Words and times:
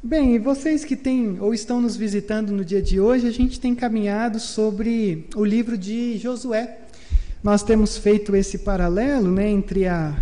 Bem, 0.00 0.36
e 0.36 0.38
vocês 0.38 0.84
que 0.84 0.94
têm 0.94 1.38
ou 1.40 1.52
estão 1.52 1.80
nos 1.80 1.96
visitando 1.96 2.52
no 2.52 2.64
dia 2.64 2.80
de 2.80 3.00
hoje, 3.00 3.26
a 3.26 3.32
gente 3.32 3.58
tem 3.58 3.74
caminhado 3.74 4.38
sobre 4.38 5.26
o 5.34 5.44
livro 5.44 5.76
de 5.76 6.16
Josué. 6.18 6.78
Nós 7.42 7.64
temos 7.64 7.98
feito 7.98 8.36
esse 8.36 8.58
paralelo 8.58 9.28
né, 9.28 9.50
entre 9.50 9.88
a, 9.88 10.16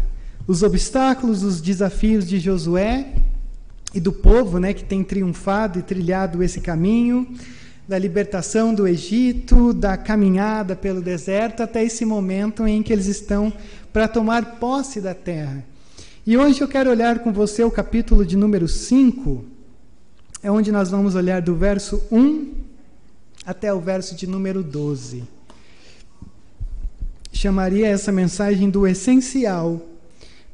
os 0.46 0.62
obstáculos, 0.62 1.42
os 1.42 1.60
desafios 1.60 2.26
de 2.26 2.38
Josué 2.38 3.12
e 3.94 4.00
do 4.00 4.10
povo 4.14 4.58
né, 4.58 4.72
que 4.72 4.82
tem 4.82 5.04
triunfado 5.04 5.78
e 5.78 5.82
trilhado 5.82 6.42
esse 6.42 6.58
caminho, 6.62 7.28
da 7.86 7.98
libertação 7.98 8.72
do 8.72 8.88
Egito, 8.88 9.74
da 9.74 9.98
caminhada 9.98 10.74
pelo 10.74 11.02
deserto, 11.02 11.62
até 11.62 11.84
esse 11.84 12.06
momento 12.06 12.66
em 12.66 12.82
que 12.82 12.94
eles 12.94 13.08
estão 13.08 13.52
para 13.92 14.08
tomar 14.08 14.58
posse 14.58 15.02
da 15.02 15.12
terra. 15.12 15.62
E 16.26 16.34
hoje 16.34 16.62
eu 16.62 16.66
quero 16.66 16.88
olhar 16.88 17.18
com 17.18 17.30
você 17.30 17.62
o 17.62 17.70
capítulo 17.70 18.24
de 18.24 18.38
número 18.38 18.66
5 18.66 19.55
é 20.46 20.50
onde 20.50 20.70
nós 20.70 20.90
vamos 20.90 21.16
olhar 21.16 21.42
do 21.42 21.56
verso 21.56 22.00
1 22.08 22.54
até 23.44 23.74
o 23.74 23.80
verso 23.80 24.14
de 24.14 24.28
número 24.28 24.62
12. 24.62 25.24
Chamaria 27.32 27.88
essa 27.88 28.12
mensagem 28.12 28.70
do 28.70 28.86
essencial 28.86 29.84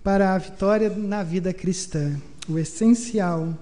para 0.03 0.35
a 0.35 0.39
vitória 0.39 0.89
na 0.89 1.23
vida 1.23 1.53
cristã. 1.53 2.19
O 2.49 2.59
essencial 2.59 3.55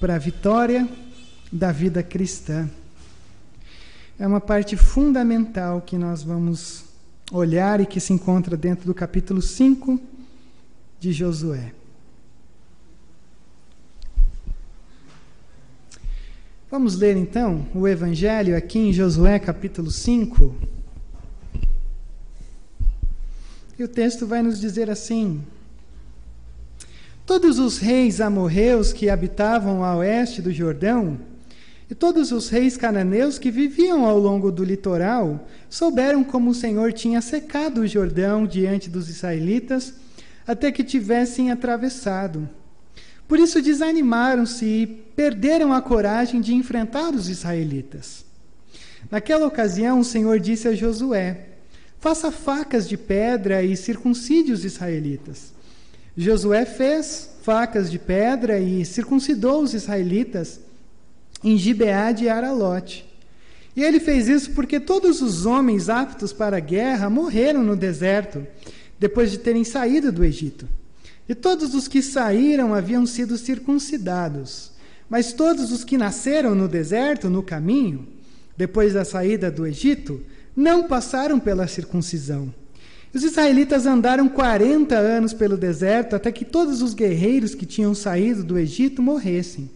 para 0.00 0.14
a 0.14 0.18
vitória 0.18 0.88
da 1.52 1.70
vida 1.70 2.02
cristã. 2.02 2.66
É 4.18 4.26
uma 4.26 4.40
parte 4.40 4.78
fundamental 4.78 5.82
que 5.82 5.98
nós 5.98 6.22
vamos 6.22 6.86
olhar 7.30 7.82
e 7.82 7.86
que 7.86 8.00
se 8.00 8.14
encontra 8.14 8.56
dentro 8.56 8.86
do 8.86 8.94
capítulo 8.94 9.42
5 9.42 10.00
de 10.98 11.12
Josué. 11.12 11.83
Vamos 16.74 16.96
ler 16.96 17.16
então 17.16 17.64
o 17.72 17.86
Evangelho 17.86 18.56
aqui 18.56 18.80
em 18.80 18.92
Josué 18.92 19.38
capítulo 19.38 19.92
5. 19.92 20.52
E 23.78 23.84
o 23.84 23.86
texto 23.86 24.26
vai 24.26 24.42
nos 24.42 24.58
dizer 24.58 24.90
assim: 24.90 25.40
Todos 27.24 27.60
os 27.60 27.78
reis 27.78 28.20
amorreus 28.20 28.92
que 28.92 29.08
habitavam 29.08 29.84
a 29.84 29.94
oeste 29.98 30.42
do 30.42 30.52
Jordão, 30.52 31.16
e 31.88 31.94
todos 31.94 32.32
os 32.32 32.48
reis 32.48 32.76
cananeus 32.76 33.38
que 33.38 33.52
viviam 33.52 34.04
ao 34.04 34.18
longo 34.18 34.50
do 34.50 34.64
litoral, 34.64 35.46
souberam 35.70 36.24
como 36.24 36.50
o 36.50 36.54
Senhor 36.54 36.92
tinha 36.92 37.20
secado 37.20 37.82
o 37.82 37.86
Jordão 37.86 38.44
diante 38.44 38.90
dos 38.90 39.08
israelitas, 39.08 39.94
até 40.44 40.72
que 40.72 40.82
tivessem 40.82 41.52
atravessado. 41.52 42.48
Por 43.26 43.38
isso 43.38 43.62
desanimaram-se 43.62 44.64
e 44.64 44.86
perderam 44.86 45.72
a 45.72 45.80
coragem 45.80 46.40
de 46.40 46.54
enfrentar 46.54 47.14
os 47.14 47.28
israelitas. 47.28 48.24
Naquela 49.10 49.46
ocasião, 49.46 50.00
o 50.00 50.04
Senhor 50.04 50.38
disse 50.38 50.68
a 50.68 50.74
Josué: 50.74 51.48
Faça 52.00 52.30
facas 52.30 52.88
de 52.88 52.96
pedra 52.96 53.62
e 53.62 53.76
circuncide 53.76 54.52
os 54.52 54.64
israelitas. 54.64 55.52
Josué 56.16 56.64
fez 56.64 57.30
facas 57.42 57.90
de 57.90 57.98
pedra 57.98 58.60
e 58.60 58.84
circuncidou 58.84 59.62
os 59.62 59.74
israelitas 59.74 60.60
em 61.42 61.56
Gibeá 61.56 62.12
de 62.12 62.28
Aralote. 62.28 63.06
E 63.76 63.82
ele 63.82 63.98
fez 63.98 64.28
isso 64.28 64.52
porque 64.52 64.78
todos 64.78 65.20
os 65.20 65.44
homens 65.44 65.88
aptos 65.88 66.32
para 66.32 66.58
a 66.58 66.60
guerra 66.60 67.10
morreram 67.10 67.64
no 67.64 67.74
deserto, 67.74 68.46
depois 68.98 69.32
de 69.32 69.38
terem 69.38 69.64
saído 69.64 70.12
do 70.12 70.24
Egito. 70.24 70.68
E 71.28 71.34
todos 71.34 71.74
os 71.74 71.88
que 71.88 72.02
saíram 72.02 72.74
haviam 72.74 73.06
sido 73.06 73.38
circuncidados. 73.38 74.72
Mas 75.08 75.32
todos 75.32 75.72
os 75.72 75.84
que 75.84 75.96
nasceram 75.96 76.54
no 76.54 76.68
deserto, 76.68 77.30
no 77.30 77.42
caminho, 77.42 78.06
depois 78.56 78.92
da 78.92 79.04
saída 79.04 79.50
do 79.50 79.66
Egito, 79.66 80.20
não 80.56 80.84
passaram 80.84 81.40
pela 81.40 81.66
circuncisão. 81.66 82.52
Os 83.12 83.22
israelitas 83.22 83.86
andaram 83.86 84.28
40 84.28 84.96
anos 84.96 85.32
pelo 85.32 85.56
deserto 85.56 86.16
até 86.16 86.32
que 86.32 86.44
todos 86.44 86.82
os 86.82 86.94
guerreiros 86.94 87.54
que 87.54 87.64
tinham 87.64 87.94
saído 87.94 88.42
do 88.42 88.58
Egito 88.58 89.00
morressem. 89.00 89.70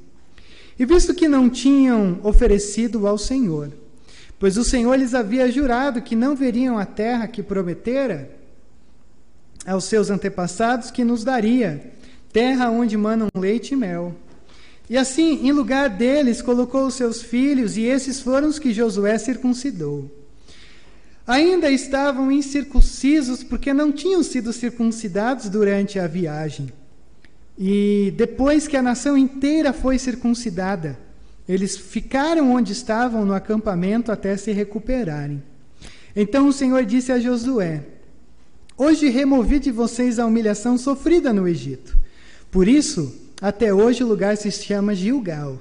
E 0.78 0.84
visto 0.84 1.14
que 1.14 1.28
não 1.28 1.48
tinham 1.48 2.18
oferecido 2.22 3.06
ao 3.06 3.16
Senhor, 3.16 3.72
pois 4.38 4.56
o 4.56 4.64
Senhor 4.64 4.94
lhes 4.96 5.14
havia 5.14 5.50
jurado 5.50 6.02
que 6.02 6.16
não 6.16 6.34
veriam 6.34 6.78
a 6.78 6.84
terra 6.84 7.26
que 7.26 7.42
prometera, 7.42 8.37
aos 9.66 9.84
seus 9.84 10.10
antepassados 10.10 10.90
que 10.90 11.04
nos 11.04 11.24
daria, 11.24 11.92
terra 12.32 12.70
onde 12.70 12.96
manam 12.96 13.28
leite 13.34 13.74
e 13.74 13.76
mel. 13.76 14.14
E 14.90 14.96
assim, 14.96 15.46
em 15.46 15.52
lugar 15.52 15.90
deles, 15.90 16.40
colocou 16.40 16.86
os 16.86 16.94
seus 16.94 17.22
filhos, 17.22 17.76
e 17.76 17.82
esses 17.82 18.20
foram 18.20 18.48
os 18.48 18.58
que 18.58 18.72
Josué 18.72 19.18
circuncidou. 19.18 20.10
Ainda 21.26 21.70
estavam 21.70 22.32
incircuncisos 22.32 23.44
porque 23.44 23.74
não 23.74 23.92
tinham 23.92 24.22
sido 24.22 24.50
circuncidados 24.50 25.50
durante 25.50 25.98
a 25.98 26.06
viagem. 26.06 26.72
E 27.58 28.14
depois 28.16 28.66
que 28.66 28.78
a 28.78 28.82
nação 28.82 29.18
inteira 29.18 29.74
foi 29.74 29.98
circuncidada, 29.98 30.98
eles 31.46 31.76
ficaram 31.76 32.52
onde 32.52 32.72
estavam 32.72 33.26
no 33.26 33.34
acampamento 33.34 34.10
até 34.10 34.36
se 34.38 34.52
recuperarem. 34.52 35.42
Então 36.16 36.48
o 36.48 36.52
Senhor 36.52 36.84
disse 36.84 37.12
a 37.12 37.18
Josué: 37.18 37.82
Hoje 38.80 39.08
removi 39.08 39.58
de 39.58 39.72
vocês 39.72 40.20
a 40.20 40.26
humilhação 40.26 40.78
sofrida 40.78 41.32
no 41.32 41.48
Egito. 41.48 41.98
Por 42.48 42.68
isso, 42.68 43.12
até 43.42 43.74
hoje 43.74 44.04
o 44.04 44.06
lugar 44.06 44.36
se 44.36 44.52
chama 44.52 44.94
Gilgal. 44.94 45.58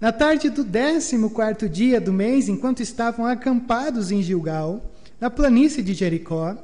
Na 0.00 0.10
tarde 0.10 0.50
do 0.50 0.64
décimo 0.64 1.30
quarto 1.30 1.68
dia 1.68 2.00
do 2.00 2.12
mês, 2.12 2.48
enquanto 2.48 2.82
estavam 2.82 3.24
acampados 3.24 4.10
em 4.10 4.20
Gilgal, 4.20 4.84
na 5.20 5.30
planície 5.30 5.80
de 5.80 5.94
Jericó, 5.94 6.56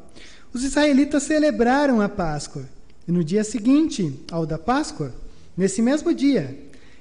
os 0.53 0.65
israelitas 0.65 1.23
celebraram 1.23 2.01
a 2.01 2.09
Páscoa. 2.09 2.65
E 3.07 3.13
no 3.13 3.23
dia 3.23 3.45
seguinte, 3.45 4.25
ao 4.33 4.45
da 4.45 4.59
Páscoa, 4.59 5.15
nesse 5.57 5.81
mesmo 5.81 6.13
dia, 6.13 6.59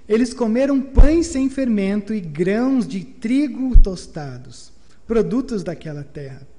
eles 0.08 0.32
comeram 0.32 0.80
pães 0.80 1.26
sem 1.26 1.50
fermento 1.50 2.14
e 2.14 2.20
grãos 2.20 2.88
de 2.88 3.04
trigo 3.04 3.76
tostados, 3.80 4.72
produtos 5.08 5.64
daquela 5.64 6.04
terra. 6.04 6.55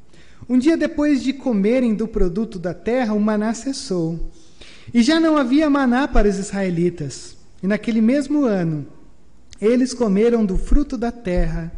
Um 0.49 0.59
dia 0.59 0.77
depois 0.77 1.23
de 1.23 1.33
comerem 1.33 1.95
do 1.95 2.07
produto 2.07 2.59
da 2.59 2.73
terra, 2.73 3.15
o 3.15 3.21
maná 3.21 3.53
cessou. 3.53 4.31
E 4.95 5.03
já 5.03 5.19
não 5.19 5.37
havia 5.37 5.69
maná 5.69 6.07
para 6.07 6.29
os 6.29 6.39
israelitas. 6.39 7.37
E 7.63 7.67
naquele 7.67 8.01
mesmo 8.01 8.45
ano, 8.45 8.87
eles 9.61 9.93
comeram 9.93 10.45
do 10.45 10.57
fruto 10.57 10.97
da 10.97 11.11
terra 11.11 11.73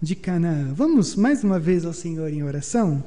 de 0.00 0.14
Canaã. 0.14 0.72
Vamos 0.72 1.14
mais 1.14 1.44
uma 1.44 1.58
vez 1.58 1.84
ao 1.84 1.92
Senhor 1.92 2.32
em 2.32 2.42
oração? 2.42 3.04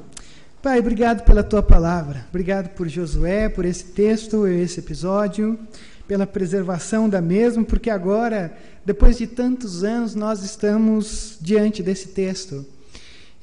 Pai, 0.61 0.79
obrigado 0.79 1.25
pela 1.25 1.43
tua 1.43 1.63
palavra. 1.63 2.25
Obrigado 2.29 2.69
por 2.69 2.87
Josué, 2.87 3.49
por 3.49 3.65
esse 3.65 3.85
texto, 3.85 4.47
esse 4.47 4.79
episódio, 4.79 5.59
pela 6.07 6.27
preservação 6.27 7.09
da 7.09 7.21
mesma, 7.21 7.63
porque 7.63 7.89
agora, 7.89 8.55
depois 8.85 9.17
de 9.17 9.27
tantos 9.27 9.83
anos, 9.83 10.15
nós 10.15 10.43
estamos 10.43 11.37
diante 11.41 11.81
desse 11.81 12.09
texto. 12.09 12.65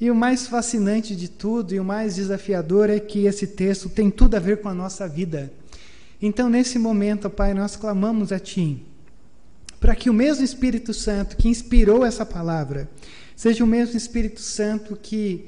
E 0.01 0.09
o 0.09 0.15
mais 0.15 0.47
fascinante 0.47 1.15
de 1.15 1.27
tudo 1.27 1.75
e 1.75 1.79
o 1.79 1.83
mais 1.85 2.15
desafiador 2.15 2.89
é 2.89 2.99
que 2.99 3.27
esse 3.27 3.45
texto 3.45 3.87
tem 3.87 4.09
tudo 4.09 4.33
a 4.33 4.39
ver 4.39 4.59
com 4.59 4.67
a 4.67 4.73
nossa 4.73 5.07
vida. 5.07 5.53
Então, 6.19 6.49
nesse 6.49 6.79
momento, 6.79 7.29
Pai, 7.29 7.53
nós 7.53 7.75
clamamos 7.75 8.31
a 8.31 8.39
Ti, 8.39 8.83
para 9.79 9.95
que 9.95 10.09
o 10.09 10.13
mesmo 10.13 10.43
Espírito 10.43 10.91
Santo 10.91 11.37
que 11.37 11.47
inspirou 11.47 12.03
essa 12.03 12.25
palavra, 12.25 12.89
seja 13.35 13.63
o 13.63 13.67
mesmo 13.67 13.95
Espírito 13.95 14.41
Santo 14.41 14.97
que, 14.99 15.45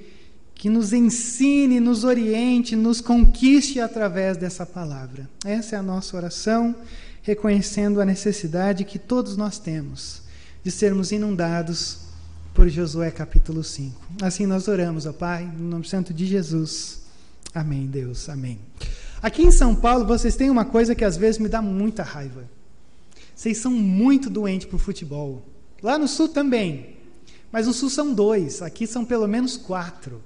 que 0.53 0.69
nos 0.69 0.93
ensine, 0.93 1.79
nos 1.79 2.03
oriente, 2.03 2.75
nos 2.75 3.01
conquiste 3.01 3.79
através 3.79 4.37
dessa 4.37 4.67
palavra. 4.67 5.27
Essa 5.43 5.77
é 5.77 5.79
a 5.79 5.83
nossa 5.83 6.15
oração, 6.15 6.75
reconhecendo 7.23 7.99
a 7.99 8.05
necessidade 8.05 8.83
que 8.83 8.99
todos 8.99 9.35
nós 9.35 9.57
temos 9.57 10.21
de 10.63 10.69
sermos 10.69 11.11
inundados 11.11 12.12
por 12.53 12.69
Josué 12.69 13.09
capítulo 13.09 13.63
5. 13.63 13.99
Assim 14.21 14.45
nós 14.45 14.67
oramos, 14.67 15.05
ó 15.05 15.13
Pai, 15.13 15.43
no 15.57 15.67
nome 15.67 15.87
santo 15.87 16.13
de 16.13 16.25
Jesus. 16.25 17.01
Amém, 17.53 17.87
Deus, 17.87 18.29
amém. 18.29 18.59
Aqui 19.21 19.41
em 19.41 19.51
São 19.51 19.75
Paulo, 19.75 20.05
vocês 20.05 20.35
têm 20.35 20.49
uma 20.49 20.65
coisa 20.65 20.93
que 20.93 21.03
às 21.03 21.17
vezes 21.17 21.39
me 21.39 21.49
dá 21.49 21.61
muita 21.61 22.03
raiva. 22.03 22.43
Vocês 23.35 23.57
são 23.57 23.71
muito 23.71 24.29
doentes 24.29 24.67
por 24.67 24.79
futebol. 24.79 25.43
Lá 25.81 25.97
no 25.97 26.07
Sul 26.07 26.29
também. 26.29 26.95
Mas 27.51 27.65
no 27.65 27.73
Sul 27.73 27.89
são 27.89 28.13
dois, 28.13 28.61
aqui 28.61 28.85
são 28.85 29.03
pelo 29.03 29.27
menos 29.27 29.57
quatro. 29.57 30.21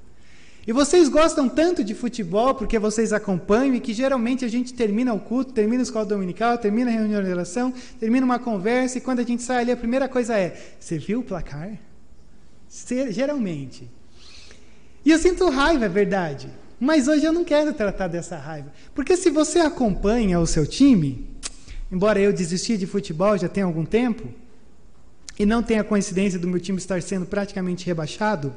E 0.65 0.73
vocês 0.73 1.07
gostam 1.07 1.47
tanto 1.47 1.81
de 1.81 1.95
futebol 1.95 2.53
porque 2.55 2.77
vocês 2.77 3.13
acompanham 3.13 3.73
e 3.75 3.79
que 3.79 3.93
geralmente 3.93 4.43
a 4.43 4.49
gente 4.49 4.73
termina 4.73 5.13
o 5.13 5.19
culto, 5.19 5.53
termina 5.53 5.81
a 5.81 5.83
escola 5.83 6.05
dominical, 6.05 6.57
termina 6.57 6.91
a 6.91 6.93
reunião 6.93 7.23
de 7.23 7.29
oração, 7.29 7.73
termina 7.97 8.25
uma 8.25 8.37
conversa 8.37 8.97
e 8.97 9.01
quando 9.01 9.19
a 9.19 9.23
gente 9.23 9.41
sai 9.43 9.61
ali 9.61 9.71
a 9.71 9.77
primeira 9.77 10.09
coisa 10.09 10.37
é: 10.37 10.75
Você 10.77 10.97
viu 10.97 11.19
o 11.21 11.23
placar? 11.23 11.86
Geralmente. 13.09 13.89
E 15.05 15.11
eu 15.11 15.17
sinto 15.17 15.49
raiva, 15.49 15.85
é 15.85 15.89
verdade. 15.89 16.49
Mas 16.79 17.07
hoje 17.07 17.25
eu 17.25 17.33
não 17.33 17.43
quero 17.43 17.73
tratar 17.73 18.07
dessa 18.07 18.37
raiva. 18.37 18.71
Porque 18.93 19.17
se 19.17 19.29
você 19.29 19.59
acompanha 19.59 20.39
o 20.39 20.45
seu 20.45 20.65
time, 20.67 21.27
embora 21.91 22.19
eu 22.19 22.31
desisti 22.31 22.77
de 22.77 22.85
futebol 22.85 23.37
já 23.37 23.47
tem 23.47 23.63
algum 23.63 23.85
tempo, 23.85 24.27
e 25.39 25.45
não 25.45 25.61
tenha 25.61 25.83
coincidência 25.83 26.39
do 26.39 26.47
meu 26.47 26.59
time 26.59 26.77
estar 26.77 27.01
sendo 27.01 27.25
praticamente 27.25 27.85
rebaixado. 27.85 28.53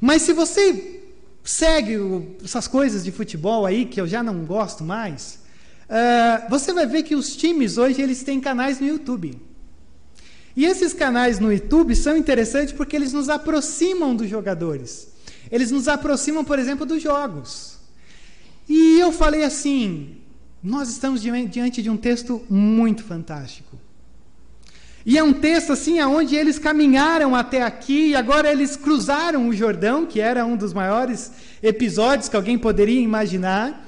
Mas 0.00 0.22
se 0.22 0.32
você 0.32 1.00
segue 1.42 1.96
essas 2.44 2.68
coisas 2.68 3.02
de 3.02 3.10
futebol 3.10 3.64
aí, 3.64 3.86
que 3.86 4.00
eu 4.00 4.06
já 4.06 4.22
não 4.22 4.44
gosto 4.44 4.84
mais, 4.84 5.40
uh, 5.88 6.50
você 6.50 6.72
vai 6.72 6.86
ver 6.86 7.02
que 7.02 7.14
os 7.14 7.34
times 7.34 7.78
hoje 7.78 8.02
eles 8.02 8.22
têm 8.22 8.40
canais 8.40 8.78
no 8.78 8.86
YouTube. 8.86 9.40
E 10.56 10.64
esses 10.64 10.92
canais 10.92 11.38
no 11.38 11.52
YouTube 11.52 11.94
são 11.94 12.16
interessantes 12.16 12.72
porque 12.72 12.96
eles 12.96 13.12
nos 13.12 13.28
aproximam 13.28 14.14
dos 14.14 14.28
jogadores. 14.28 15.08
Eles 15.50 15.70
nos 15.70 15.88
aproximam, 15.88 16.44
por 16.44 16.58
exemplo, 16.58 16.84
dos 16.84 17.02
jogos. 17.02 17.78
E 18.68 18.98
eu 18.98 19.12
falei 19.12 19.44
assim: 19.44 20.16
nós 20.62 20.88
estamos 20.88 21.22
diante 21.22 21.82
de 21.82 21.88
um 21.88 21.96
texto 21.96 22.42
muito 22.50 23.04
fantástico. 23.04 23.78
E 25.06 25.16
é 25.16 25.22
um 25.22 25.32
texto 25.32 25.72
assim 25.72 25.98
aonde 26.00 26.34
eles 26.36 26.58
caminharam 26.58 27.34
até 27.34 27.62
aqui 27.62 28.08
e 28.08 28.16
agora 28.16 28.50
eles 28.50 28.76
cruzaram 28.76 29.48
o 29.48 29.54
Jordão, 29.54 30.04
que 30.04 30.20
era 30.20 30.44
um 30.44 30.56
dos 30.56 30.74
maiores 30.74 31.32
episódios 31.62 32.28
que 32.28 32.36
alguém 32.36 32.58
poderia 32.58 33.00
imaginar. 33.00 33.86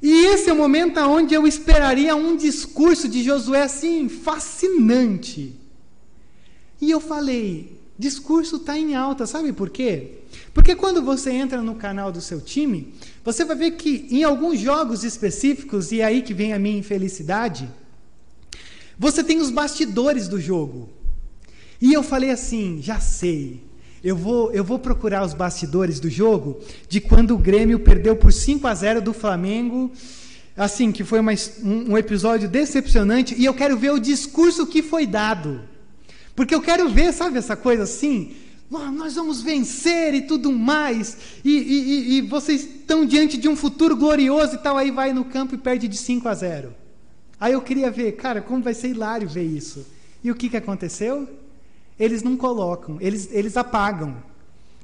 E 0.00 0.26
esse 0.26 0.48
é 0.48 0.52
o 0.52 0.56
momento 0.56 1.00
onde 1.00 1.34
eu 1.34 1.46
esperaria 1.46 2.14
um 2.16 2.36
discurso 2.36 3.08
de 3.08 3.22
Josué 3.22 3.62
assim 3.62 4.08
fascinante. 4.08 5.54
E 6.80 6.90
eu 6.90 7.00
falei, 7.00 7.78
discurso 7.98 8.56
está 8.56 8.76
em 8.78 8.94
alta, 8.94 9.26
sabe 9.26 9.52
por 9.52 9.70
quê? 9.70 10.18
Porque 10.52 10.74
quando 10.74 11.02
você 11.02 11.30
entra 11.30 11.62
no 11.62 11.74
canal 11.74 12.10
do 12.10 12.20
seu 12.20 12.40
time, 12.40 12.94
você 13.24 13.44
vai 13.44 13.56
ver 13.56 13.70
que 13.72 14.06
em 14.10 14.24
alguns 14.24 14.60
jogos 14.60 15.04
específicos, 15.04 15.92
e 15.92 16.00
é 16.00 16.04
aí 16.04 16.22
que 16.22 16.34
vem 16.34 16.52
a 16.52 16.58
minha 16.58 16.78
infelicidade, 16.78 17.68
você 18.98 19.22
tem 19.22 19.40
os 19.40 19.50
bastidores 19.50 20.28
do 20.28 20.40
jogo. 20.40 20.88
E 21.80 21.92
eu 21.92 22.02
falei 22.02 22.30
assim, 22.30 22.80
já 22.80 23.00
sei. 23.00 23.62
Eu 24.02 24.16
vou, 24.16 24.52
eu 24.52 24.62
vou 24.62 24.78
procurar 24.78 25.24
os 25.24 25.34
bastidores 25.34 25.98
do 25.98 26.10
jogo 26.10 26.60
de 26.88 27.00
quando 27.00 27.34
o 27.34 27.38
Grêmio 27.38 27.80
perdeu 27.80 28.14
por 28.14 28.32
5 28.32 28.66
a 28.66 28.74
0 28.74 29.00
do 29.00 29.12
Flamengo. 29.12 29.90
Assim, 30.56 30.92
que 30.92 31.02
foi 31.02 31.18
uma, 31.18 31.32
um, 31.62 31.92
um 31.92 31.98
episódio 31.98 32.48
decepcionante. 32.48 33.34
E 33.36 33.44
eu 33.44 33.54
quero 33.54 33.76
ver 33.76 33.92
o 33.92 33.98
discurso 33.98 34.66
que 34.66 34.82
foi 34.82 35.06
dado. 35.06 35.60
Porque 36.34 36.54
eu 36.54 36.60
quero 36.60 36.88
ver, 36.88 37.12
sabe, 37.12 37.38
essa 37.38 37.56
coisa 37.56 37.84
assim? 37.84 38.34
nós 38.70 39.14
vamos 39.14 39.40
vencer 39.40 40.14
e 40.14 40.22
tudo 40.22 40.50
mais, 40.50 41.16
e, 41.44 41.50
e, 41.50 42.16
e, 42.16 42.20
vocês 42.22 42.62
estão 42.62 43.04
diante 43.04 43.36
de 43.36 43.48
um 43.48 43.54
futuro 43.54 43.96
glorioso 43.96 44.54
e 44.54 44.58
tal, 44.58 44.76
aí 44.76 44.90
vai 44.90 45.12
no 45.12 45.24
campo 45.24 45.54
e 45.54 45.58
perde 45.58 45.86
de 45.86 45.96
5 45.96 46.28
a 46.28 46.34
0. 46.34 46.74
Aí 47.38 47.52
eu 47.52 47.60
queria 47.60 47.90
ver, 47.90 48.12
cara, 48.12 48.40
como 48.40 48.62
vai 48.62 48.74
ser 48.74 48.88
hilário 48.88 49.28
ver 49.28 49.44
isso. 49.44 49.86
E 50.22 50.30
o 50.30 50.34
que, 50.34 50.48
que 50.48 50.56
aconteceu? 50.56 51.28
Eles 51.98 52.22
não 52.22 52.36
colocam, 52.36 52.96
eles, 53.00 53.28
eles 53.30 53.56
apagam. 53.56 54.16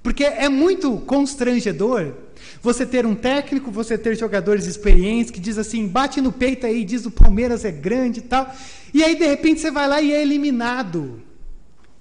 Porque 0.02 0.24
é 0.24 0.48
muito 0.48 0.98
constrangedor 0.98 2.14
você 2.62 2.86
ter 2.86 3.04
um 3.04 3.14
técnico, 3.14 3.70
você 3.70 3.98
ter 3.98 4.16
jogadores 4.16 4.66
experientes 4.66 5.30
que 5.30 5.40
diz 5.40 5.58
assim, 5.58 5.86
bate 5.86 6.20
no 6.20 6.32
peito 6.32 6.66
aí, 6.66 6.84
diz 6.84 7.04
o 7.04 7.10
Palmeiras 7.10 7.64
é 7.64 7.70
grande 7.70 8.20
e 8.20 8.22
tal. 8.22 8.50
E 8.94 9.04
aí, 9.04 9.14
de 9.14 9.26
repente, 9.26 9.60
você 9.60 9.70
vai 9.70 9.86
lá 9.86 10.00
e 10.00 10.12
é 10.12 10.22
eliminado. 10.22 11.22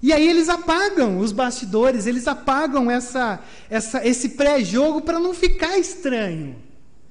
E 0.02 0.12
aí 0.12 0.26
eles 0.26 0.48
apagam 0.48 1.18
os 1.18 1.30
bastidores, 1.30 2.06
eles 2.06 2.26
apagam 2.26 2.90
essa, 2.90 3.40
essa, 3.68 4.06
esse 4.06 4.30
pré-jogo 4.30 5.02
para 5.02 5.18
não 5.18 5.34
ficar 5.34 5.78
estranho, 5.78 6.56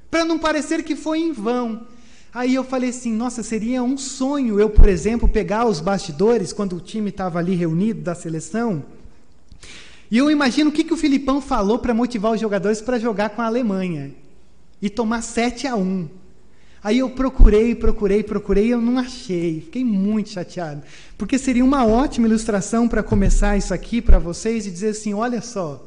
para 0.09 0.25
não 0.25 0.39
parecer 0.39 0.83
que 0.83 0.95
foi 0.95 1.19
em 1.19 1.31
vão. 1.31 1.86
Aí 2.33 2.56
eu 2.56 2.63
falei 2.63 2.89
assim: 2.89 3.13
nossa, 3.13 3.44
seria 3.44 3.83
um 3.83 3.97
sonho 3.97 4.59
eu, 4.59 4.69
por 4.69 4.88
exemplo, 4.88 5.27
pegar 5.27 5.65
os 5.65 5.80
bastidores 5.80 6.51
quando 6.51 6.75
o 6.75 6.80
time 6.80 7.09
estava 7.09 7.38
ali 7.39 7.56
reunido 7.56 8.01
da 8.01 8.15
seleção. 8.15 8.83
E 10.12 10.18
eu 10.18 10.31
imagino 10.31 10.71
o 10.71 10.74
que, 10.74 10.83
que 10.83 10.94
o 10.94 10.97
Filipão 10.97 11.39
falou 11.39 11.77
para 11.77 11.94
motivar 11.94 12.31
os 12.31 12.41
jogadores 12.41 12.81
para 12.81 12.97
jogar 12.97 13.30
com 13.30 13.41
a 13.44 13.45
Alemanha 13.45 14.12
e 14.81 14.89
tomar 14.89 15.21
7 15.21 15.68
a 15.68 15.75
1. 15.75 16.09
Aí 16.83 16.99
eu 16.99 17.09
procurei, 17.09 17.75
procurei, 17.75 18.23
procurei, 18.23 18.73
eu 18.73 18.81
não 18.81 18.97
achei. 18.97 19.61
Fiquei 19.61 19.83
muito 19.83 20.29
chateado. 20.29 20.81
Porque 21.17 21.37
seria 21.37 21.63
uma 21.63 21.85
ótima 21.85 22.27
ilustração 22.27 22.87
para 22.87 23.03
começar 23.03 23.57
isso 23.57 23.73
aqui 23.73 24.01
para 24.01 24.17
vocês 24.17 24.65
e 24.65 24.71
dizer 24.71 24.89
assim: 24.89 25.13
olha 25.13 25.41
só, 25.41 25.85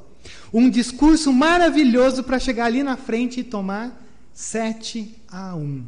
um 0.53 0.69
discurso 0.69 1.33
maravilhoso 1.33 2.23
para 2.23 2.39
chegar 2.39 2.67
ali 2.67 2.83
na 2.83 2.97
frente 2.97 3.41
e 3.41 3.45
tomar 3.45 4.05
7 4.35 5.17
a 5.29 5.55
1. 5.55 5.83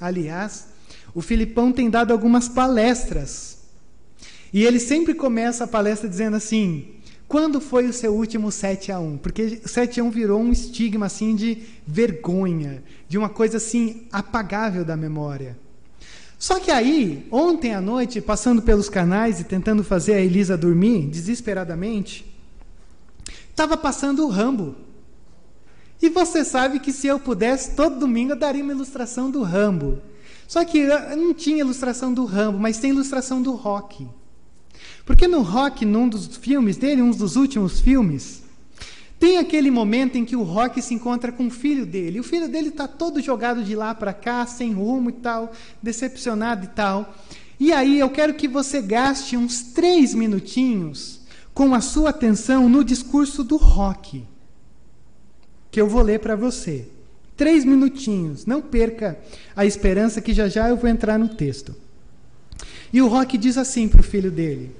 Aliás, 0.00 0.68
o 1.14 1.22
Filipão 1.22 1.72
tem 1.72 1.88
dado 1.88 2.12
algumas 2.12 2.48
palestras. 2.48 3.58
E 4.52 4.64
ele 4.64 4.80
sempre 4.80 5.14
começa 5.14 5.64
a 5.64 5.68
palestra 5.68 6.08
dizendo 6.08 6.36
assim: 6.36 6.99
quando 7.30 7.60
foi 7.60 7.86
o 7.86 7.92
seu 7.92 8.12
último 8.12 8.50
7 8.50 8.90
a 8.90 8.98
1? 8.98 9.18
Porque 9.18 9.60
7 9.64 10.00
a 10.00 10.02
1 10.02 10.10
virou 10.10 10.40
um 10.40 10.50
estigma 10.50 11.06
assim 11.06 11.36
de 11.36 11.62
vergonha, 11.86 12.82
de 13.08 13.16
uma 13.16 13.28
coisa 13.28 13.58
assim 13.58 14.08
apagável 14.10 14.84
da 14.84 14.96
memória. 14.96 15.56
Só 16.36 16.58
que 16.58 16.72
aí, 16.72 17.28
ontem 17.30 17.72
à 17.72 17.80
noite, 17.80 18.20
passando 18.20 18.60
pelos 18.60 18.88
canais 18.88 19.38
e 19.38 19.44
tentando 19.44 19.84
fazer 19.84 20.14
a 20.14 20.20
Elisa 20.20 20.56
dormir 20.56 21.06
desesperadamente, 21.06 22.26
estava 23.48 23.76
passando 23.76 24.26
o 24.26 24.28
Rambo. 24.28 24.74
E 26.02 26.08
você 26.08 26.44
sabe 26.44 26.80
que 26.80 26.92
se 26.92 27.06
eu 27.06 27.20
pudesse, 27.20 27.76
todo 27.76 28.00
domingo 28.00 28.32
eu 28.32 28.36
daria 28.36 28.64
uma 28.64 28.72
ilustração 28.72 29.30
do 29.30 29.44
Rambo. 29.44 30.02
Só 30.48 30.64
que 30.64 30.84
não 30.84 31.32
tinha 31.32 31.58
ilustração 31.58 32.12
do 32.12 32.24
Rambo, 32.24 32.58
mas 32.58 32.80
tem 32.80 32.90
ilustração 32.90 33.40
do 33.40 33.52
Rock. 33.52 34.08
Porque 35.10 35.26
no 35.26 35.42
Rock, 35.42 35.84
num 35.84 36.08
dos 36.08 36.36
filmes 36.36 36.76
dele, 36.76 37.02
um 37.02 37.10
dos 37.10 37.34
últimos 37.34 37.80
filmes, 37.80 38.44
tem 39.18 39.38
aquele 39.38 39.68
momento 39.68 40.16
em 40.16 40.24
que 40.24 40.36
o 40.36 40.44
Rock 40.44 40.80
se 40.80 40.94
encontra 40.94 41.32
com 41.32 41.48
o 41.48 41.50
filho 41.50 41.84
dele. 41.84 42.20
O 42.20 42.22
filho 42.22 42.48
dele 42.48 42.68
está 42.68 42.86
todo 42.86 43.20
jogado 43.20 43.64
de 43.64 43.74
lá 43.74 43.92
para 43.92 44.12
cá, 44.12 44.46
sem 44.46 44.72
rumo 44.72 45.10
e 45.10 45.14
tal, 45.14 45.52
decepcionado 45.82 46.64
e 46.64 46.68
tal. 46.68 47.12
E 47.58 47.72
aí 47.72 47.98
eu 47.98 48.08
quero 48.08 48.34
que 48.34 48.46
você 48.46 48.80
gaste 48.80 49.36
uns 49.36 49.62
três 49.62 50.14
minutinhos 50.14 51.22
com 51.52 51.74
a 51.74 51.80
sua 51.80 52.10
atenção 52.10 52.68
no 52.68 52.84
discurso 52.84 53.42
do 53.42 53.56
Rock, 53.56 54.24
que 55.72 55.80
eu 55.80 55.88
vou 55.88 56.02
ler 56.02 56.20
para 56.20 56.36
você. 56.36 56.86
Três 57.36 57.64
minutinhos, 57.64 58.46
não 58.46 58.62
perca 58.62 59.18
a 59.56 59.66
esperança 59.66 60.20
que 60.20 60.32
já 60.32 60.48
já 60.48 60.68
eu 60.68 60.76
vou 60.76 60.88
entrar 60.88 61.18
no 61.18 61.30
texto. 61.30 61.74
E 62.92 63.02
o 63.02 63.08
Rock 63.08 63.36
diz 63.36 63.58
assim 63.58 63.88
para 63.88 64.02
o 64.02 64.04
filho 64.04 64.30
dele: 64.30 64.78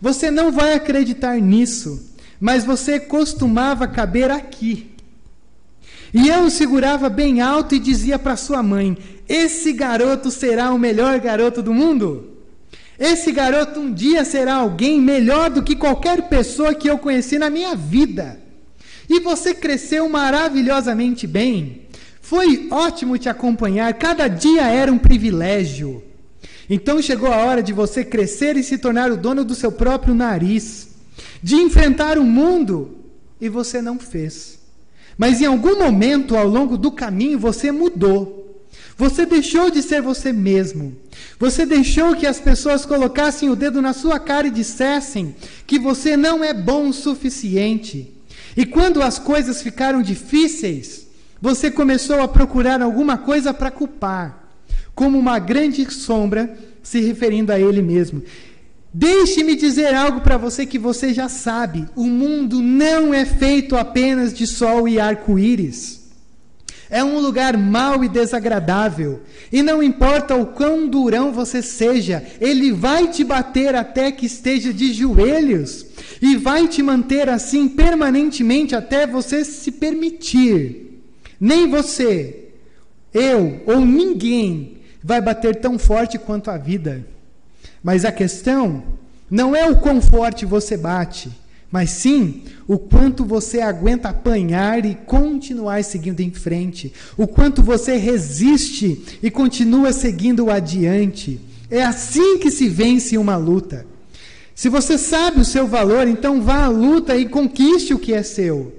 você 0.00 0.30
não 0.30 0.52
vai 0.52 0.74
acreditar 0.74 1.40
nisso, 1.40 2.14
mas 2.40 2.64
você 2.64 3.00
costumava 3.00 3.88
caber 3.88 4.30
aqui. 4.30 4.90
E 6.12 6.28
eu 6.28 6.48
segurava 6.50 7.08
bem 7.08 7.40
alto 7.40 7.74
e 7.74 7.78
dizia 7.78 8.18
para 8.18 8.36
sua 8.36 8.62
mãe: 8.62 8.96
Esse 9.28 9.72
garoto 9.72 10.30
será 10.30 10.72
o 10.72 10.78
melhor 10.78 11.18
garoto 11.20 11.62
do 11.62 11.74
mundo. 11.74 12.32
Esse 12.98 13.30
garoto 13.30 13.80
um 13.80 13.92
dia 13.92 14.24
será 14.24 14.54
alguém 14.54 15.00
melhor 15.00 15.50
do 15.50 15.62
que 15.62 15.76
qualquer 15.76 16.22
pessoa 16.28 16.74
que 16.74 16.88
eu 16.88 16.96
conheci 16.96 17.38
na 17.38 17.50
minha 17.50 17.74
vida. 17.74 18.40
E 19.08 19.20
você 19.20 19.54
cresceu 19.54 20.08
maravilhosamente 20.08 21.26
bem. 21.26 21.82
Foi 22.20 22.66
ótimo 22.70 23.18
te 23.18 23.28
acompanhar, 23.28 23.92
cada 23.94 24.26
dia 24.28 24.62
era 24.62 24.90
um 24.90 24.98
privilégio. 24.98 26.02
Então 26.68 27.00
chegou 27.00 27.32
a 27.32 27.36
hora 27.36 27.62
de 27.62 27.72
você 27.72 28.04
crescer 28.04 28.56
e 28.56 28.62
se 28.62 28.78
tornar 28.78 29.10
o 29.12 29.16
dono 29.16 29.44
do 29.44 29.54
seu 29.54 29.70
próprio 29.70 30.14
nariz, 30.14 30.88
de 31.42 31.54
enfrentar 31.54 32.18
o 32.18 32.24
mundo, 32.24 32.96
e 33.40 33.48
você 33.48 33.80
não 33.80 33.98
fez. 33.98 34.58
Mas 35.16 35.40
em 35.40 35.46
algum 35.46 35.78
momento 35.78 36.36
ao 36.36 36.46
longo 36.46 36.76
do 36.76 36.90
caminho 36.90 37.38
você 37.38 37.70
mudou. 37.70 38.64
Você 38.98 39.26
deixou 39.26 39.70
de 39.70 39.82
ser 39.82 40.00
você 40.02 40.32
mesmo. 40.32 40.96
Você 41.38 41.64
deixou 41.66 42.16
que 42.16 42.26
as 42.26 42.40
pessoas 42.40 42.84
colocassem 42.84 43.48
o 43.50 43.56
dedo 43.56 43.80
na 43.80 43.92
sua 43.92 44.18
cara 44.18 44.46
e 44.46 44.50
dissessem 44.50 45.36
que 45.66 45.78
você 45.78 46.16
não 46.16 46.42
é 46.42 46.52
bom 46.52 46.88
o 46.88 46.94
suficiente. 46.94 48.12
E 48.56 48.64
quando 48.64 49.02
as 49.02 49.18
coisas 49.18 49.62
ficaram 49.62 50.00
difíceis, 50.00 51.06
você 51.40 51.70
começou 51.70 52.20
a 52.20 52.28
procurar 52.28 52.80
alguma 52.80 53.18
coisa 53.18 53.52
para 53.52 53.70
culpar 53.70 54.45
como 54.96 55.18
uma 55.18 55.38
grande 55.38 55.88
sombra, 55.92 56.56
se 56.82 57.00
referindo 57.00 57.52
a 57.52 57.60
ele 57.60 57.82
mesmo. 57.82 58.22
Deixe-me 58.92 59.54
dizer 59.54 59.94
algo 59.94 60.22
para 60.22 60.38
você 60.38 60.64
que 60.64 60.78
você 60.78 61.12
já 61.12 61.28
sabe: 61.28 61.86
o 61.94 62.04
mundo 62.04 62.62
não 62.62 63.12
é 63.12 63.26
feito 63.26 63.76
apenas 63.76 64.32
de 64.32 64.46
sol 64.46 64.88
e 64.88 64.98
arco-íris. 64.98 66.06
É 66.88 67.04
um 67.04 67.18
lugar 67.18 67.58
mau 67.58 68.02
e 68.04 68.08
desagradável. 68.08 69.20
E 69.52 69.62
não 69.62 69.82
importa 69.82 70.34
o 70.34 70.46
quão 70.46 70.88
durão 70.88 71.32
você 71.32 71.60
seja, 71.60 72.24
ele 72.40 72.72
vai 72.72 73.08
te 73.08 73.24
bater 73.24 73.74
até 73.74 74.10
que 74.10 74.24
esteja 74.24 74.72
de 74.72 74.94
joelhos. 74.94 75.84
E 76.22 76.36
vai 76.36 76.66
te 76.68 76.82
manter 76.82 77.28
assim 77.28 77.68
permanentemente 77.68 78.74
até 78.74 79.06
você 79.06 79.44
se 79.44 79.72
permitir. 79.72 81.02
Nem 81.38 81.68
você, 81.68 82.50
eu 83.12 83.60
ou 83.66 83.80
ninguém 83.80 84.75
vai 85.06 85.20
bater 85.20 85.54
tão 85.54 85.78
forte 85.78 86.18
quanto 86.18 86.50
a 86.50 86.58
vida. 86.58 87.06
Mas 87.80 88.04
a 88.04 88.10
questão 88.10 88.82
não 89.30 89.54
é 89.54 89.70
o 89.70 89.76
quão 89.76 90.02
forte 90.02 90.44
você 90.44 90.76
bate, 90.76 91.30
mas 91.70 91.90
sim 91.90 92.42
o 92.66 92.76
quanto 92.76 93.24
você 93.24 93.60
aguenta 93.60 94.08
apanhar 94.08 94.84
e 94.84 94.96
continuar 94.96 95.84
seguindo 95.84 96.18
em 96.22 96.32
frente, 96.32 96.92
o 97.16 97.24
quanto 97.24 97.62
você 97.62 97.96
resiste 97.96 99.00
e 99.22 99.30
continua 99.30 99.92
seguindo 99.92 100.50
adiante. 100.50 101.40
É 101.70 101.84
assim 101.84 102.38
que 102.38 102.50
se 102.50 102.68
vence 102.68 103.16
uma 103.16 103.36
luta. 103.36 103.86
Se 104.56 104.68
você 104.68 104.98
sabe 104.98 105.40
o 105.40 105.44
seu 105.44 105.68
valor, 105.68 106.08
então 106.08 106.42
vá 106.42 106.64
à 106.64 106.68
luta 106.68 107.16
e 107.16 107.28
conquiste 107.28 107.94
o 107.94 107.98
que 107.98 108.12
é 108.12 108.24
seu. 108.24 108.74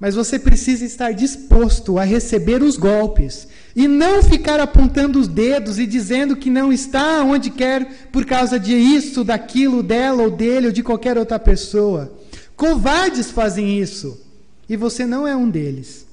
Mas 0.00 0.14
você 0.14 0.38
precisa 0.38 0.84
estar 0.84 1.12
disposto 1.12 1.98
a 1.98 2.04
receber 2.04 2.62
os 2.62 2.76
golpes 2.76 3.48
e 3.74 3.88
não 3.88 4.22
ficar 4.22 4.60
apontando 4.60 5.18
os 5.18 5.26
dedos 5.26 5.78
e 5.78 5.86
dizendo 5.86 6.36
que 6.36 6.50
não 6.50 6.72
está 6.72 7.24
onde 7.24 7.50
quer 7.50 8.08
por 8.12 8.24
causa 8.24 8.60
de 8.60 8.74
isso, 8.74 9.24
daquilo, 9.24 9.82
dela 9.82 10.22
ou 10.22 10.30
dele 10.30 10.66
ou 10.66 10.72
de 10.72 10.84
qualquer 10.84 11.18
outra 11.18 11.38
pessoa. 11.38 12.12
Covardes 12.56 13.30
fazem 13.30 13.80
isso 13.80 14.20
e 14.68 14.76
você 14.76 15.04
não 15.04 15.26
é 15.26 15.34
um 15.34 15.50
deles. 15.50 16.06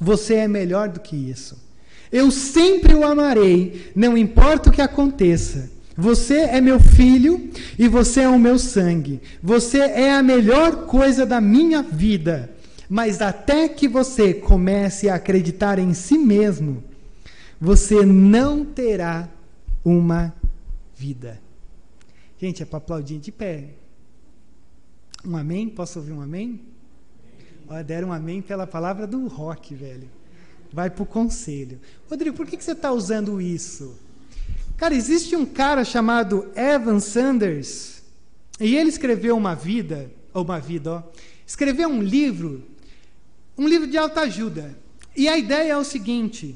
Você 0.00 0.34
é 0.34 0.48
melhor 0.48 0.88
do 0.88 1.00
que 1.00 1.16
isso. 1.16 1.56
Eu 2.10 2.30
sempre 2.30 2.94
o 2.94 3.04
amarei, 3.04 3.90
não 3.94 4.16
importa 4.16 4.70
o 4.70 4.72
que 4.72 4.80
aconteça. 4.80 5.70
Você 5.96 6.36
é 6.36 6.60
meu 6.60 6.78
filho 6.78 7.50
e 7.76 7.88
você 7.88 8.20
é 8.20 8.28
o 8.28 8.38
meu 8.38 8.58
sangue. 8.58 9.20
Você 9.42 9.78
é 9.78 10.12
a 10.12 10.22
melhor 10.22 10.86
coisa 10.86 11.26
da 11.26 11.40
minha 11.40 11.82
vida. 11.82 12.50
Mas 12.88 13.20
até 13.20 13.68
que 13.68 13.86
você 13.86 14.32
comece 14.32 15.08
a 15.08 15.16
acreditar 15.16 15.78
em 15.78 15.92
si 15.92 16.16
mesmo, 16.16 16.82
você 17.60 18.06
não 18.06 18.64
terá 18.64 19.28
uma 19.84 20.34
vida. 20.96 21.40
Gente, 22.38 22.62
é 22.62 22.66
para 22.66 22.78
aplaudir 22.78 23.18
de 23.18 23.30
pé. 23.30 23.70
Um 25.24 25.36
amém? 25.36 25.68
Posso 25.68 25.98
ouvir 25.98 26.12
um 26.12 26.20
amém? 26.20 26.60
Olha, 27.68 27.84
deram 27.84 28.08
um 28.08 28.12
amém 28.12 28.40
pela 28.40 28.66
palavra 28.66 29.06
do 29.06 29.26
rock, 29.26 29.74
velho. 29.74 30.08
Vai 30.72 30.88
para 30.88 31.02
o 31.02 31.06
conselho. 31.06 31.80
Rodrigo, 32.08 32.36
por 32.36 32.46
que, 32.46 32.56
que 32.56 32.64
você 32.64 32.72
está 32.72 32.92
usando 32.92 33.40
isso? 33.40 33.98
Cara, 34.76 34.94
existe 34.94 35.34
um 35.34 35.44
cara 35.44 35.84
chamado 35.84 36.48
Evan 36.54 37.00
Sanders, 37.00 38.00
e 38.60 38.76
ele 38.76 38.88
escreveu 38.88 39.36
uma 39.36 39.54
vida, 39.54 40.10
ou 40.32 40.44
uma 40.44 40.60
vida, 40.60 40.92
ó, 40.92 41.02
escreveu 41.46 41.88
um 41.88 42.00
livro, 42.00 42.62
um 43.58 43.66
livro 43.66 43.88
de 43.88 43.98
alta 43.98 44.20
ajuda. 44.20 44.78
E 45.16 45.28
a 45.28 45.36
ideia 45.36 45.72
é 45.72 45.76
o 45.76 45.84
seguinte: 45.84 46.54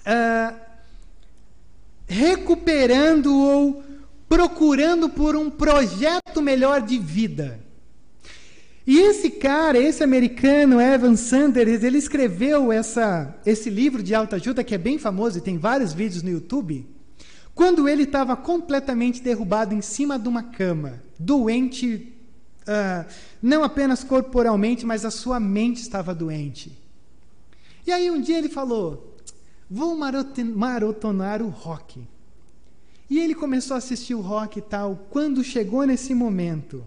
uh, 0.00 0.58
recuperando 2.06 3.26
ou 3.36 3.84
procurando 4.28 5.10
por 5.10 5.36
um 5.36 5.50
projeto 5.50 6.40
melhor 6.40 6.80
de 6.80 6.98
vida. 6.98 7.60
E 8.86 8.98
esse 8.98 9.30
cara, 9.30 9.78
esse 9.78 10.02
americano, 10.02 10.80
Evan 10.80 11.16
Sanders, 11.16 11.82
ele 11.82 11.96
escreveu 11.96 12.70
essa, 12.70 13.34
esse 13.46 13.70
livro 13.70 14.02
de 14.02 14.14
alta 14.14 14.36
ajuda 14.36 14.64
que 14.64 14.74
é 14.74 14.78
bem 14.78 14.98
famoso 14.98 15.38
e 15.38 15.42
tem 15.42 15.56
vários 15.56 15.92
vídeos 15.92 16.22
no 16.22 16.30
YouTube. 16.30 16.86
Quando 17.54 17.88
ele 17.88 18.02
estava 18.02 18.36
completamente 18.36 19.22
derrubado 19.22 19.74
em 19.74 19.80
cima 19.80 20.18
de 20.18 20.28
uma 20.28 20.42
cama, 20.42 21.02
doente, 21.18 22.13
uh, 22.68 23.10
não 23.42 23.62
apenas 23.62 24.02
corporalmente, 24.02 24.84
mas 24.84 25.04
a 25.04 25.10
sua 25.10 25.38
mente 25.38 25.80
estava 25.80 26.14
doente. 26.14 26.76
E 27.86 27.92
aí 27.92 28.10
um 28.10 28.20
dia 28.20 28.38
ele 28.38 28.48
falou: 28.48 29.16
Vou 29.70 29.96
marotonar 29.96 31.42
o 31.42 31.48
rock. 31.48 32.06
E 33.08 33.18
ele 33.18 33.34
começou 33.34 33.74
a 33.74 33.78
assistir 33.78 34.14
o 34.14 34.20
rock 34.20 34.58
e 34.58 34.62
tal. 34.62 35.06
Quando 35.10 35.44
chegou 35.44 35.84
nesse 35.84 36.14
momento, 36.14 36.86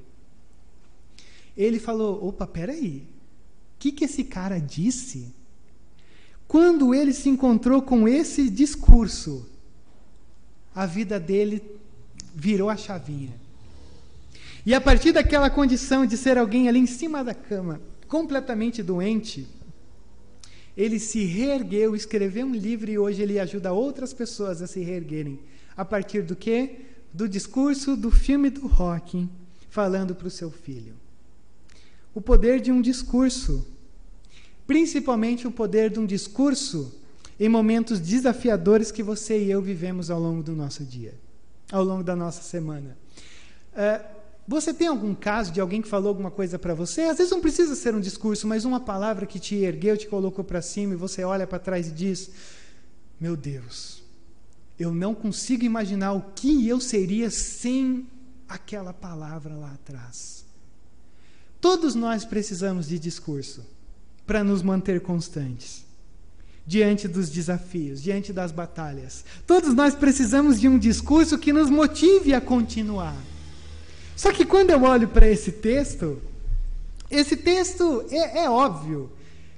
ele 1.56 1.80
falou: 1.80 2.26
opa, 2.28 2.46
peraí, 2.46 3.08
o 3.76 3.80
que, 3.80 3.92
que 3.92 4.06
esse 4.06 4.24
cara 4.24 4.60
disse? 4.60 5.34
Quando 6.48 6.94
ele 6.94 7.14
se 7.14 7.30
encontrou 7.30 7.82
com 7.82 8.08
esse 8.08 8.50
discurso, 8.50 9.50
a 10.74 10.86
vida 10.86 11.20
dele 11.20 11.62
virou 12.34 12.70
a 12.70 12.78
chavinha. 12.78 13.34
E 14.68 14.74
a 14.74 14.82
partir 14.82 15.14
daquela 15.14 15.50
condição 15.50 16.06
de 16.06 16.18
ser 16.18 16.38
alguém 16.38 16.68
ali 16.68 16.78
em 16.78 16.86
cima 16.86 17.24
da 17.24 17.34
cama, 17.34 17.80
completamente 18.06 18.84
doente, 18.84 19.48
ele 20.76 21.00
se 21.00 21.24
reergueu, 21.24 21.96
escreveu 21.96 22.46
um 22.46 22.54
livro 22.54 22.92
e 22.92 23.00
hoje 23.00 23.22
ele 23.22 23.40
ajuda 23.40 23.72
outras 23.72 24.12
pessoas 24.12 24.62
a 24.62 24.68
se 24.68 24.82
reerguerem. 24.82 25.40
A 25.78 25.86
partir 25.86 26.22
do 26.22 26.36
quê? 26.36 26.82
Do 27.14 27.30
discurso 27.30 27.96
do 27.96 28.12
filme 28.12 28.50
do 28.50 28.68
rock, 28.68 29.30
falando 29.70 30.14
para 30.14 30.28
o 30.28 30.30
seu 30.30 30.52
filho. 30.52 30.96
O 32.14 32.20
poder 32.20 32.60
de 32.60 32.70
um 32.70 32.82
discurso, 32.82 33.66
principalmente 34.68 35.48
o 35.48 35.52
poder 35.52 35.90
de 35.90 35.98
um 35.98 36.06
discurso 36.06 36.94
em 37.40 37.48
momentos 37.48 38.02
desafiadores 38.02 38.92
que 38.92 39.02
você 39.02 39.42
e 39.42 39.50
eu 39.50 39.62
vivemos 39.62 40.12
ao 40.12 40.20
longo 40.20 40.44
do 40.44 40.52
nosso 40.52 40.84
dia, 40.84 41.14
ao 41.72 41.86
longo 41.86 42.04
da 42.04 42.18
nossa 42.18 42.42
semana. 42.42 42.98
Uh, 43.72 44.17
você 44.48 44.74
tem 44.74 44.88
algum 44.88 45.14
caso 45.14 45.52
de 45.52 45.60
alguém 45.60 45.82
que 45.82 45.90
falou 45.90 46.08
alguma 46.08 46.32
coisa 46.32 46.58
para 46.58 46.74
você? 46.74 47.02
Às 47.02 47.18
vezes 47.18 47.32
não 47.32 47.42
precisa 47.42 47.76
ser 47.76 47.94
um 47.94 48.00
discurso, 48.00 48.48
mas 48.48 48.64
uma 48.64 48.80
palavra 48.80 49.26
que 49.26 49.40
te 49.40 49.56
ergueu, 49.56 49.98
te 49.98 50.08
colocou 50.08 50.44
para 50.44 50.62
cima 50.62 50.94
e 50.94 50.98
você 50.98 51.24
olha 51.24 51.46
para 51.46 51.60
trás 51.60 51.90
e 51.90 51.92
diz: 51.92 52.32
Meu 53.20 53.36
Deus, 53.36 54.02
eu 54.80 54.94
não 54.94 55.14
consigo 55.14 55.66
imaginar 55.66 56.14
o 56.14 56.22
que 56.34 56.66
eu 56.66 56.80
seria 56.80 57.30
sem 57.30 58.08
aquela 58.48 58.94
palavra 58.94 59.54
lá 59.54 59.74
atrás. 59.74 60.46
Todos 61.60 61.94
nós 61.94 62.24
precisamos 62.24 62.88
de 62.88 62.98
discurso 62.98 63.66
para 64.26 64.46
nos 64.46 64.62
manter 64.62 65.02
constantes 65.02 65.86
diante 66.66 67.08
dos 67.08 67.30
desafios, 67.30 68.02
diante 68.02 68.32
das 68.32 68.52
batalhas. 68.52 69.26
Todos 69.46 69.74
nós 69.74 69.94
precisamos 69.94 70.60
de 70.60 70.70
um 70.70 70.78
discurso 70.78 71.38
que 71.38 71.52
nos 71.52 71.70
motive 71.70 72.34
a 72.34 72.40
continuar. 72.40 73.16
Só 74.18 74.32
que 74.32 74.44
quando 74.44 74.72
eu 74.72 74.82
olho 74.82 75.08
para 75.08 75.30
esse 75.30 75.52
texto, 75.52 76.20
esse 77.10 77.38
texto 77.38 78.04
é, 78.10 78.46
é, 78.46 78.50
óbvio 78.50 79.12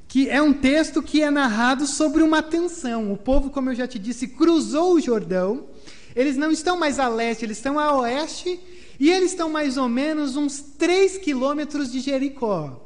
que 0.05 0.29
é 0.29 0.41
um 0.41 0.51
texto 0.51 1.01
que 1.01 1.21
é 1.21 1.31
narrado 1.31 1.87
sobre 1.87 2.21
uma 2.21 2.43
tensão. 2.43 3.13
O 3.13 3.15
povo, 3.15 3.49
como 3.51 3.69
eu 3.69 3.75
já 3.75 3.87
te 3.87 3.97
disse, 3.97 4.27
cruzou 4.27 4.95
o 4.95 4.99
Jordão. 4.99 5.67
Eles 6.13 6.35
não 6.35 6.51
estão 6.51 6.77
mais 6.77 6.99
a 6.99 7.07
leste, 7.07 7.45
eles 7.45 7.57
estão 7.57 7.79
a 7.79 7.95
oeste. 7.99 8.59
E 8.99 9.09
eles 9.09 9.31
estão 9.31 9.49
mais 9.49 9.77
ou 9.77 9.87
menos 9.87 10.35
uns 10.35 10.59
3 10.59 11.19
quilômetros 11.19 11.89
de 11.89 12.01
Jericó. 12.01 12.85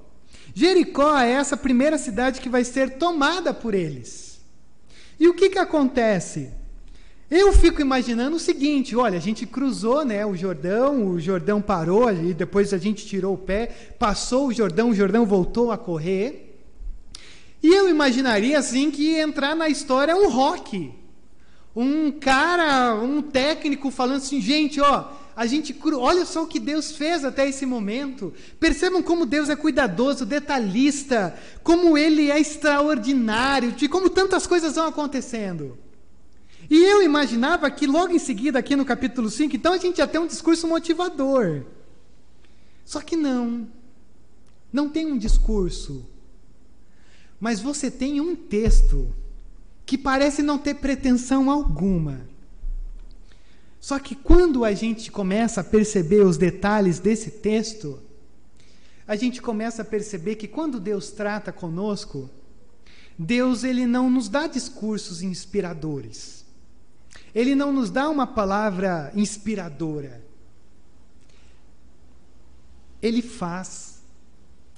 Jericó 0.53 1.17
é 1.17 1.31
essa 1.31 1.57
primeira 1.57 1.97
cidade 1.97 2.39
que 2.39 2.49
vai 2.49 2.63
ser 2.63 2.99
tomada 2.99 3.51
por 3.51 3.73
eles. 3.73 4.39
E 5.19 5.27
o 5.27 5.33
que, 5.33 5.49
que 5.49 5.57
acontece? 5.57 6.51
Eu 7.35 7.51
fico 7.51 7.81
imaginando 7.81 8.35
o 8.35 8.39
seguinte: 8.39 8.95
olha, 8.95 9.17
a 9.17 9.21
gente 9.21 9.47
cruzou 9.47 10.05
né, 10.05 10.23
o 10.23 10.35
Jordão, 10.35 11.07
o 11.07 11.19
Jordão 11.19 11.59
parou, 11.59 12.11
e 12.11 12.31
depois 12.31 12.71
a 12.75 12.77
gente 12.77 13.07
tirou 13.07 13.33
o 13.33 13.37
pé, 13.39 13.65
passou 13.97 14.49
o 14.49 14.53
Jordão, 14.53 14.91
o 14.91 14.93
Jordão 14.93 15.25
voltou 15.25 15.71
a 15.71 15.77
correr. 15.77 16.63
E 17.63 17.73
eu 17.73 17.89
imaginaria 17.89 18.59
assim 18.59 18.91
que 18.91 19.15
entrar 19.15 19.55
na 19.55 19.67
história 19.67 20.15
um 20.15 20.29
rock. 20.29 20.93
Um 21.75 22.11
cara, 22.11 22.93
um 23.01 23.19
técnico 23.19 23.89
falando 23.89 24.17
assim, 24.17 24.39
gente, 24.39 24.79
ó, 24.79 25.09
a 25.35 25.47
gente 25.47 25.75
olha 25.95 26.25
só 26.25 26.43
o 26.43 26.47
que 26.47 26.59
Deus 26.59 26.91
fez 26.91 27.25
até 27.25 27.49
esse 27.49 27.65
momento. 27.65 28.31
Percebam 28.59 29.01
como 29.01 29.25
Deus 29.25 29.49
é 29.49 29.55
cuidadoso, 29.55 30.23
detalhista, 30.23 31.35
como 31.63 31.97
Ele 31.97 32.29
é 32.29 32.39
extraordinário, 32.39 33.71
de 33.71 33.87
como 33.89 34.07
tantas 34.07 34.45
coisas 34.45 34.75
vão 34.75 34.85
acontecendo. 34.85 35.79
E 36.70 36.84
eu 36.84 37.01
imaginava 37.01 37.70
que 37.70 37.86
logo 37.86 38.13
em 38.13 38.20
seguida, 38.20 38.60
aqui 38.60 38.75
no 38.75 38.86
capítulo 38.86 39.29
5, 39.29 39.55
então 39.55 39.74
a 39.74 39.77
gente 39.77 39.98
ia 39.98 40.08
ter 40.08 40.20
um 40.20 40.27
discurso 40.27 40.67
motivador. 40.67 41.63
Só 42.86 43.01
que 43.01 43.15
não. 43.15 43.67
Não 44.72 44.89
tem 44.89 45.05
um 45.05 45.17
discurso. 45.17 46.05
Mas 47.39 47.60
você 47.60 47.91
tem 47.91 48.22
um 48.22 48.36
texto 48.36 49.13
que 49.86 49.98
parece 49.98 50.41
não 50.41 50.58
ter 50.58 50.75
pretensão 50.75 51.51
alguma 51.51 52.34
só 53.84 54.00
que 54.00 54.15
quando 54.15 54.63
a 54.63 54.72
gente 54.72 55.12
começa 55.12 55.60
a 55.60 55.63
perceber 55.63 56.22
os 56.22 56.38
detalhes 56.38 57.00
desse 57.00 57.29
texto, 57.29 58.00
a 59.05 59.13
gente 59.17 59.41
começa 59.41 59.82
a 59.82 59.86
perceber 59.86 60.38
que 60.38 60.48
quando 60.48 60.79
Deus 60.79 61.12
trata 61.12 61.51
conosco, 61.51 62.29
Deus 63.20 63.65
ele 63.65 63.86
não 63.86 64.10
nos 64.10 64.29
dá 64.29 64.48
discursos 64.48 65.22
inspiradores. 65.22 66.42
Ele 67.33 67.55
não 67.55 67.71
nos 67.71 67.89
dá 67.89 68.09
uma 68.09 68.27
palavra 68.27 69.11
inspiradora. 69.15 70.23
Ele 73.01 73.21
faz, 73.21 74.01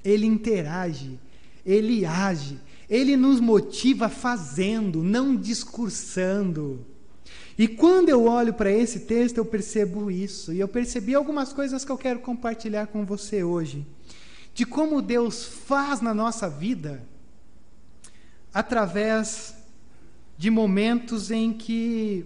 ele 0.03 0.25
interage, 0.25 1.19
ele 1.65 2.05
age, 2.05 2.59
ele 2.89 3.15
nos 3.15 3.39
motiva 3.39 4.09
fazendo, 4.09 5.03
não 5.03 5.35
discursando. 5.35 6.85
E 7.57 7.67
quando 7.67 8.09
eu 8.09 8.25
olho 8.25 8.53
para 8.53 8.71
esse 8.71 9.01
texto, 9.01 9.37
eu 9.37 9.45
percebo 9.45 10.11
isso. 10.11 10.51
E 10.51 10.59
eu 10.59 10.67
percebi 10.67 11.15
algumas 11.15 11.53
coisas 11.53 11.85
que 11.85 11.91
eu 11.91 11.97
quero 11.97 12.19
compartilhar 12.19 12.87
com 12.87 13.05
você 13.05 13.43
hoje. 13.43 13.85
De 14.53 14.65
como 14.65 15.01
Deus 15.01 15.45
faz 15.45 16.01
na 16.01 16.13
nossa 16.13 16.49
vida 16.49 17.03
através 18.53 19.53
de 20.37 20.49
momentos 20.49 21.31
em 21.31 21.53
que 21.53 22.25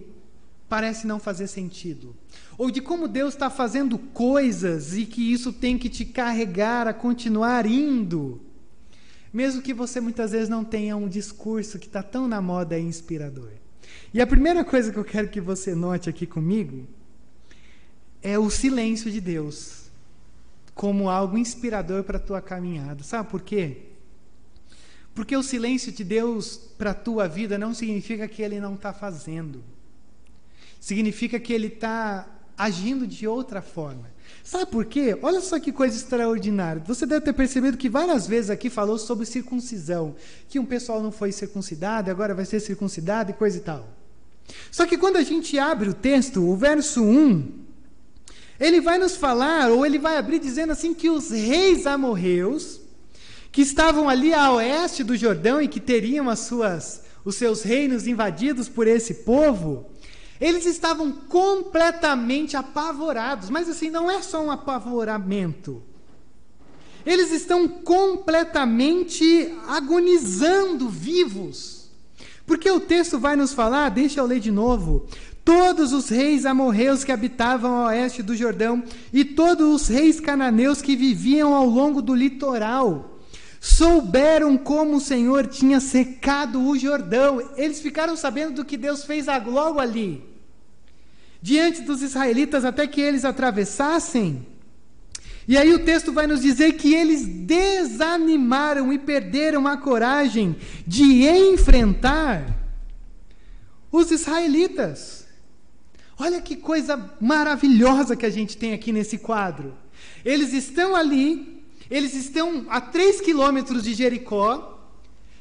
parece 0.70 1.04
não 1.04 1.18
fazer 1.18 1.48
sentido. 1.48 2.16
Ou 2.56 2.70
de 2.70 2.80
como 2.80 3.08
Deus 3.08 3.34
está 3.34 3.50
fazendo 3.50 3.98
coisas 3.98 4.96
e 4.96 5.04
que 5.04 5.32
isso 5.32 5.52
tem 5.52 5.76
que 5.76 5.88
te 5.88 6.04
carregar 6.04 6.86
a 6.86 6.94
continuar 6.94 7.66
indo. 7.66 8.40
Mesmo 9.32 9.62
que 9.62 9.74
você 9.74 10.00
muitas 10.00 10.30
vezes 10.30 10.48
não 10.48 10.64
tenha 10.64 10.96
um 10.96 11.08
discurso 11.08 11.76
que 11.76 11.88
está 11.88 12.04
tão 12.04 12.28
na 12.28 12.40
moda 12.40 12.78
e 12.78 12.82
inspirador. 12.82 13.50
E 14.14 14.20
a 14.20 14.26
primeira 14.26 14.64
coisa 14.64 14.92
que 14.92 14.98
eu 14.98 15.04
quero 15.04 15.28
que 15.28 15.40
você 15.40 15.74
note 15.74 16.08
aqui 16.08 16.24
comigo 16.24 16.86
é 18.22 18.38
o 18.38 18.48
silêncio 18.48 19.10
de 19.10 19.20
Deus 19.20 19.90
como 20.72 21.10
algo 21.10 21.36
inspirador 21.36 22.04
para 22.04 22.16
a 22.16 22.20
tua 22.20 22.40
caminhada. 22.40 23.02
Sabe 23.02 23.28
por 23.28 23.42
quê? 23.42 23.88
Porque 25.12 25.36
o 25.36 25.42
silêncio 25.42 25.90
de 25.90 26.04
Deus 26.04 26.56
para 26.78 26.92
a 26.92 26.94
tua 26.94 27.26
vida 27.26 27.58
não 27.58 27.74
significa 27.74 28.28
que 28.28 28.40
Ele 28.40 28.60
não 28.60 28.74
está 28.74 28.92
fazendo. 28.92 29.64
Significa 30.80 31.38
que 31.38 31.52
Ele 31.52 31.68
está 31.68 32.26
agindo 32.56 33.06
de 33.06 33.28
outra 33.28 33.62
forma. 33.62 34.10
Sabe 34.42 34.66
por 34.66 34.84
quê? 34.84 35.16
Olha 35.22 35.40
só 35.40 35.60
que 35.60 35.70
coisa 35.70 35.96
extraordinária. 35.96 36.82
Você 36.86 37.06
deve 37.06 37.20
ter 37.20 37.32
percebido 37.32 37.76
que 37.76 37.88
várias 37.88 38.26
vezes 38.26 38.50
aqui 38.50 38.68
falou 38.68 38.98
sobre 38.98 39.26
circuncisão, 39.26 40.14
que 40.48 40.58
um 40.58 40.66
pessoal 40.66 41.02
não 41.02 41.12
foi 41.12 41.30
circuncidado, 41.30 42.10
agora 42.10 42.34
vai 42.34 42.44
ser 42.44 42.60
circuncidado 42.60 43.30
e 43.30 43.34
coisa 43.34 43.58
e 43.58 43.60
tal. 43.60 43.88
Só 44.70 44.86
que 44.86 44.98
quando 44.98 45.16
a 45.16 45.22
gente 45.22 45.58
abre 45.58 45.88
o 45.88 45.94
texto, 45.94 46.42
o 46.42 46.56
verso 46.56 47.02
1, 47.02 47.60
ele 48.58 48.80
vai 48.80 48.98
nos 48.98 49.16
falar, 49.16 49.70
ou 49.70 49.86
ele 49.86 49.98
vai 49.98 50.16
abrir 50.16 50.38
dizendo 50.38 50.72
assim, 50.72 50.92
que 50.92 51.08
os 51.08 51.30
reis 51.30 51.86
amorreus, 51.86 52.80
que 53.50 53.62
estavam 53.62 54.08
ali 54.08 54.34
a 54.34 54.52
oeste 54.52 55.02
do 55.02 55.16
Jordão 55.16 55.60
e 55.62 55.68
que 55.68 55.80
teriam 55.80 56.28
as 56.28 56.40
suas, 56.40 57.02
os 57.24 57.36
seus 57.36 57.62
reinos 57.62 58.06
invadidos 58.06 58.68
por 58.68 58.86
esse 58.86 59.14
povo, 59.14 59.86
eles 60.40 60.64
estavam 60.64 61.12
completamente 61.12 62.56
apavorados, 62.56 63.50
mas 63.50 63.68
assim, 63.68 63.90
não 63.90 64.10
é 64.10 64.22
só 64.22 64.42
um 64.42 64.50
apavoramento. 64.50 65.82
Eles 67.04 67.30
estão 67.30 67.68
completamente 67.68 69.54
agonizando 69.68 70.88
vivos. 70.88 71.90
Porque 72.46 72.70
o 72.70 72.80
texto 72.80 73.18
vai 73.18 73.36
nos 73.36 73.52
falar, 73.52 73.90
deixa 73.90 74.20
eu 74.20 74.26
ler 74.26 74.40
de 74.40 74.50
novo. 74.50 75.06
Todos 75.44 75.92
os 75.92 76.08
reis 76.08 76.46
amorreus 76.46 77.04
que 77.04 77.12
habitavam 77.12 77.74
ao 77.74 77.86
oeste 77.88 78.22
do 78.22 78.34
Jordão 78.34 78.82
e 79.12 79.24
todos 79.24 79.82
os 79.82 79.88
reis 79.88 80.20
cananeus 80.20 80.80
que 80.80 80.96
viviam 80.96 81.54
ao 81.54 81.66
longo 81.66 82.00
do 82.00 82.14
litoral 82.14 83.18
souberam 83.60 84.56
como 84.56 84.96
o 84.96 85.00
Senhor 85.00 85.46
tinha 85.46 85.80
secado 85.80 86.66
o 86.66 86.78
Jordão. 86.78 87.42
Eles 87.56 87.80
ficaram 87.80 88.16
sabendo 88.16 88.54
do 88.54 88.64
que 88.64 88.76
Deus 88.76 89.04
fez 89.04 89.26
logo 89.46 89.78
ali 89.78 90.29
diante 91.42 91.82
dos 91.82 92.02
israelitas 92.02 92.64
até 92.64 92.86
que 92.86 93.00
eles 93.00 93.24
atravessassem. 93.24 94.46
E 95.48 95.56
aí 95.56 95.74
o 95.74 95.84
texto 95.84 96.12
vai 96.12 96.26
nos 96.26 96.42
dizer 96.42 96.74
que 96.74 96.94
eles 96.94 97.26
desanimaram 97.26 98.92
e 98.92 98.98
perderam 98.98 99.66
a 99.66 99.76
coragem 99.76 100.54
de 100.86 101.26
enfrentar 101.26 102.56
os 103.90 104.10
israelitas. 104.10 105.26
Olha 106.18 106.40
que 106.40 106.54
coisa 106.54 107.16
maravilhosa 107.20 108.14
que 108.14 108.26
a 108.26 108.30
gente 108.30 108.56
tem 108.56 108.74
aqui 108.74 108.92
nesse 108.92 109.18
quadro. 109.18 109.76
Eles 110.24 110.52
estão 110.52 110.94
ali, 110.94 111.64
eles 111.90 112.14
estão 112.14 112.66
a 112.68 112.80
três 112.80 113.20
quilômetros 113.20 113.82
de 113.82 113.94
Jericó, 113.94 114.78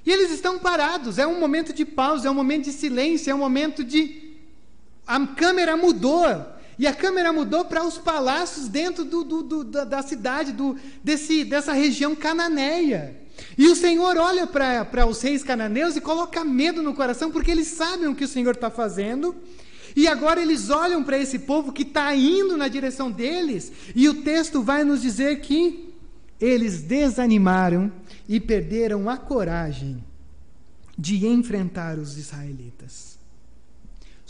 e 0.05 0.12
eles 0.12 0.31
estão 0.31 0.57
parados. 0.57 1.19
É 1.19 1.27
um 1.27 1.39
momento 1.39 1.73
de 1.73 1.85
pausa, 1.85 2.27
é 2.27 2.31
um 2.31 2.35
momento 2.35 2.65
de 2.65 2.71
silêncio, 2.71 3.29
é 3.29 3.35
um 3.35 3.39
momento 3.39 3.83
de 3.83 4.28
a 5.09 5.25
câmera 5.25 5.75
mudou. 5.75 6.27
E 6.77 6.85
a 6.85 6.93
câmera 6.93 7.33
mudou 7.33 7.65
para 7.65 7.83
os 7.83 7.97
palácios 7.97 8.67
dentro 8.67 9.03
do, 9.03 9.23
do, 9.23 9.43
do, 9.43 9.63
da, 9.63 9.83
da, 9.83 10.01
cidade, 10.03 10.55
desse, 11.03 11.43
dessa 11.43 11.73
região 11.73 12.15
cananeia. 12.15 13.19
E 13.57 13.67
o 13.67 13.75
Senhor 13.75 14.17
olha 14.17 14.45
para 14.45 15.07
os 15.07 15.19
reis 15.21 15.43
cananeus 15.43 15.95
e 15.95 16.01
coloca 16.01 16.45
medo 16.45 16.83
no 16.83 16.93
coração, 16.93 17.31
porque 17.31 17.49
eles 17.49 17.67
sabem 17.67 18.07
o 18.07 18.15
que 18.15 18.23
o 18.23 18.27
Senhor 18.27 18.53
está 18.53 18.69
fazendo. 18.69 19.35
E 19.95 20.07
agora 20.07 20.41
eles 20.41 20.69
olham 20.69 21.03
para 21.03 21.17
esse 21.17 21.39
povo 21.39 21.73
que 21.73 21.81
está 21.81 22.15
indo 22.15 22.55
na 22.55 22.67
direção 22.67 23.09
deles, 23.11 23.71
e 23.95 24.07
o 24.07 24.21
texto 24.21 24.61
vai 24.61 24.83
nos 24.83 25.01
dizer 25.01 25.41
que 25.41 25.91
eles 26.39 26.81
desanimaram 26.81 27.91
e 28.27 28.39
perderam 28.39 29.09
a 29.09 29.17
coragem 29.17 30.01
de 30.97 31.25
enfrentar 31.25 31.97
os 31.97 32.17
israelitas. 32.17 33.18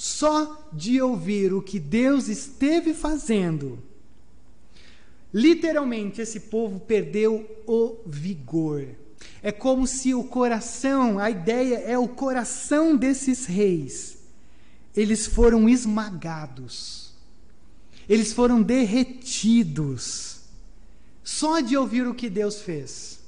Só 0.02 0.70
de 0.72 1.02
ouvir 1.02 1.54
o 1.54 1.62
que 1.62 1.78
Deus 1.78 2.30
esteve 2.30 2.94
fazendo, 2.94 3.84
literalmente 5.34 6.22
esse 6.22 6.40
povo 6.40 6.80
perdeu 6.80 7.46
o 7.68 7.98
vigor. 8.06 8.88
É 9.44 9.52
como 9.52 9.86
se 9.86 10.14
o 10.14 10.24
coração, 10.24 11.20
a 11.20 11.30
ideia 11.30 11.80
é 11.80 11.98
o 11.98 12.08
coração 12.08 12.96
desses 12.96 13.46
reis, 13.46 14.20
eles 14.96 15.28
foram 15.28 15.68
esmagados, 15.68 17.14
eles 18.08 18.32
foram 18.32 18.62
derretidos, 18.62 20.44
só 21.22 21.60
de 21.60 21.76
ouvir 21.76 22.08
o 22.08 22.16
que 22.16 22.30
Deus 22.30 22.62
fez. 22.62 23.20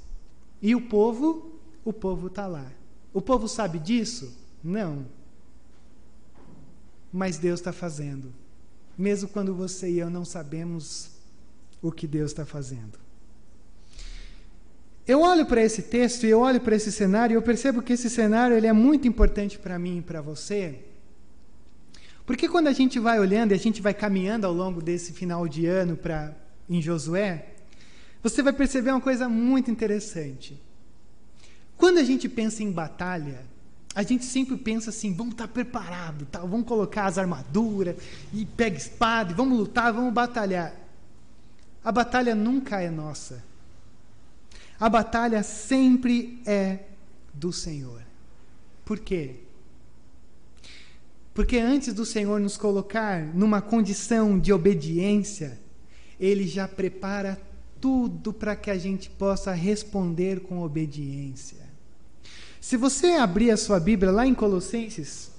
E 0.61 0.73
o 0.73 0.79
povo, 0.79 1.59
o 1.83 1.91
povo 1.91 2.27
está 2.27 2.47
lá. 2.47 2.71
O 3.13 3.21
povo 3.21 3.49
sabe 3.49 3.77
disso? 3.77 4.33
Não 4.63 5.05
mas 7.11 7.37
Deus 7.37 7.59
está 7.59 7.73
fazendo. 7.73 8.33
Mesmo 8.97 9.29
quando 9.29 9.55
você 9.55 9.89
e 9.89 9.99
eu 9.99 10.09
não 10.09 10.23
sabemos 10.23 11.09
o 11.81 11.91
que 11.91 12.07
Deus 12.07 12.31
está 12.31 12.45
fazendo. 12.45 12.99
Eu 15.07 15.21
olho 15.21 15.45
para 15.45 15.61
esse 15.61 15.81
texto 15.81 16.25
e 16.25 16.29
eu 16.29 16.39
olho 16.39 16.61
para 16.61 16.75
esse 16.75 16.91
cenário 16.91 17.33
e 17.33 17.35
eu 17.35 17.41
percebo 17.41 17.81
que 17.81 17.93
esse 17.93 18.09
cenário 18.09 18.55
ele 18.55 18.67
é 18.67 18.73
muito 18.73 19.07
importante 19.07 19.57
para 19.57 19.79
mim 19.79 19.97
e 19.97 20.01
para 20.01 20.21
você. 20.21 20.79
Porque 22.25 22.47
quando 22.47 22.67
a 22.67 22.71
gente 22.71 22.99
vai 22.99 23.19
olhando 23.19 23.51
e 23.51 23.55
a 23.55 23.59
gente 23.59 23.81
vai 23.81 23.93
caminhando 23.93 24.45
ao 24.45 24.53
longo 24.53 24.81
desse 24.81 25.11
final 25.11 25.47
de 25.47 25.65
ano 25.65 25.97
para 25.97 26.33
em 26.69 26.81
Josué, 26.81 27.47
você 28.23 28.41
vai 28.43 28.53
perceber 28.53 28.91
uma 28.91 29.01
coisa 29.01 29.27
muito 29.27 29.71
interessante. 29.71 30.61
Quando 31.75 31.97
a 31.97 32.03
gente 32.03 32.29
pensa 32.29 32.63
em 32.63 32.71
batalha, 32.71 33.43
a 33.93 34.03
gente 34.03 34.23
sempre 34.23 34.55
pensa 34.55 34.89
assim, 34.89 35.13
vamos 35.13 35.33
estar 35.33 35.47
preparado, 35.47 36.25
tá? 36.25 36.39
vamos 36.39 36.65
colocar 36.65 37.05
as 37.05 37.17
armaduras 37.17 37.97
e 38.33 38.45
pega 38.45 38.77
espada, 38.77 39.31
e 39.31 39.35
vamos 39.35 39.57
lutar, 39.57 39.91
vamos 39.91 40.13
batalhar. 40.13 40.73
A 41.83 41.91
batalha 41.91 42.33
nunca 42.33 42.81
é 42.81 42.89
nossa. 42.89 43.43
A 44.79 44.87
batalha 44.87 45.43
sempre 45.43 46.41
é 46.45 46.79
do 47.33 47.51
Senhor. 47.51 48.01
Por 48.85 48.99
quê? 48.99 49.35
Porque 51.33 51.57
antes 51.57 51.93
do 51.93 52.05
Senhor 52.05 52.39
nos 52.39 52.57
colocar 52.57 53.23
numa 53.35 53.61
condição 53.61 54.39
de 54.39 54.53
obediência, 54.53 55.59
Ele 56.19 56.47
já 56.47 56.67
prepara 56.67 57.39
tudo 57.79 58.31
para 58.31 58.55
que 58.55 58.69
a 58.69 58.77
gente 58.77 59.09
possa 59.09 59.51
responder 59.53 60.41
com 60.41 60.61
obediência. 60.61 61.60
Se 62.61 62.77
você 62.77 63.13
abrir 63.13 63.49
a 63.49 63.57
sua 63.57 63.79
Bíblia 63.79 64.11
lá 64.11 64.27
em 64.27 64.35
Colossenses, 64.35 65.31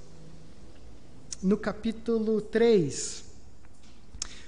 no 1.40 1.56
capítulo 1.56 2.40
3, 2.40 3.22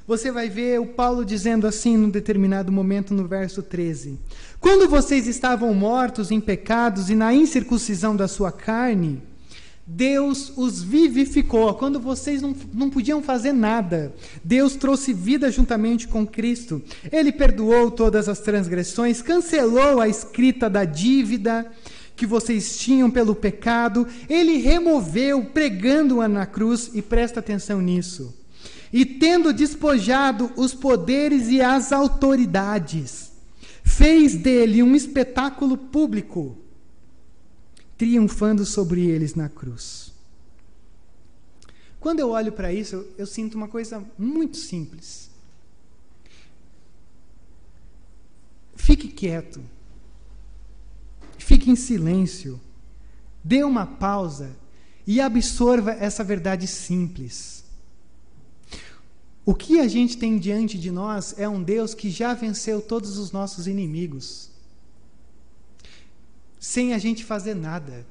você 0.05 0.33
vai 0.33 0.51
ver 0.51 0.81
o 0.81 0.87
Paulo 0.87 1.25
dizendo 1.25 1.69
assim 1.69 1.97
num 1.97 2.11
determinado 2.11 2.73
momento 2.73 3.15
no 3.15 3.29
verso 3.29 3.63
13: 3.63 4.19
Quando 4.61 4.89
vocês 4.89 5.29
estavam 5.29 5.73
mortos 5.73 6.33
em 6.33 6.41
pecados 6.41 7.09
e 7.11 7.15
na 7.15 7.33
incircuncisão 7.33 8.17
da 8.17 8.27
sua 8.27 8.51
carne, 8.51 9.23
Deus 9.87 10.53
os 10.57 10.83
vivificou. 10.83 11.73
Quando 11.75 12.01
vocês 12.01 12.43
não, 12.43 12.57
não 12.73 12.91
podiam 12.91 13.23
fazer 13.23 13.53
nada, 13.53 14.13
Deus 14.43 14.75
trouxe 14.75 15.13
vida 15.13 15.49
juntamente 15.49 16.09
com 16.09 16.27
Cristo. 16.27 16.83
Ele 17.13 17.31
perdoou 17.31 17.89
todas 17.89 18.29
as 18.29 18.41
transgressões, 18.41 19.23
cancelou 19.23 20.01
a 20.01 20.09
escrita 20.09 20.69
da 20.69 20.85
dívida 20.85 21.71
que 22.17 22.27
vocês 22.27 22.79
tinham 22.79 23.11
pelo 23.11 23.35
pecado, 23.35 24.07
ele 24.29 24.59
removeu, 24.59 25.47
pregando-a 25.47 26.29
na 26.29 26.47
cruz, 26.47 26.91
e 26.95 27.03
presta 27.03 27.41
atenção 27.41 27.81
nisso. 27.81 28.35
E 28.93 29.05
tendo 29.05 29.53
despojado 29.53 30.53
os 30.57 30.73
poderes 30.73 31.49
e 31.49 31.61
as 31.61 31.93
autoridades, 31.93 33.33
fez 33.83 34.35
dele 34.37 34.83
um 34.83 34.95
espetáculo 34.95 35.77
público, 35.77 36.57
triunfando 37.99 38.65
sobre 38.65 39.07
eles 39.07 39.35
na 39.35 39.49
cruz. 39.49 40.13
Quando 41.99 42.21
eu 42.21 42.31
olho 42.31 42.53
para 42.53 42.73
isso, 42.73 42.97
eu, 42.97 43.15
eu 43.19 43.27
sinto 43.27 43.55
uma 43.55 43.67
coisa 43.67 44.05
muito 44.19 44.57
simples. 44.57 45.31
Fique 48.77 49.09
quieto. 49.09 49.61
Fique 51.45 51.71
em 51.71 51.77
silêncio. 51.77 52.59
Dê 53.45 53.63
uma 53.63 53.85
pausa 53.85 54.57
e 55.07 55.21
absorva 55.21 55.91
essa 55.93 56.25
verdade 56.25 56.67
simples. 56.67 57.63
O 59.45 59.55
que 59.55 59.79
a 59.79 59.87
gente 59.87 60.17
tem 60.17 60.39
diante 60.39 60.79
de 60.79 60.91
nós 60.91 61.35
é 61.37 61.47
um 61.47 61.63
Deus 61.63 61.93
que 61.93 62.09
já 62.09 62.33
venceu 62.33 62.81
todos 62.81 63.19
os 63.19 63.31
nossos 63.31 63.67
inimigos, 63.67 64.49
sem 66.59 66.95
a 66.95 66.99
gente 66.99 67.23
fazer 67.23 67.55
nada. 67.55 68.07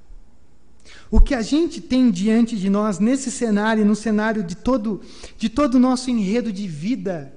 O 1.10 1.20
que 1.20 1.34
a 1.34 1.42
gente 1.42 1.82
tem 1.82 2.12
diante 2.12 2.56
de 2.56 2.70
nós 2.70 3.00
nesse 3.00 3.32
cenário, 3.32 3.84
no 3.84 3.96
cenário 3.96 4.44
de 4.44 4.56
todo 4.56 5.02
de 5.40 5.50
todo 5.50 5.76
o 5.76 5.80
nosso 5.80 6.12
enredo 6.12 6.54
de 6.54 6.68
vida, 6.68 7.34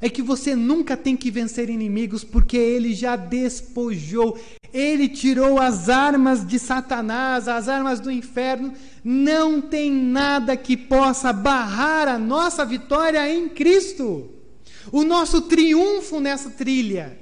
é 0.00 0.08
que 0.08 0.22
você 0.22 0.54
nunca 0.54 0.96
tem 0.96 1.16
que 1.16 1.30
vencer 1.30 1.70
inimigos, 1.70 2.22
porque 2.22 2.56
ele 2.56 2.94
já 2.94 3.16
despojou, 3.16 4.38
ele 4.76 5.08
tirou 5.08 5.58
as 5.58 5.88
armas 5.88 6.46
de 6.46 6.58
Satanás, 6.58 7.48
as 7.48 7.66
armas 7.66 7.98
do 7.98 8.10
inferno. 8.10 8.74
Não 9.02 9.58
tem 9.58 9.90
nada 9.90 10.54
que 10.54 10.76
possa 10.76 11.32
barrar 11.32 12.06
a 12.06 12.18
nossa 12.18 12.62
vitória 12.62 13.26
em 13.32 13.48
Cristo, 13.48 14.28
o 14.92 15.02
nosso 15.02 15.42
triunfo 15.42 16.20
nessa 16.20 16.50
trilha. 16.50 17.18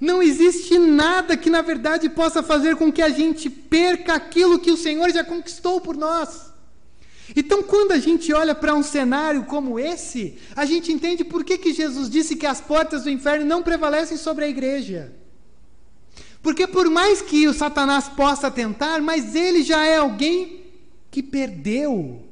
Não 0.00 0.20
existe 0.20 0.78
nada 0.80 1.36
que, 1.36 1.48
na 1.48 1.62
verdade, 1.62 2.08
possa 2.08 2.42
fazer 2.42 2.74
com 2.74 2.92
que 2.92 3.00
a 3.00 3.08
gente 3.08 3.48
perca 3.48 4.14
aquilo 4.14 4.58
que 4.58 4.72
o 4.72 4.76
Senhor 4.76 5.08
já 5.10 5.22
conquistou 5.22 5.80
por 5.80 5.96
nós. 5.96 6.52
Então, 7.36 7.62
quando 7.62 7.92
a 7.92 7.98
gente 7.98 8.32
olha 8.32 8.54
para 8.54 8.74
um 8.74 8.82
cenário 8.82 9.44
como 9.44 9.78
esse, 9.78 10.38
a 10.56 10.64
gente 10.64 10.92
entende 10.92 11.24
por 11.24 11.44
que, 11.44 11.56
que 11.56 11.72
Jesus 11.72 12.10
disse 12.10 12.34
que 12.34 12.46
as 12.46 12.60
portas 12.60 13.04
do 13.04 13.10
inferno 13.10 13.46
não 13.46 13.62
prevalecem 13.62 14.16
sobre 14.16 14.44
a 14.44 14.48
igreja. 14.48 15.12
Porque, 16.46 16.64
por 16.64 16.88
mais 16.88 17.20
que 17.20 17.48
o 17.48 17.52
Satanás 17.52 18.08
possa 18.08 18.48
tentar, 18.48 19.02
mas 19.02 19.34
ele 19.34 19.64
já 19.64 19.84
é 19.84 19.96
alguém 19.96 20.60
que 21.10 21.20
perdeu. 21.20 22.22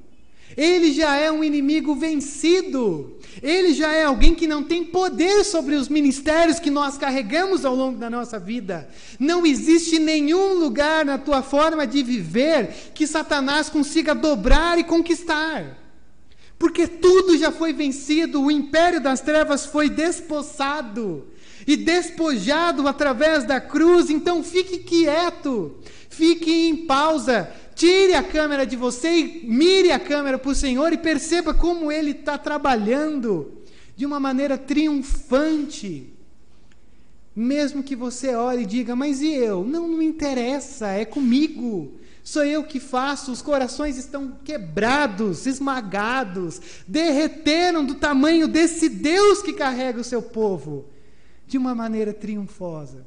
Ele 0.56 0.92
já 0.92 1.16
é 1.16 1.32
um 1.32 1.42
inimigo 1.42 1.96
vencido. 1.96 3.18
Ele 3.42 3.74
já 3.74 3.92
é 3.92 4.04
alguém 4.04 4.32
que 4.32 4.46
não 4.46 4.62
tem 4.62 4.84
poder 4.84 5.42
sobre 5.42 5.74
os 5.74 5.88
ministérios 5.88 6.60
que 6.60 6.70
nós 6.70 6.96
carregamos 6.96 7.64
ao 7.64 7.74
longo 7.74 7.98
da 7.98 8.08
nossa 8.08 8.38
vida. 8.38 8.88
Não 9.18 9.44
existe 9.44 9.98
nenhum 9.98 10.60
lugar 10.60 11.04
na 11.04 11.18
tua 11.18 11.42
forma 11.42 11.84
de 11.84 12.00
viver 12.00 12.92
que 12.94 13.08
Satanás 13.08 13.68
consiga 13.68 14.14
dobrar 14.14 14.78
e 14.78 14.84
conquistar. 14.84 15.76
Porque 16.56 16.86
tudo 16.86 17.36
já 17.36 17.50
foi 17.50 17.72
vencido, 17.72 18.40
o 18.40 18.48
império 18.48 19.00
das 19.00 19.20
trevas 19.20 19.66
foi 19.66 19.90
despossado 19.90 21.33
e 21.66 21.76
despojado 21.76 22.86
através 22.86 23.44
da 23.44 23.60
cruz. 23.60 24.10
Então 24.10 24.42
fique 24.42 24.78
quieto, 24.78 25.76
fique 26.08 26.50
em 26.50 26.86
pausa, 26.86 27.50
Tire 27.74 28.14
a 28.14 28.22
câmera 28.22 28.64
de 28.64 28.76
você 28.76 29.18
e 29.18 29.46
mire 29.46 29.90
a 29.90 29.98
câmera 29.98 30.38
para 30.38 30.50
o 30.50 30.54
Senhor 30.54 30.92
e 30.92 30.98
perceba 30.98 31.52
como 31.52 31.90
Ele 31.90 32.12
está 32.12 32.38
trabalhando 32.38 33.52
de 33.96 34.06
uma 34.06 34.20
maneira 34.20 34.56
triunfante. 34.56 36.12
Mesmo 37.34 37.82
que 37.82 37.96
você 37.96 38.36
ore 38.36 38.62
e 38.62 38.66
diga, 38.66 38.94
mas 38.94 39.20
e 39.20 39.34
eu? 39.34 39.64
Não, 39.64 39.88
não 39.88 40.00
interessa, 40.00 40.88
é 40.90 41.04
comigo. 41.04 41.94
Sou 42.22 42.44
eu 42.44 42.62
que 42.62 42.78
faço, 42.78 43.32
os 43.32 43.42
corações 43.42 43.98
estão 43.98 44.38
quebrados, 44.44 45.44
esmagados, 45.44 46.60
derreteram 46.86 47.84
do 47.84 47.96
tamanho 47.96 48.46
desse 48.46 48.88
Deus 48.88 49.42
que 49.42 49.52
carrega 49.52 50.00
o 50.00 50.04
seu 50.04 50.22
povo 50.22 50.93
de 51.46 51.58
uma 51.58 51.74
maneira 51.74 52.12
triunfosa. 52.12 53.04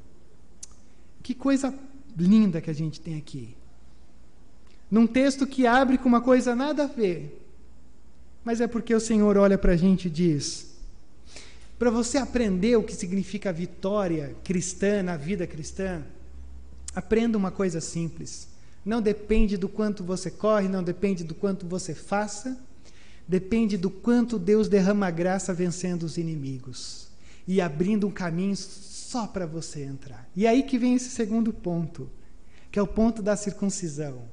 Que 1.23 1.33
coisa 1.33 1.73
linda 2.17 2.61
que 2.61 2.69
a 2.69 2.73
gente 2.73 2.99
tem 3.01 3.17
aqui 3.17 3.57
num 4.89 5.05
texto 5.05 5.45
que 5.45 5.67
abre 5.67 5.97
com 5.97 6.07
uma 6.07 6.21
coisa 6.21 6.55
nada 6.55 6.85
a 6.85 6.87
ver, 6.87 7.43
mas 8.43 8.61
é 8.61 8.67
porque 8.67 8.95
o 8.95 8.99
Senhor 8.99 9.37
olha 9.37 9.57
para 9.57 9.73
a 9.73 9.77
gente 9.77 10.07
e 10.07 10.11
diz: 10.11 10.77
para 11.77 11.89
você 11.89 12.17
aprender 12.17 12.77
o 12.77 12.83
que 12.83 12.95
significa 12.95 13.51
vitória 13.51 14.35
cristã 14.43 15.03
na 15.03 15.17
vida 15.17 15.45
cristã, 15.45 16.01
aprenda 16.95 17.37
uma 17.37 17.51
coisa 17.51 17.81
simples. 17.81 18.47
Não 18.85 19.01
depende 19.01 19.57
do 19.57 19.67
quanto 19.67 20.01
você 20.01 20.31
corre, 20.31 20.69
não 20.69 20.81
depende 20.81 21.25
do 21.25 21.35
quanto 21.35 21.67
você 21.67 21.93
faça, 21.93 22.57
depende 23.27 23.75
do 23.75 23.89
quanto 23.89 24.39
Deus 24.39 24.69
derrama 24.69 25.11
graça 25.11 25.53
vencendo 25.53 26.03
os 26.03 26.17
inimigos 26.17 27.06
e 27.47 27.61
abrindo 27.61 28.07
um 28.07 28.11
caminho 28.11 28.55
só 28.55 29.25
para 29.25 29.45
você 29.45 29.83
entrar. 29.83 30.27
E 30.35 30.45
aí 30.45 30.63
que 30.63 30.77
vem 30.77 30.95
esse 30.95 31.09
segundo 31.09 31.53
ponto, 31.53 32.09
que 32.71 32.77
é 32.77 32.81
o 32.81 32.87
ponto 32.87 33.21
da 33.21 33.35
circuncisão. 33.35 34.23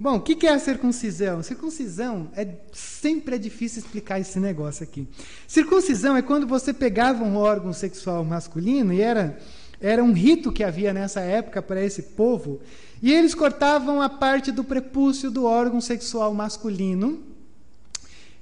Bom, 0.00 0.16
o 0.16 0.20
que 0.20 0.46
é 0.46 0.52
a 0.52 0.60
circuncisão? 0.60 1.42
Circuncisão 1.42 2.30
é 2.36 2.46
sempre 2.72 3.34
é 3.34 3.38
difícil 3.38 3.82
explicar 3.82 4.20
esse 4.20 4.38
negócio 4.38 4.84
aqui. 4.84 5.08
Circuncisão 5.46 6.16
é 6.16 6.22
quando 6.22 6.46
você 6.46 6.72
pegava 6.72 7.24
um 7.24 7.36
órgão 7.36 7.72
sexual 7.72 8.24
masculino 8.24 8.92
e 8.92 9.00
era 9.00 9.38
era 9.80 10.02
um 10.02 10.12
rito 10.12 10.50
que 10.50 10.64
havia 10.64 10.92
nessa 10.92 11.20
época 11.20 11.62
para 11.62 11.82
esse 11.82 12.02
povo 12.02 12.60
e 13.00 13.12
eles 13.12 13.34
cortavam 13.34 14.02
a 14.02 14.08
parte 14.08 14.50
do 14.50 14.64
prepúcio 14.64 15.30
do 15.30 15.44
órgão 15.44 15.80
sexual 15.80 16.34
masculino. 16.34 17.22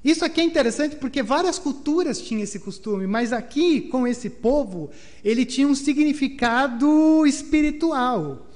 Isso 0.06 0.24
aqui 0.24 0.40
é 0.40 0.44
interessante 0.44 0.94
porque 0.94 1.20
várias 1.20 1.58
culturas 1.58 2.20
tinham 2.20 2.44
esse 2.44 2.60
costume, 2.60 3.08
mas 3.08 3.32
aqui 3.32 3.80
com 3.80 4.06
esse 4.06 4.30
povo 4.30 4.88
ele 5.24 5.44
tinha 5.44 5.66
um 5.66 5.74
significado 5.74 7.26
espiritual. 7.26 8.46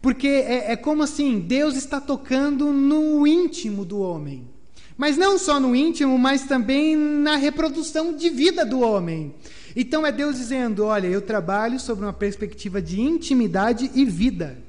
Porque 0.00 0.28
é, 0.28 0.70
é 0.70 0.76
como 0.76 1.02
assim: 1.02 1.40
Deus 1.40 1.74
está 1.74 2.00
tocando 2.00 2.72
no 2.72 3.26
íntimo 3.26 3.84
do 3.84 3.98
homem. 3.98 4.48
Mas 4.96 5.16
não 5.16 5.36
só 5.36 5.58
no 5.58 5.74
íntimo, 5.74 6.16
mas 6.16 6.44
também 6.44 6.94
na 6.94 7.34
reprodução 7.34 8.14
de 8.14 8.30
vida 8.30 8.64
do 8.64 8.78
homem. 8.78 9.34
Então 9.74 10.06
é 10.06 10.12
Deus 10.12 10.36
dizendo: 10.36 10.84
Olha, 10.84 11.08
eu 11.08 11.20
trabalho 11.20 11.80
sobre 11.80 12.04
uma 12.04 12.12
perspectiva 12.12 12.80
de 12.80 13.00
intimidade 13.00 13.90
e 13.96 14.04
vida. 14.04 14.62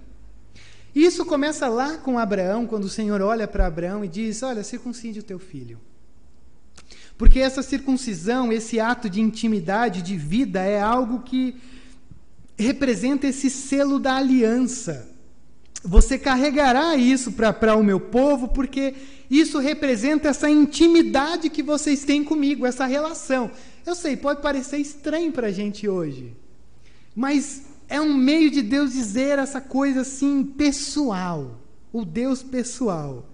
Isso 0.95 1.23
começa 1.23 1.67
lá 1.67 1.97
com 1.97 2.17
Abraão, 2.17 2.65
quando 2.65 2.85
o 2.85 2.89
Senhor 2.89 3.21
olha 3.21 3.47
para 3.47 3.67
Abraão 3.67 4.03
e 4.03 4.07
diz: 4.07 4.41
Olha, 4.41 4.63
circuncide 4.63 5.19
o 5.19 5.23
teu 5.23 5.37
filho. 5.37 5.79
Porque 7.21 7.39
essa 7.39 7.61
circuncisão, 7.61 8.51
esse 8.51 8.79
ato 8.79 9.07
de 9.07 9.21
intimidade, 9.21 10.01
de 10.01 10.17
vida, 10.17 10.59
é 10.59 10.81
algo 10.81 11.19
que 11.19 11.55
representa 12.57 13.27
esse 13.27 13.47
selo 13.47 13.99
da 13.99 14.15
aliança. 14.15 15.07
Você 15.83 16.17
carregará 16.17 16.95
isso 16.95 17.31
para 17.33 17.75
o 17.75 17.83
meu 17.83 17.99
povo, 17.99 18.47
porque 18.47 18.95
isso 19.29 19.59
representa 19.59 20.29
essa 20.29 20.49
intimidade 20.49 21.51
que 21.51 21.61
vocês 21.61 22.03
têm 22.03 22.23
comigo, 22.23 22.65
essa 22.65 22.87
relação. 22.87 23.51
Eu 23.85 23.93
sei, 23.93 24.17
pode 24.17 24.41
parecer 24.41 24.77
estranho 24.77 25.31
para 25.31 25.45
a 25.45 25.51
gente 25.51 25.87
hoje, 25.87 26.35
mas 27.15 27.61
é 27.87 28.01
um 28.01 28.15
meio 28.15 28.49
de 28.49 28.63
Deus 28.63 28.93
dizer 28.93 29.37
essa 29.37 29.61
coisa 29.61 30.01
assim, 30.01 30.43
pessoal, 30.43 31.61
o 31.93 32.03
Deus 32.03 32.41
pessoal. 32.41 33.30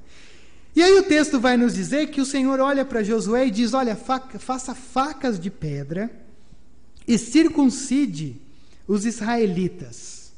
E 0.77 0.83
aí 0.83 0.93
o 0.99 1.01
texto 1.01 1.39
vai 1.39 1.57
nos 1.57 1.73
dizer 1.73 2.11
que 2.11 2.21
o 2.21 2.25
Senhor 2.25 2.59
olha 2.59 2.85
para 2.85 3.01
Josué 3.01 3.47
e 3.47 3.49
diz: 3.49 3.73
Olha, 3.73 3.95
faca, 3.95 4.37
faça 4.37 4.75
facas 4.75 5.39
de 5.39 5.49
pedra 5.49 6.11
e 7.07 7.17
circuncide 7.17 8.39
os 8.87 9.03
israelitas. 9.03 10.31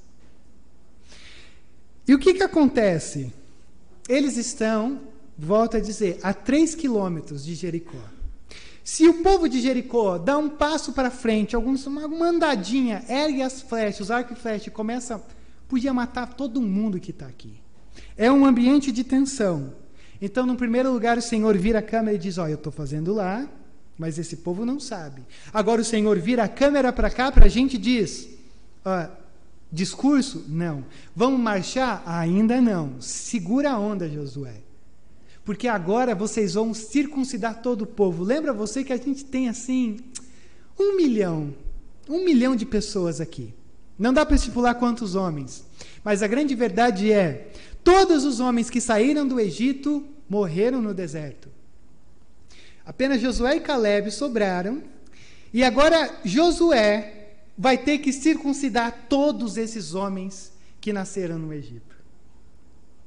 E 2.08 2.16
o 2.16 2.18
que, 2.18 2.36
que 2.36 2.42
acontece? 2.42 3.34
Eles 4.08 4.38
estão, 4.38 5.02
volto 5.38 5.76
a 5.76 5.82
dizer, 5.82 6.18
a 6.24 6.34
três 6.34 6.74
quilômetros 6.74 7.44
de 7.44 7.54
Jericó. 7.54 8.02
Se 8.82 9.10
o 9.10 9.16
povo 9.16 9.50
de 9.50 9.60
Jericó 9.60 10.18
dá 10.18 10.38
um 10.38 10.48
passo 10.48 10.94
para 10.94 11.12
frente, 11.12 11.54
alguns, 11.54 11.86
uma, 11.86 12.30
andadinha, 12.30 13.04
ergue 13.10 13.42
as 13.42 13.62
flechas, 13.62 14.00
os 14.00 14.10
arcos 14.10 14.38
e 14.38 14.42
flechas 14.42 14.68
e 14.68 14.72
começa, 14.72 15.22
podia 15.68 15.94
matar 15.94 16.34
todo 16.34 16.62
mundo 16.62 16.98
que 16.98 17.12
está 17.12 17.28
aqui. 17.28 17.60
É 18.16 18.32
um 18.32 18.46
ambiente 18.46 18.90
de 18.90 19.04
tensão. 19.04 19.74
Então, 20.22 20.46
no 20.46 20.56
primeiro 20.56 20.92
lugar, 20.92 21.18
o 21.18 21.22
Senhor 21.22 21.58
vira 21.58 21.80
a 21.80 21.84
câmera 21.84 22.16
e 22.16 22.20
diz: 22.20 22.38
Ó, 22.38 22.44
oh, 22.44 22.48
eu 22.48 22.56
estou 22.56 22.72
fazendo 22.72 23.14
lá, 23.14 23.48
mas 23.98 24.18
esse 24.18 24.38
povo 24.38 24.66
não 24.66 24.80
sabe. 24.80 25.22
Agora 25.54 25.82
o 25.82 25.86
Senhor 25.86 26.18
vira 26.20 26.44
a 26.44 26.48
câmera 26.48 26.92
para 26.92 27.10
cá 27.10 27.32
para 27.32 27.46
a 27.46 27.50
gente 27.50 27.78
diz: 27.78 28.30
oh, 28.86 29.12
Discurso? 29.72 30.46
Não. 30.48 30.84
Vamos 31.16 31.40
marchar? 31.40 32.02
Ainda 32.06 32.60
não. 32.60 33.00
Segura 33.00 33.72
a 33.72 33.80
onda, 33.80 34.10
Josué. 34.10 34.62
Porque 35.46 35.68
agora 35.68 36.16
vocês 36.16 36.54
vão 36.54 36.74
circuncidar 36.74 37.62
todo 37.62 37.84
o 37.84 37.88
povo. 37.88 38.24
Lembra 38.24 38.54
você 38.54 38.84
que 38.84 38.94
a 38.94 38.98
gente 38.98 39.26
tem 39.26 39.48
assim 39.48 40.00
um 40.78 40.96
milhão, 40.96 41.54
um 42.08 42.24
milhão 42.24 42.56
de 42.56 42.66
pessoas 42.66 43.22
aqui. 43.22 43.54
Não 43.98 44.14
dá 44.14 44.26
para 44.26 44.36
estipular 44.36 44.76
quantos 44.76 45.14
homens. 45.14 45.66
Mas 46.04 46.24
a 46.24 46.28
grande 46.28 46.56
verdade 46.56 47.12
é: 47.12 47.52
todos 47.84 48.26
os 48.26 48.40
homens 48.40 48.70
que 48.70 48.82
saíram 48.82 49.28
do 49.28 49.40
Egito 49.40 50.06
morreram 50.30 50.82
no 50.82 50.94
deserto. 50.94 51.50
Apenas 52.86 53.22
Josué 53.22 53.58
e 53.58 53.62
Caleb 53.62 54.12
sobraram, 54.12 54.84
e 55.54 55.64
agora 55.64 56.20
Josué 56.24 57.36
vai 57.58 57.78
ter 57.78 58.00
que 58.00 58.14
circuncidar 58.14 59.08
todos 59.10 59.58
esses 59.58 59.94
homens 59.94 60.52
que 60.80 60.94
nasceram 60.94 61.38
no 61.38 61.54
Egito. 61.54 61.98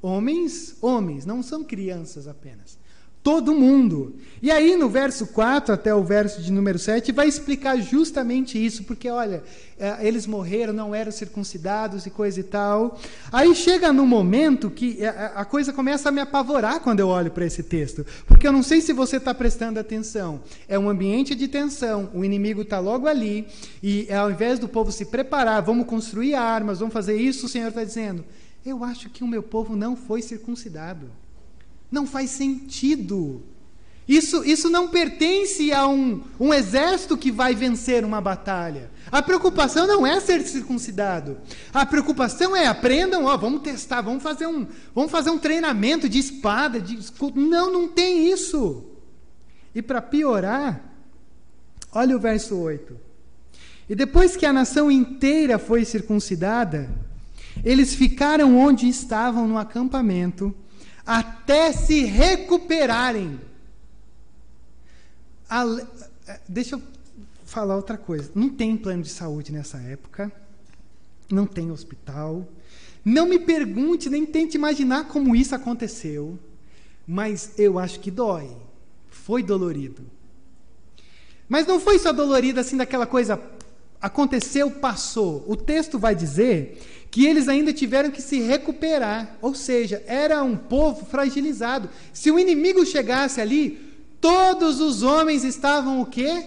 Homens, 0.01 0.77
homens, 0.81 1.25
não 1.25 1.43
são 1.43 1.65
crianças 1.65 2.27
apenas. 2.27 2.79
Todo 3.23 3.55
mundo. 3.55 4.17
E 4.43 4.51
aí, 4.51 4.77
no 4.77 4.89
verso 4.89 5.29
4 5.29 5.73
até 5.73 5.95
o 5.95 6.03
verso 6.03 6.43
de 6.43 6.51
número 6.51 6.77
7, 6.77 7.13
vai 7.13 7.29
explicar 7.29 7.79
justamente 7.79 8.59
isso, 8.59 8.83
porque, 8.83 9.09
olha, 9.09 9.45
é, 9.79 10.05
eles 10.05 10.27
morreram, 10.27 10.73
não 10.73 10.93
eram 10.93 11.13
circuncidados 11.13 12.05
e 12.05 12.11
coisa 12.11 12.41
e 12.41 12.43
tal. 12.43 13.01
Aí 13.31 13.55
chega 13.55 13.93
no 13.93 14.05
momento 14.05 14.69
que 14.69 14.97
é, 15.01 15.05
é, 15.05 15.33
a 15.37 15.45
coisa 15.45 15.73
começa 15.73 16.09
a 16.09 16.13
me 16.13 16.21
apavorar 16.21 16.81
quando 16.81 16.99
eu 16.99 17.07
olho 17.07 17.31
para 17.31 17.47
esse 17.47 17.63
texto, 17.63 18.05
porque 18.27 18.45
eu 18.45 18.53
não 18.53 18.65
sei 18.65 18.81
se 18.81 18.93
você 18.93 19.19
está 19.19 19.33
prestando 19.33 19.79
atenção. 19.79 20.41
É 20.67 20.77
um 20.77 20.91
ambiente 20.91 21.37
de 21.37 21.47
tensão, 21.47 22.11
o 22.13 22.25
inimigo 22.25 22.63
está 22.63 22.81
logo 22.81 23.07
ali, 23.07 23.47
e 23.81 24.13
ao 24.13 24.33
invés 24.33 24.59
do 24.59 24.67
povo 24.67 24.91
se 24.91 25.05
preparar, 25.05 25.63
vamos 25.63 25.87
construir 25.87 26.35
armas, 26.35 26.81
vamos 26.81 26.93
fazer 26.93 27.15
isso, 27.15 27.47
o 27.47 27.49
Senhor 27.49 27.69
está 27.69 27.85
dizendo: 27.85 28.25
Eu 28.67 28.83
acho 28.83 29.09
que 29.09 29.23
o 29.23 29.29
meu 29.29 29.45
povo 29.45 29.77
não 29.77 29.95
foi 29.95 30.21
circuncidado. 30.21 31.22
Não 31.93 32.07
faz 32.07 32.31
sentido. 32.31 33.45
Isso, 34.09 34.45
isso 34.45 34.69
não 34.69 34.89
pertence 34.89 35.73
a 35.73 35.87
um, 35.87 36.23
um 36.41 36.53
exército 36.53 37.17
que 37.17 37.31
vai 37.31 37.55
vencer 37.55 38.05
uma 38.05 38.21
batalha. 38.21 38.91
A 39.11 39.23
preocupação 39.23 39.87
não 39.87 40.07
é 40.07 40.19
ser 40.19 40.43
circuncidado. 40.43 41.39
A 41.73 41.87
preocupação 41.87 42.57
é 42.57 42.67
aprendam, 42.67 43.27
ó, 43.27 43.37
vamos 43.37 43.63
testar, 43.63 44.01
vamos 44.01 44.23
fazer 44.23 44.47
um, 44.47 44.67
vamos 44.95 45.13
fazer 45.13 45.31
um 45.31 45.39
treinamento 45.39 46.09
de 46.09 46.19
espada, 46.19 46.81
de 46.81 46.99
escudo. 46.99 47.41
Não, 47.41 47.73
não 47.73 47.89
tem 47.89 48.31
isso. 48.33 48.85
E 49.75 49.81
para 49.81 50.03
piorar, 50.03 50.83
olha 51.93 52.17
o 52.17 52.21
verso 52.21 52.57
8. 52.57 52.97
E 53.89 53.95
depois 53.95 54.37
que 54.37 54.47
a 54.47 54.53
nação 54.53 54.91
inteira 54.91 55.59
foi 55.59 55.85
circuncidada, 55.85 56.91
eles 57.65 57.95
ficaram 57.95 58.57
onde 58.57 58.89
estavam 58.89 59.47
no 59.47 59.59
acampamento 59.59 60.55
até 61.07 61.73
se 61.73 62.05
recuperarem. 62.05 63.41
A, 65.49 65.65
eh, 66.27 66.41
deixa 66.49 66.77
eu 66.77 66.83
falar 67.45 67.77
outra 67.77 67.99
coisa. 67.99 68.31
Não 68.35 68.49
tem 68.49 68.77
plano 68.77 69.03
de 69.03 69.11
saúde 69.11 69.53
nessa 69.53 69.79
época, 69.79 70.33
não 71.31 71.47
tem 71.47 71.71
hospital. 71.71 72.49
Não 73.05 73.27
me 73.27 73.39
pergunte, 73.39 74.09
nem 74.09 74.25
tente 74.25 74.57
imaginar 74.57 75.09
como 75.09 75.35
isso 75.35 75.55
aconteceu, 75.55 76.39
mas 77.07 77.53
eu 77.59 77.79
acho 77.79 78.01
que 78.01 78.11
dói. 78.11 78.57
Foi 79.11 79.43
dolorido. 79.43 80.03
Mas 81.49 81.67
não 81.67 81.79
foi 81.79 81.99
só 81.99 82.13
dolorido 82.13 82.61
assim 82.61 82.77
daquela 82.77 83.07
coisa 83.07 83.37
aconteceu, 84.03 84.69
passou. 84.69 85.45
O 85.47 85.55
texto 85.55 85.97
vai 85.97 86.15
dizer 86.15 86.83
que 87.13 87.27
eles 87.27 87.47
ainda 87.47 87.75
tiveram 87.75 88.11
que 88.11 88.23
se 88.23 88.41
recuperar, 88.41 89.37
ou 89.43 89.55
seja, 89.55 90.03
era 90.07 90.43
um 90.43 90.57
povo 90.57 91.05
fragilizado. 91.05 91.91
Se 92.11 92.31
o 92.31 92.39
inimigo 92.39 92.87
chegasse 92.87 93.39
ali, 93.39 93.79
todos 94.19 94.81
os 94.81 95.03
homens 95.03 95.45
estavam 95.45 96.01
o 96.01 96.07
quê? 96.07 96.43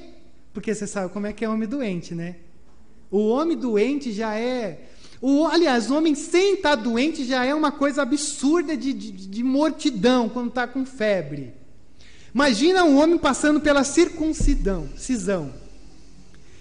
Porque 0.51 0.73
você 0.73 0.87
sabe 0.87 1.13
como 1.13 1.27
é 1.27 1.33
que 1.33 1.45
é 1.45 1.49
homem 1.49 1.69
doente, 1.69 2.15
né? 2.15 2.37
O 3.11 3.27
homem 3.27 3.55
doente 3.55 4.11
já 4.11 4.35
é. 4.35 4.87
O, 5.21 5.45
aliás, 5.45 5.91
o 5.91 5.95
homem 5.95 6.15
sem 6.15 6.55
estar 6.55 6.73
doente 6.73 7.25
já 7.25 7.45
é 7.45 7.53
uma 7.53 7.71
coisa 7.71 8.01
absurda 8.01 8.75
de, 8.75 8.91
de, 8.91 9.11
de 9.11 9.43
mortidão 9.43 10.27
quando 10.27 10.49
está 10.49 10.67
com 10.67 10.83
febre. 10.83 11.53
Imagina 12.33 12.83
um 12.83 12.97
homem 12.97 13.19
passando 13.19 13.61
pela 13.61 13.83
circuncidão, 13.83 14.89
cisão. 14.97 15.53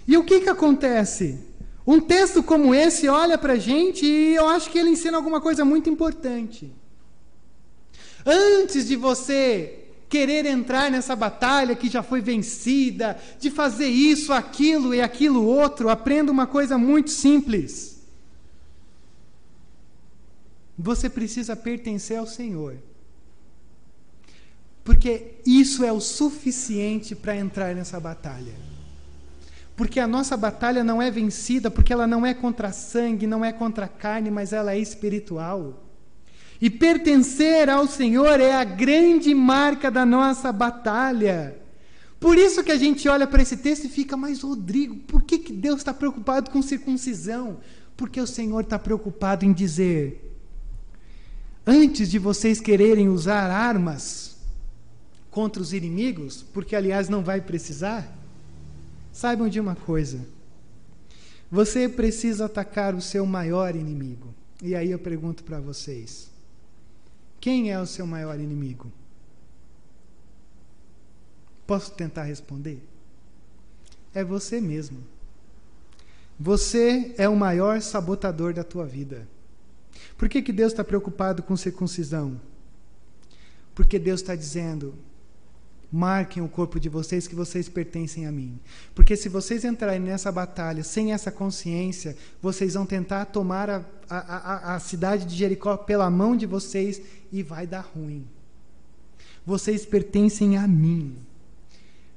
E 0.07 0.15
o 0.15 0.23
que, 0.23 0.41
que 0.41 0.49
acontece? 0.49 1.39
Um 1.87 1.99
texto 1.99 2.41
como 2.41 2.73
esse 2.73 3.07
olha 3.07 3.37
para 3.37 3.53
a 3.53 3.59
gente 3.59 4.05
e 4.05 4.35
eu 4.35 4.47
acho 4.47 4.69
que 4.71 4.79
ele 4.79 4.89
ensina 4.89 5.17
alguma 5.17 5.39
coisa 5.39 5.63
muito 5.63 5.89
importante. 5.89 6.73
Antes 8.25 8.87
de 8.87 8.95
você 8.95 9.85
querer 10.09 10.45
entrar 10.45 10.89
nessa 10.89 11.15
batalha 11.15 11.75
que 11.75 11.89
já 11.89 12.01
foi 12.01 12.21
vencida, 12.21 13.19
de 13.39 13.51
fazer 13.51 13.87
isso, 13.87 14.33
aquilo 14.33 14.95
e 14.95 15.01
aquilo 15.01 15.45
outro, 15.45 15.89
aprenda 15.89 16.31
uma 16.31 16.47
coisa 16.47 16.77
muito 16.77 17.11
simples. 17.11 18.01
Você 20.77 21.09
precisa 21.09 21.55
pertencer 21.55 22.17
ao 22.17 22.27
Senhor. 22.27 22.77
Porque 24.83 25.35
isso 25.45 25.83
é 25.83 25.91
o 25.91 25.99
suficiente 25.99 27.15
para 27.15 27.35
entrar 27.35 27.73
nessa 27.75 27.99
batalha. 27.99 28.53
Porque 29.75 29.99
a 29.99 30.07
nossa 30.07 30.37
batalha 30.37 30.83
não 30.83 31.01
é 31.01 31.11
vencida, 31.11 31.69
porque 31.69 31.91
ela 31.91 32.07
não 32.07 32.25
é 32.25 32.33
contra 32.33 32.71
sangue, 32.71 33.27
não 33.27 33.43
é 33.43 33.51
contra 33.51 33.87
carne, 33.87 34.31
mas 34.31 34.53
ela 34.53 34.73
é 34.73 34.79
espiritual. 34.79 35.83
E 36.61 36.69
pertencer 36.69 37.69
ao 37.69 37.85
Senhor 37.85 38.39
é 38.39 38.53
a 38.53 38.63
grande 38.63 39.33
marca 39.35 39.91
da 39.91 40.05
nossa 40.05 40.51
batalha. 40.51 41.57
Por 42.19 42.37
isso 42.37 42.63
que 42.63 42.71
a 42.71 42.77
gente 42.77 43.07
olha 43.09 43.27
para 43.27 43.41
esse 43.41 43.57
texto 43.57 43.85
e 43.85 43.89
fica, 43.89 44.15
mas 44.15 44.41
Rodrigo, 44.41 44.95
por 44.95 45.21
que, 45.21 45.37
que 45.37 45.51
Deus 45.51 45.77
está 45.77 45.93
preocupado 45.93 46.49
com 46.49 46.61
circuncisão? 46.61 47.57
Porque 47.97 48.19
o 48.19 48.27
Senhor 48.27 48.61
está 48.61 48.79
preocupado 48.79 49.45
em 49.45 49.51
dizer: 49.51 50.33
antes 51.67 52.09
de 52.09 52.17
vocês 52.17 52.61
quererem 52.61 53.09
usar 53.09 53.51
armas 53.51 54.37
contra 55.29 55.61
os 55.61 55.73
inimigos, 55.73 56.45
porque 56.53 56.75
aliás 56.75 57.09
não 57.09 57.21
vai 57.21 57.41
precisar, 57.41 58.14
Saibam 59.15 59.47
de 59.47 59.61
uma 59.61 59.77
coisa: 59.77 60.27
você 61.49 61.87
precisa 61.87 62.47
atacar 62.47 62.93
o 62.93 63.01
seu 63.01 63.25
maior 63.25 63.73
inimigo. 63.73 64.35
E 64.61 64.75
aí 64.75 64.91
eu 64.91 64.99
pergunto 64.99 65.41
para 65.41 65.57
vocês: 65.57 66.29
quem 67.39 67.71
é 67.71 67.79
o 67.79 67.85
seu 67.85 68.05
maior 68.05 68.37
inimigo? 68.37 68.91
Posso 71.65 71.93
tentar 71.93 72.23
responder? 72.23 72.85
É 74.13 74.21
você 74.21 74.59
mesmo. 74.59 75.01
Você 76.37 77.15
é 77.17 77.29
o 77.29 77.37
maior 77.37 77.79
sabotador 77.79 78.53
da 78.53 78.65
tua 78.65 78.85
vida. 78.85 79.25
Por 80.17 80.27
que, 80.27 80.41
que 80.41 80.51
Deus 80.51 80.73
está 80.73 80.83
preocupado 80.83 81.41
com 81.41 81.55
circuncisão? 81.55 82.37
Porque 83.73 83.97
Deus 83.97 84.19
está 84.19 84.35
dizendo: 84.35 84.93
Marquem 85.95 86.43
o 86.43 86.49
corpo 86.49 86.77
de 86.77 86.89
vocês 86.89 87.25
que 87.25 87.33
vocês 87.33 87.69
pertencem 87.69 88.27
a 88.27 88.31
mim. 88.31 88.59
Porque 88.93 89.15
se 89.15 89.29
vocês 89.29 89.63
entrarem 89.63 90.01
nessa 90.01 90.29
batalha 90.29 90.83
sem 90.83 91.13
essa 91.13 91.31
consciência, 91.31 92.17
vocês 92.41 92.73
vão 92.73 92.85
tentar 92.85 93.23
tomar 93.23 93.69
a, 93.69 93.85
a, 94.09 94.17
a, 94.17 94.75
a 94.75 94.79
cidade 94.81 95.23
de 95.23 95.33
Jericó 95.33 95.77
pela 95.77 96.09
mão 96.09 96.35
de 96.35 96.45
vocês 96.45 97.01
e 97.31 97.41
vai 97.41 97.65
dar 97.65 97.89
ruim. 97.95 98.27
Vocês 99.45 99.85
pertencem 99.85 100.57
a 100.57 100.67
mim. 100.67 101.15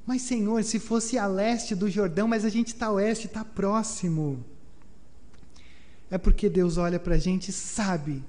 Mas, 0.04 0.22
Senhor, 0.22 0.64
se 0.64 0.80
fosse 0.80 1.16
a 1.16 1.28
leste 1.28 1.76
do 1.76 1.88
Jordão, 1.88 2.26
mas 2.26 2.44
a 2.44 2.48
gente 2.48 2.74
está 2.74 2.86
a 2.86 2.92
oeste, 2.94 3.28
está 3.28 3.44
próximo. 3.44 4.44
É 6.10 6.18
porque 6.18 6.48
Deus 6.48 6.78
olha 6.78 6.98
para 6.98 7.14
a 7.14 7.18
gente 7.18 7.50
e 7.50 7.52
sabe 7.52 8.24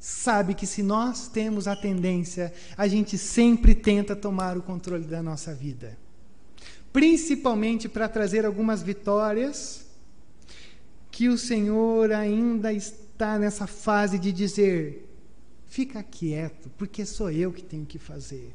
sabe 0.00 0.54
que 0.54 0.66
se 0.66 0.82
nós 0.82 1.28
temos 1.28 1.68
a 1.68 1.76
tendência, 1.76 2.52
a 2.74 2.88
gente 2.88 3.18
sempre 3.18 3.74
tenta 3.74 4.16
tomar 4.16 4.56
o 4.56 4.62
controle 4.62 5.04
da 5.04 5.22
nossa 5.22 5.54
vida. 5.54 5.96
Principalmente 6.90 7.88
para 7.88 8.08
trazer 8.08 8.46
algumas 8.46 8.82
vitórias 8.82 9.86
que 11.10 11.28
o 11.28 11.36
Senhor 11.36 12.10
ainda 12.12 12.72
está 12.72 13.38
nessa 13.38 13.66
fase 13.66 14.18
de 14.18 14.32
dizer: 14.32 15.06
fica 15.66 16.02
quieto, 16.02 16.70
porque 16.78 17.04
sou 17.04 17.30
eu 17.30 17.52
que 17.52 17.62
tenho 17.62 17.84
que 17.84 17.98
fazer. 17.98 18.54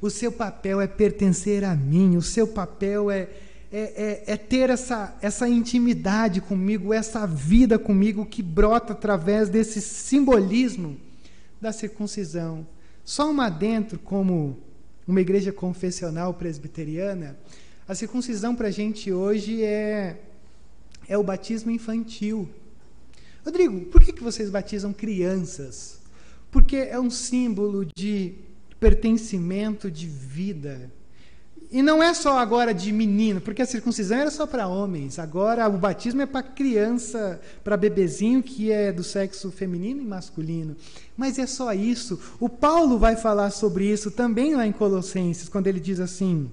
O 0.00 0.08
seu 0.08 0.30
papel 0.30 0.80
é 0.80 0.86
pertencer 0.86 1.64
a 1.64 1.74
mim, 1.74 2.16
o 2.16 2.22
seu 2.22 2.46
papel 2.46 3.10
é 3.10 3.28
é, 3.76 4.22
é, 4.28 4.34
é, 4.34 4.36
ter 4.36 4.70
essa, 4.70 5.18
essa 5.20 5.48
intimidade 5.48 6.40
comigo, 6.40 6.94
essa 6.94 7.26
vida 7.26 7.76
comigo 7.76 8.24
que 8.24 8.40
brota 8.40 8.92
através 8.92 9.48
desse 9.48 9.80
simbolismo 9.80 10.96
da 11.60 11.72
circuncisão. 11.72 12.64
Só 13.04 13.28
uma 13.28 13.50
dentro, 13.50 13.98
como 13.98 14.56
uma 15.08 15.20
igreja 15.20 15.50
confessional 15.52 16.32
presbiteriana, 16.34 17.36
a 17.88 17.96
circuncisão 17.96 18.54
para 18.54 18.68
a 18.68 18.70
gente 18.70 19.12
hoje 19.12 19.64
é, 19.64 20.20
é 21.08 21.18
o 21.18 21.24
batismo 21.24 21.72
infantil. 21.72 22.48
Rodrigo, 23.44 23.86
por 23.86 24.04
que, 24.04 24.12
que 24.12 24.22
vocês 24.22 24.50
batizam 24.50 24.92
crianças? 24.92 25.98
Porque 26.48 26.76
é 26.76 27.00
um 27.00 27.10
símbolo 27.10 27.84
de 27.84 28.34
pertencimento 28.78 29.90
de 29.90 30.06
vida 30.06 30.92
E 31.74 31.82
não 31.82 32.00
é 32.00 32.14
só 32.14 32.38
agora 32.38 32.72
de 32.72 32.92
menino, 32.92 33.40
porque 33.40 33.60
a 33.60 33.66
circuncisão 33.66 34.16
era 34.18 34.30
só 34.30 34.46
para 34.46 34.68
homens. 34.68 35.18
Agora 35.18 35.68
o 35.68 35.76
batismo 35.76 36.22
é 36.22 36.26
para 36.26 36.40
criança, 36.40 37.40
para 37.64 37.76
bebezinho 37.76 38.44
que 38.44 38.70
é 38.70 38.92
do 38.92 39.02
sexo 39.02 39.50
feminino 39.50 40.00
e 40.00 40.04
masculino. 40.04 40.76
Mas 41.16 41.36
é 41.36 41.48
só 41.48 41.72
isso. 41.72 42.20
O 42.38 42.48
Paulo 42.48 42.96
vai 42.96 43.16
falar 43.16 43.50
sobre 43.50 43.90
isso 43.90 44.12
também 44.12 44.54
lá 44.54 44.64
em 44.64 44.70
Colossenses, 44.70 45.48
quando 45.48 45.66
ele 45.66 45.80
diz 45.80 45.98
assim: 45.98 46.48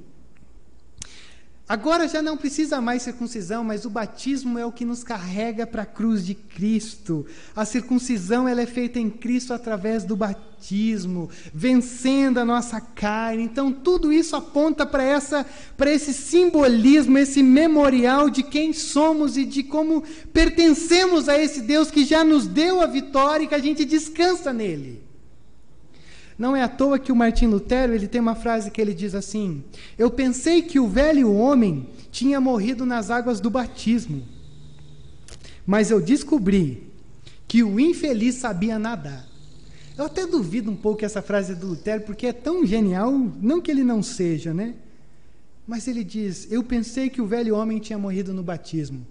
Agora 1.72 2.06
já 2.06 2.22
não 2.22 2.36
precisa 2.36 2.82
mais 2.82 3.02
circuncisão, 3.02 3.64
mas 3.64 3.86
o 3.86 3.90
batismo 3.90 4.60
é 4.60 4.66
o 4.66 4.74
que 4.74 4.84
nos 4.84 5.06
carrega 5.06 5.66
para 5.66 5.84
a 5.84 5.86
cruz 5.86 6.26
de 6.26 6.36
Cristo. 6.36 7.26
A 7.56 7.64
circuncisão 7.64 8.46
ela 8.46 8.62
é 8.62 8.66
feita 8.66 9.00
em 9.00 9.10
Cristo 9.10 9.54
através 9.54 10.04
do 10.04 10.14
batismo, 10.14 11.30
vencendo 11.54 12.40
a 12.40 12.46
nossa 12.46 12.82
carne. 12.82 13.44
Então 13.44 13.72
tudo 13.72 14.12
isso 14.12 14.36
aponta 14.36 14.86
para 14.86 15.02
essa 15.02 15.46
para 15.78 15.90
esse 15.90 16.14
simbolismo, 16.14 17.18
esse 17.18 17.42
memorial 17.42 18.30
de 18.30 18.44
quem 18.44 18.74
somos 18.74 19.38
e 19.38 19.46
de 19.46 19.64
como 19.64 20.04
pertencemos 20.34 21.30
a 21.30 21.42
esse 21.42 21.62
Deus 21.62 21.90
que 21.90 22.04
já 22.04 22.22
nos 22.22 22.48
deu 22.48 22.82
a 22.82 22.86
vitória 22.86 23.46
e 23.46 23.48
que 23.48 23.56
a 23.56 23.60
gente 23.60 23.86
descansa 23.86 24.52
nele. 24.52 25.11
Não 26.38 26.56
é 26.56 26.64
à 26.64 26.68
toa 26.68 26.98
que 26.98 27.12
o 27.12 27.16
Martim 27.16 27.48
Lutero 27.48 27.94
ele 27.94 28.08
tem 28.08 28.22
uma 28.22 28.36
frase 28.36 28.72
que 28.72 28.82
ele 28.82 28.94
diz 28.94 29.14
assim: 29.14 29.64
Eu 29.98 30.10
pensei 30.10 30.62
que 30.62 30.80
o 30.80 30.88
velho 30.88 31.32
homem 31.34 31.88
tinha 32.12 32.42
morrido 32.42 32.86
nas 32.86 33.10
águas 33.10 33.40
do 33.40 33.50
batismo, 33.50 34.24
mas 35.66 35.92
eu 35.92 36.02
descobri 36.02 36.92
que 37.48 37.64
o 37.64 37.80
infeliz 37.80 38.36
sabia 38.36 38.80
nadar. 38.80 39.28
Eu 39.98 40.06
até 40.06 40.26
duvido 40.26 40.72
um 40.72 40.76
pouco 40.76 41.06
essa 41.06 41.22
frase 41.22 41.54
do 41.54 41.68
Lutero, 41.68 42.04
porque 42.04 42.28
é 42.28 42.34
tão 42.34 42.66
genial, 42.66 43.12
não 43.12 43.62
que 43.62 43.70
ele 43.70 43.84
não 43.84 44.02
seja, 44.02 44.54
né? 44.54 44.76
Mas 45.68 45.88
ele 45.88 46.04
diz: 46.04 46.52
Eu 46.52 46.64
pensei 46.64 47.10
que 47.10 47.22
o 47.22 47.28
velho 47.28 47.56
homem 47.56 47.80
tinha 47.80 48.00
morrido 48.00 48.34
no 48.34 48.42
batismo, 48.42 49.06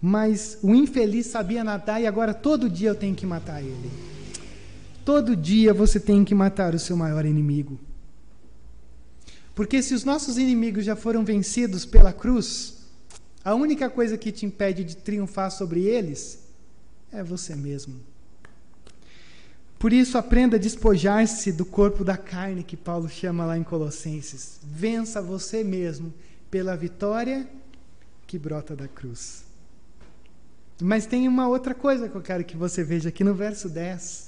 mas 0.00 0.58
o 0.62 0.74
infeliz 0.74 1.26
sabia 1.26 1.62
nadar 1.62 2.00
e 2.00 2.06
agora 2.06 2.34
todo 2.34 2.68
dia 2.68 2.88
eu 2.88 2.94
tenho 2.94 3.14
que 3.14 3.26
matar 3.26 3.62
ele. 3.62 4.15
Todo 5.06 5.36
dia 5.36 5.72
você 5.72 6.00
tem 6.00 6.24
que 6.24 6.34
matar 6.34 6.74
o 6.74 6.80
seu 6.80 6.96
maior 6.96 7.24
inimigo. 7.24 7.78
Porque 9.54 9.80
se 9.80 9.94
os 9.94 10.02
nossos 10.02 10.36
inimigos 10.36 10.84
já 10.84 10.96
foram 10.96 11.24
vencidos 11.24 11.86
pela 11.86 12.12
cruz, 12.12 12.78
a 13.44 13.54
única 13.54 13.88
coisa 13.88 14.18
que 14.18 14.32
te 14.32 14.44
impede 14.44 14.82
de 14.82 14.96
triunfar 14.96 15.52
sobre 15.52 15.84
eles 15.84 16.40
é 17.12 17.22
você 17.22 17.54
mesmo. 17.54 18.00
Por 19.78 19.92
isso, 19.92 20.18
aprenda 20.18 20.56
a 20.56 20.58
despojar-se 20.58 21.52
do 21.52 21.64
corpo 21.64 22.02
da 22.02 22.16
carne 22.16 22.64
que 22.64 22.76
Paulo 22.76 23.08
chama 23.08 23.46
lá 23.46 23.56
em 23.56 23.62
Colossenses. 23.62 24.58
Vença 24.64 25.22
você 25.22 25.62
mesmo 25.62 26.12
pela 26.50 26.76
vitória 26.76 27.48
que 28.26 28.40
brota 28.40 28.74
da 28.74 28.88
cruz. 28.88 29.44
Mas 30.82 31.06
tem 31.06 31.28
uma 31.28 31.46
outra 31.46 31.76
coisa 31.76 32.08
que 32.08 32.16
eu 32.16 32.22
quero 32.22 32.44
que 32.44 32.56
você 32.56 32.82
veja 32.82 33.10
aqui 33.10 33.22
no 33.22 33.34
verso 33.34 33.68
10. 33.68 34.25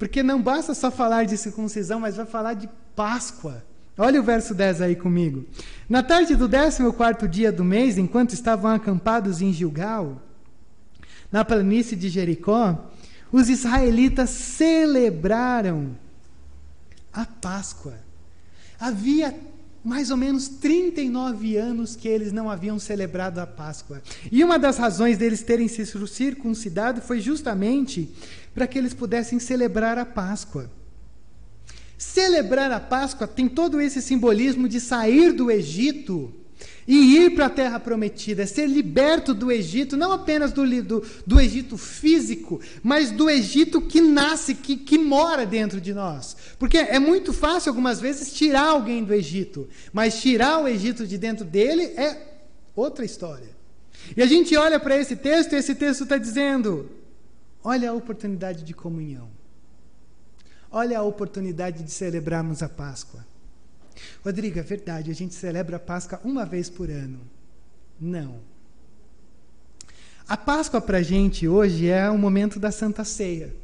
Porque 0.00 0.22
não 0.22 0.40
basta 0.40 0.72
só 0.72 0.90
falar 0.90 1.26
de 1.26 1.36
circuncisão, 1.36 2.00
mas 2.00 2.16
vai 2.16 2.24
falar 2.24 2.54
de 2.54 2.70
Páscoa. 2.96 3.62
Olha 3.98 4.18
o 4.18 4.24
verso 4.24 4.54
10 4.54 4.80
aí 4.80 4.96
comigo. 4.96 5.44
Na 5.86 6.02
tarde 6.02 6.34
do 6.34 6.48
14 6.48 7.28
dia 7.28 7.52
do 7.52 7.62
mês, 7.62 7.98
enquanto 7.98 8.32
estavam 8.32 8.70
acampados 8.70 9.42
em 9.42 9.52
Gilgal, 9.52 10.22
na 11.30 11.44
planície 11.44 11.98
de 11.98 12.08
Jericó, 12.08 12.90
os 13.30 13.50
israelitas 13.50 14.30
celebraram 14.30 15.94
a 17.12 17.26
Páscoa. 17.26 17.98
Havia 18.80 19.38
mais 19.82 20.10
ou 20.10 20.16
menos 20.16 20.48
39 20.48 21.56
anos 21.56 21.96
que 21.96 22.06
eles 22.06 22.32
não 22.32 22.50
haviam 22.50 22.78
celebrado 22.78 23.38
a 23.38 23.46
Páscoa. 23.46 24.02
E 24.30 24.44
uma 24.44 24.58
das 24.58 24.76
razões 24.76 25.16
deles 25.16 25.42
terem 25.42 25.68
se 25.68 25.84
circuncidado 25.86 27.00
foi 27.00 27.20
justamente 27.20 28.10
para 28.54 28.66
que 28.66 28.78
eles 28.78 28.94
pudessem 28.94 29.38
celebrar 29.38 29.98
a 29.98 30.04
Páscoa. 30.04 30.70
Celebrar 31.96 32.70
a 32.72 32.80
Páscoa 32.80 33.26
tem 33.26 33.48
todo 33.48 33.80
esse 33.80 34.00
simbolismo 34.00 34.68
de 34.68 34.80
sair 34.80 35.32
do 35.32 35.50
Egito 35.50 36.34
e 36.86 37.18
ir 37.18 37.34
para 37.34 37.46
a 37.46 37.50
terra 37.50 37.78
prometida, 37.78 38.46
ser 38.46 38.66
liberto 38.66 39.32
do 39.32 39.52
Egito, 39.52 39.96
não 39.96 40.12
apenas 40.12 40.52
do, 40.52 40.66
do, 40.82 41.04
do, 41.26 41.40
Egito 41.40 41.76
físico, 41.76 42.60
mas 42.82 43.10
do 43.10 43.30
Egito 43.30 43.80
que 43.80 44.00
nasce, 44.00 44.54
que, 44.54 44.76
que 44.76 44.98
mora 44.98 45.46
dentro 45.46 45.80
de 45.80 45.94
nós. 45.94 46.36
Porque 46.58 46.78
é 46.78 46.98
muito 46.98 47.32
fácil, 47.32 47.70
algumas 47.70 48.00
vezes, 48.00 48.32
tirar 48.32 48.68
alguém 48.70 49.04
do 49.04 49.14
Egito, 49.14 49.68
mas 49.92 50.20
tirar 50.20 50.58
o 50.58 50.66
Egito 50.66 51.06
de 51.06 51.16
dentro 51.16 51.44
dele 51.44 51.82
é 51.82 52.16
outra 52.74 53.04
história. 53.04 53.50
E 54.16 54.22
a 54.22 54.26
gente 54.26 54.56
olha 54.56 54.80
para 54.80 54.96
esse 54.96 55.14
texto 55.14 55.52
e 55.52 55.56
esse 55.56 55.74
texto 55.74 56.02
está 56.04 56.16
dizendo: 56.16 56.90
olha 57.62 57.90
a 57.90 57.94
oportunidade 57.94 58.64
de 58.64 58.74
comunhão, 58.74 59.28
olha 60.70 60.98
a 60.98 61.02
oportunidade 61.02 61.82
de 61.82 61.90
celebrarmos 61.90 62.62
a 62.62 62.68
Páscoa. 62.68 63.26
Rodrigo, 64.24 64.58
é 64.58 64.62
verdade, 64.62 65.10
a 65.10 65.14
gente 65.14 65.34
celebra 65.34 65.76
a 65.76 65.80
Páscoa 65.80 66.20
uma 66.24 66.44
vez 66.46 66.70
por 66.70 66.90
ano. 66.90 67.20
Não. 68.00 68.40
A 70.26 70.36
Páscoa 70.36 70.80
para 70.80 70.98
a 70.98 71.02
gente 71.02 71.48
hoje 71.48 71.88
é 71.88 72.08
o 72.08 72.16
momento 72.16 72.58
da 72.58 72.70
Santa 72.70 73.04
Ceia. 73.04 73.54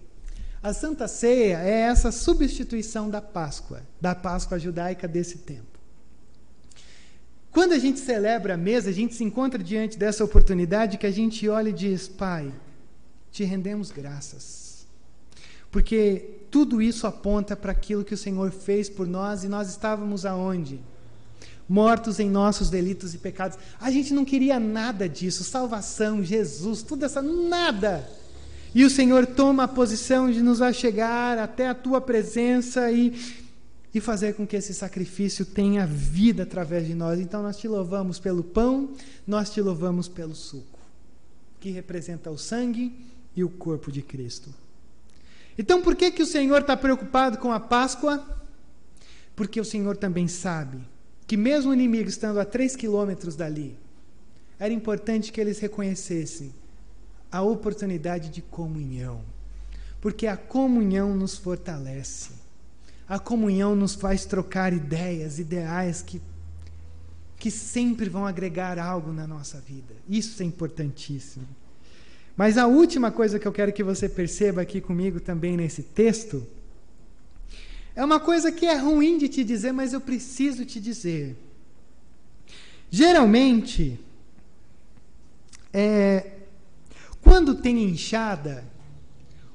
A 0.63 0.73
Santa 0.73 1.07
Ceia 1.07 1.61
é 1.61 1.83
essa 1.83 2.11
substituição 2.11 3.09
da 3.09 3.23
Páscoa, 3.23 3.83
da 4.01 4.15
Páscoa 4.15 4.59
judaica 4.59 5.07
desse 5.07 5.39
tempo. 5.39 5.77
Quando 7.53 7.73
a 7.73 7.79
gente 7.79 8.01
celebra 8.01 8.55
a 8.55 8.57
mesa, 8.57 8.91
a 8.91 8.93
gente 8.93 9.15
se 9.15 9.25
encontra 9.25 9.63
diante 9.63 9.97
dessa 9.97 10.25
oportunidade 10.25 10.99
que 10.99 11.07
a 11.07 11.11
gente 11.11 11.49
olha 11.49 11.71
e 11.71 11.73
diz: 11.73 12.09
Pai, 12.09 12.53
te 13.37 13.45
rendemos 13.45 13.91
graças 13.91 14.67
porque 15.77 16.41
tudo 16.51 16.81
isso 16.81 17.07
aponta 17.07 17.55
para 17.55 17.71
aquilo 17.73 18.03
que 18.03 18.15
o 18.15 18.17
Senhor 18.17 18.51
fez 18.51 18.89
por 18.89 19.07
nós 19.07 19.45
e 19.45 19.47
nós 19.47 19.69
estávamos 19.69 20.25
aonde? 20.25 20.81
Mortos 21.69 22.19
em 22.19 22.31
nossos 22.31 22.71
delitos 22.71 23.13
e 23.13 23.19
pecados. 23.19 23.59
A 23.79 23.91
gente 23.91 24.15
não 24.15 24.25
queria 24.25 24.59
nada 24.59 25.07
disso, 25.07 25.45
salvação, 25.45 26.25
Jesus, 26.25 26.83
tudo 26.83 27.05
essa 27.05 27.21
nada. 27.21 28.09
E 28.75 28.87
o 28.87 28.91
Senhor 28.91 29.27
toma 29.27 29.65
a 29.65 29.69
posição 29.69 30.31
de 30.31 30.41
nos 30.41 30.63
achegar 30.63 31.39
até 31.39 31.69
a 31.69 31.75
tua 31.75 32.01
presença 32.01 32.91
e 32.91 33.45
e 33.95 34.01
fazer 34.01 34.35
com 34.35 34.47
que 34.47 34.57
esse 34.57 34.73
sacrifício 34.75 35.45
tenha 35.45 35.87
vida 35.87 36.43
através 36.43 36.87
de 36.87 36.95
nós. 36.95 37.19
Então 37.19 37.43
nós 37.43 37.57
te 37.57 37.67
louvamos 37.67 38.19
pelo 38.19 38.43
pão, 38.43 38.91
nós 39.27 39.49
te 39.49 39.61
louvamos 39.63 40.07
pelo 40.07 40.35
suco, 40.35 40.79
que 41.59 41.71
representa 41.71 42.31
o 42.31 42.37
sangue 42.37 42.95
e 43.37 43.45
o 43.45 43.49
corpo 43.51 43.93
de 43.93 44.01
Cristo. 44.01 44.53
Então, 45.59 45.83
por 45.83 45.95
que, 45.95 46.11
que 46.11 46.23
o 46.23 46.27
Senhor 46.27 46.63
está 46.63 46.77
preocupado 46.77 47.39
com 47.39 47.53
a 47.53 47.61
Páscoa? 47.61 48.25
Porque 49.37 49.61
o 49.61 49.65
Senhor 49.65 49.97
também 49.97 50.27
sabe 50.27 50.79
que, 51.27 51.37
mesmo 51.37 51.71
o 51.71 51.75
inimigo 51.75 52.09
estando 52.09 52.41
a 52.41 52.45
três 52.45 52.75
quilômetros 52.75 53.37
dali, 53.37 53.77
era 54.59 54.73
importante 54.73 55.31
que 55.31 55.41
eles 55.41 55.59
reconhecessem 55.59 56.53
a 57.31 57.43
oportunidade 57.43 58.31
de 58.31 58.41
comunhão. 58.41 59.23
Porque 60.01 60.27
a 60.27 60.37
comunhão 60.37 61.15
nos 61.15 61.37
fortalece. 61.37 62.33
A 63.09 63.19
comunhão 63.19 63.75
nos 63.75 63.95
faz 63.95 64.25
trocar 64.25 64.73
ideias, 64.73 65.39
ideais 65.39 66.03
que, 66.03 66.21
que 67.39 67.51
sempre 67.51 68.09
vão 68.09 68.27
agregar 68.27 68.79
algo 68.79 69.13
na 69.13 69.27
nossa 69.27 69.61
vida. 69.61 69.95
Isso 70.09 70.43
é 70.43 70.47
importantíssimo. 70.47 71.47
Mas 72.37 72.59
a 72.59 72.67
última 72.67 73.11
coisa 73.11 73.39
que 73.39 73.49
eu 73.49 73.53
quero 73.53 73.73
que 73.73 73.83
você 73.83 74.09
perceba 74.09 74.61
aqui 74.61 74.81
comigo 74.81 75.19
também 75.21 75.57
nesse 75.57 75.83
texto 75.83 76.47
é 77.95 78.05
uma 78.05 78.21
coisa 78.21 78.53
que 78.53 78.67
é 78.67 78.77
ruim 78.77 79.17
de 79.17 79.27
te 79.27 79.43
dizer, 79.43 79.73
mas 79.73 79.95
eu 79.95 80.01
preciso 80.03 80.67
te 80.67 80.79
dizer. 80.79 81.35
Geralmente, 82.91 83.99
é, 85.73 86.33
quando 87.23 87.55
tem 87.55 87.83
enxada, 87.85 88.65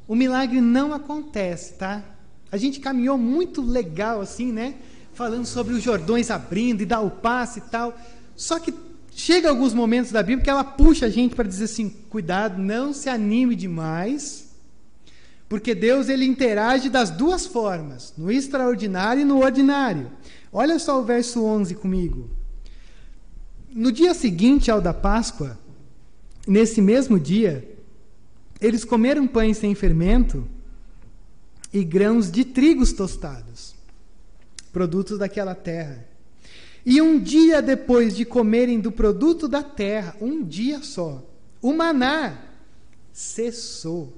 o 0.08 0.16
milagre 0.16 0.60
não 0.60 0.92
acontece, 0.92 1.74
tá? 1.74 2.04
A 2.52 2.58
gente 2.58 2.80
caminhou 2.80 3.18
muito 3.18 3.62
legal 3.62 4.22
assim, 4.22 4.52
né? 4.52 4.76
Falando 5.14 5.46
sobre 5.46 5.76
os 5.76 5.84
Jordões 5.84 6.32
abrindo 6.32 6.82
e 6.82 6.86
dar 6.86 7.02
o 7.02 7.12
passe 7.12 7.60
e 7.60 7.64
tal. 7.64 7.96
Só 8.36 8.60
que 8.60 8.74
chega 9.12 9.49
alguns 9.49 9.74
momentos 9.74 10.12
da 10.12 10.24
Bíblia 10.24 10.43
que 10.43 10.49
ela 10.49 10.64
puxa 10.64 11.05
a 11.05 11.09
gente 11.09 11.36
para 11.36 11.47
dizer 11.47 11.66
assim: 11.66 11.89
cuidado, 12.09 12.62
não 12.62 12.93
se 12.93 13.09
anime 13.09 13.55
demais, 13.55 14.49
porque 15.47 15.76
Deus 15.76 16.09
ele 16.09 16.26
interage 16.26 16.89
das 16.89 17.09
duas 17.09 17.45
formas, 17.45 18.14
no 18.18 18.32
extraordinário 18.32 19.22
e 19.22 19.26
no 19.26 19.43
ordinário. 19.43 20.09
Olha 20.51 20.80
só 20.80 20.99
o 20.99 21.03
verso 21.03 21.43
11 21.43 21.76
comigo. 21.76 22.30
No 23.74 23.91
dia 23.91 24.14
seguinte 24.14 24.70
ao 24.70 24.82
da 24.82 24.93
Páscoa, 24.93 25.57
nesse 26.47 26.82
mesmo 26.82 27.20
dia, 27.20 27.68
eles 28.59 28.84
comeram 28.84 29.28
pães 29.28 29.57
sem 29.57 29.74
fermento 29.74 30.47
e 31.74 31.84
grãos 31.84 32.30
de 32.30 32.43
trigos 32.43 32.91
tostados, 32.91 33.74
produtos 34.74 35.18
daquela 35.18 35.55
terra. 35.55 36.11
E 36.86 37.02
um 37.02 37.20
dia 37.20 37.62
depois 37.62 38.16
de 38.16 38.26
comerem 38.26 38.80
do 38.80 38.92
produto 38.92 39.48
da 39.48 39.62
terra, 39.62 40.16
um 40.20 40.44
dia 40.44 40.82
só, 40.82 41.24
o 41.62 41.74
maná 41.74 42.40
cessou. 43.12 44.18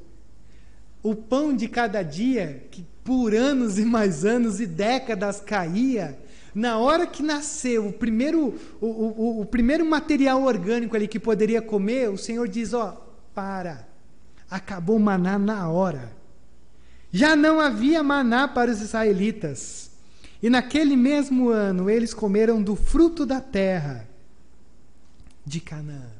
O 1.01 1.13
pão 1.13 1.53
de 1.53 1.67
cada 1.67 2.01
dia, 2.01 2.65
que 2.71 2.85
por 3.03 3.35
anos 3.35 3.77
e 3.77 3.83
mais 3.83 4.23
anos 4.23 4.61
e 4.61 4.65
décadas 4.65 5.41
caía, 5.41 6.17
na 6.55 6.77
hora 6.77 7.05
que 7.05 7.21
nasceu 7.21 7.87
o 7.87 7.93
primeiro, 7.93 8.57
o, 8.79 8.87
o, 8.87 9.41
o 9.41 9.45
primeiro 9.45 9.85
material 9.85 10.43
orgânico 10.43 10.95
ali 10.95 11.07
que 11.07 11.19
poderia 11.19 11.61
comer, 11.61 12.09
o 12.09 12.17
Senhor 12.17 12.47
diz: 12.47 12.73
Ó, 12.73 13.05
para, 13.33 13.87
acabou 14.49 14.95
o 14.95 14.99
maná 14.99 15.37
na 15.37 15.69
hora. 15.69 16.15
Já 17.11 17.35
não 17.35 17.59
havia 17.59 18.01
maná 18.01 18.47
para 18.47 18.71
os 18.71 18.81
israelitas. 18.81 19.82
E 20.43 20.49
naquele 20.49 20.97
mesmo 20.97 21.47
ano 21.47 21.89
eles 21.89 22.13
comeram 22.13 22.61
do 22.61 22.75
fruto 22.75 23.25
da 23.25 23.39
terra 23.39 24.05
de 25.45 25.61
Canaã. 25.61 26.11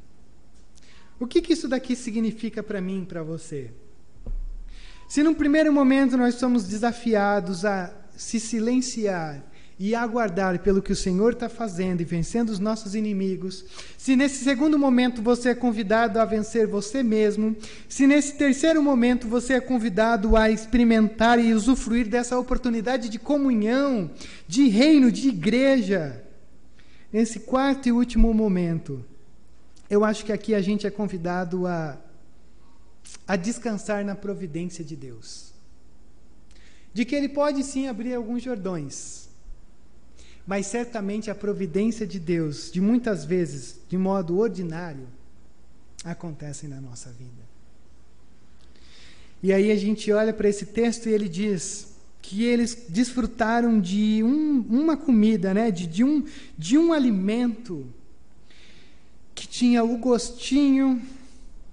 O 1.19 1.27
que, 1.27 1.41
que 1.41 1.51
isso 1.51 1.67
daqui 1.67 1.93
significa 1.93 2.63
para 2.63 2.79
mim 2.79 3.03
para 3.03 3.21
você? 3.21 3.69
Se 5.09 5.21
num 5.21 5.33
primeiro 5.33 5.73
momento 5.73 6.15
nós 6.15 6.35
somos 6.35 6.65
desafiados 6.65 7.65
a 7.65 7.93
se 8.15 8.39
silenciar 8.39 9.43
e 9.79 9.95
aguardar 9.95 10.59
pelo 10.59 10.81
que 10.81 10.91
o 10.91 10.95
Senhor 10.95 11.33
está 11.33 11.49
fazendo 11.49 12.01
e 12.01 12.05
vencendo 12.05 12.49
os 12.49 12.59
nossos 12.59 12.93
inimigos, 12.93 13.65
se 13.97 14.15
nesse 14.15 14.43
segundo 14.43 14.77
momento 14.77 15.21
você 15.21 15.49
é 15.49 15.55
convidado 15.55 16.19
a 16.19 16.25
vencer 16.25 16.67
você 16.67 17.01
mesmo, 17.01 17.55
se 17.89 18.05
nesse 18.05 18.35
terceiro 18.35 18.81
momento 18.81 19.27
você 19.27 19.53
é 19.53 19.61
convidado 19.61 20.37
a 20.37 20.49
experimentar 20.49 21.39
e 21.39 21.53
usufruir 21.53 22.07
dessa 22.07 22.37
oportunidade 22.37 23.09
de 23.09 23.17
comunhão, 23.17 24.11
de 24.47 24.67
reino, 24.67 25.11
de 25.11 25.29
igreja, 25.29 26.23
nesse 27.11 27.39
quarto 27.39 27.89
e 27.89 27.91
último 27.91 28.33
momento, 28.33 29.03
eu 29.89 30.03
acho 30.05 30.23
que 30.23 30.31
aqui 30.31 30.53
a 30.53 30.61
gente 30.61 30.87
é 30.87 30.91
convidado 30.91 31.67
a, 31.67 31.97
a 33.27 33.35
descansar 33.35 34.05
na 34.05 34.15
providência 34.15 34.83
de 34.83 34.95
Deus. 34.95 35.51
De 36.93 37.05
que 37.05 37.15
Ele 37.15 37.29
pode 37.29 37.63
sim 37.63 37.87
abrir 37.87 38.13
alguns 38.13 38.43
jordões 38.43 39.22
mas 40.45 40.67
certamente 40.67 41.31
a 41.31 41.35
providência 41.35 42.05
de 42.05 42.19
Deus, 42.19 42.71
de 42.71 42.81
muitas 42.81 43.23
vezes, 43.23 43.79
de 43.87 43.97
modo 43.97 44.37
ordinário, 44.37 45.07
acontece 46.03 46.67
na 46.67 46.81
nossa 46.81 47.09
vida. 47.11 47.43
E 49.41 49.51
aí 49.51 49.71
a 49.71 49.75
gente 49.75 50.11
olha 50.11 50.33
para 50.33 50.49
esse 50.49 50.67
texto 50.67 51.07
e 51.07 51.13
ele 51.13 51.29
diz 51.29 51.93
que 52.21 52.43
eles 52.43 52.85
desfrutaram 52.87 53.79
de 53.79 54.23
um, 54.23 54.59
uma 54.69 54.95
comida, 54.95 55.53
né? 55.53 55.69
de, 55.69 55.85
de, 55.85 56.03
um, 56.03 56.25
de 56.57 56.77
um 56.77 56.93
alimento 56.93 57.85
que 59.35 59.45
tinha 59.45 59.83
o 59.83 59.97
gostinho 59.97 61.01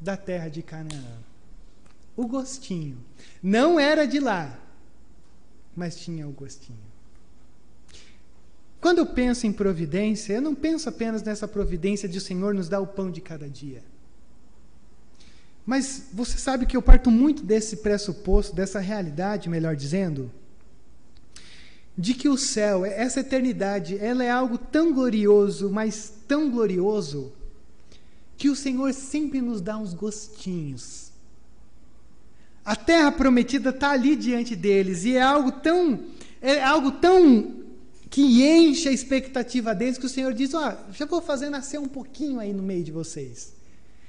da 0.00 0.16
terra 0.16 0.48
de 0.48 0.62
Canaã. 0.62 1.18
O 2.16 2.26
gostinho. 2.26 2.98
Não 3.40 3.78
era 3.78 4.06
de 4.06 4.18
lá, 4.18 4.58
mas 5.76 5.96
tinha 5.96 6.26
o 6.26 6.32
gostinho. 6.32 6.89
Quando 8.80 8.98
eu 8.98 9.06
penso 9.06 9.46
em 9.46 9.52
providência, 9.52 10.34
eu 10.34 10.40
não 10.40 10.54
penso 10.54 10.88
apenas 10.88 11.22
nessa 11.22 11.46
providência 11.46 12.08
de 12.08 12.18
o 12.18 12.20
Senhor 12.20 12.54
nos 12.54 12.68
dar 12.68 12.80
o 12.80 12.86
pão 12.86 13.10
de 13.10 13.20
cada 13.20 13.48
dia. 13.48 13.82
Mas 15.66 16.08
você 16.12 16.38
sabe 16.38 16.64
que 16.64 16.76
eu 16.76 16.82
parto 16.82 17.10
muito 17.10 17.42
desse 17.42 17.76
pressuposto, 17.76 18.56
dessa 18.56 18.80
realidade, 18.80 19.50
melhor 19.50 19.76
dizendo, 19.76 20.32
de 21.96 22.14
que 22.14 22.28
o 22.28 22.38
céu, 22.38 22.84
essa 22.84 23.20
eternidade, 23.20 23.98
ela 23.98 24.24
é 24.24 24.30
algo 24.30 24.56
tão 24.56 24.92
glorioso, 24.92 25.70
mas 25.70 26.12
tão 26.26 26.50
glorioso, 26.50 27.32
que 28.38 28.48
o 28.48 28.56
Senhor 28.56 28.94
sempre 28.94 29.42
nos 29.42 29.60
dá 29.60 29.76
uns 29.76 29.92
gostinhos. 29.92 31.12
A 32.64 32.74
terra 32.74 33.12
prometida 33.12 33.68
está 33.68 33.90
ali 33.90 34.16
diante 34.16 34.56
deles 34.56 35.04
e 35.04 35.16
é 35.16 35.22
algo 35.22 35.52
tão 35.52 36.00
é 36.40 36.62
algo 36.64 36.92
tão 36.92 37.59
que 38.10 38.42
enche 38.42 38.88
a 38.88 38.92
expectativa 38.92 39.72
deles, 39.72 39.96
que 39.96 40.06
o 40.06 40.08
Senhor 40.08 40.34
diz: 40.34 40.52
Ó, 40.52 40.58
oh, 40.58 40.92
já 40.92 41.06
vou 41.06 41.22
fazer 41.22 41.48
nascer 41.48 41.78
um 41.78 41.86
pouquinho 41.86 42.40
aí 42.40 42.52
no 42.52 42.62
meio 42.62 42.82
de 42.82 42.90
vocês, 42.90 43.52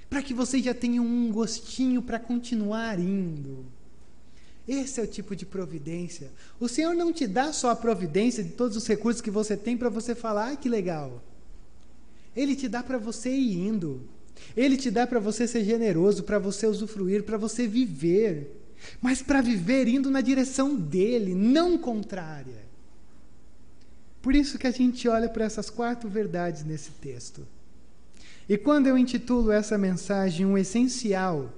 para 0.09 0.23
que 0.23 0.33
vocês 0.33 0.65
já 0.65 0.73
tenham 0.73 1.05
um 1.05 1.31
gostinho 1.31 2.01
para 2.01 2.19
continuar 2.19 2.99
indo. 2.99 3.63
Esse 4.67 4.99
é 4.99 5.03
o 5.03 5.07
tipo 5.07 5.35
de 5.35 5.45
providência. 5.45 6.31
O 6.59 6.67
Senhor 6.67 6.95
não 6.95 7.13
te 7.13 7.27
dá 7.27 7.53
só 7.53 7.69
a 7.69 7.75
providência 7.75 8.43
de 8.43 8.51
todos 8.51 8.75
os 8.75 8.87
recursos 8.87 9.21
que 9.21 9.31
você 9.31 9.55
tem 9.55 9.77
para 9.77 9.89
você 9.89 10.15
falar, 10.15 10.45
ai 10.45 10.57
que 10.57 10.69
legal. 10.69 11.21
Ele 12.35 12.55
te 12.55 12.67
dá 12.67 12.81
para 12.81 12.97
você 12.97 13.29
ir 13.29 13.57
indo. 13.57 14.01
Ele 14.55 14.77
te 14.77 14.89
dá 14.89 15.05
para 15.05 15.19
você 15.19 15.47
ser 15.47 15.63
generoso, 15.63 16.23
para 16.23 16.39
você 16.39 16.65
usufruir, 16.65 17.23
para 17.23 17.37
você 17.37 17.67
viver. 17.67 18.59
Mas 19.01 19.21
para 19.21 19.41
viver 19.41 19.87
indo 19.87 20.09
na 20.09 20.21
direção 20.21 20.75
dele, 20.75 21.35
não 21.35 21.77
contrária. 21.77 22.70
Por 24.21 24.35
isso 24.35 24.57
que 24.59 24.67
a 24.67 24.71
gente 24.71 25.07
olha 25.07 25.27
para 25.27 25.45
essas 25.45 25.69
quatro 25.69 26.09
verdades 26.09 26.63
nesse 26.63 26.91
texto. 26.91 27.47
E 28.47 28.57
quando 28.57 28.87
eu 28.87 28.97
intitulo 28.97 29.51
essa 29.51 29.77
mensagem 29.77 30.45
um 30.45 30.57
essencial 30.57 31.51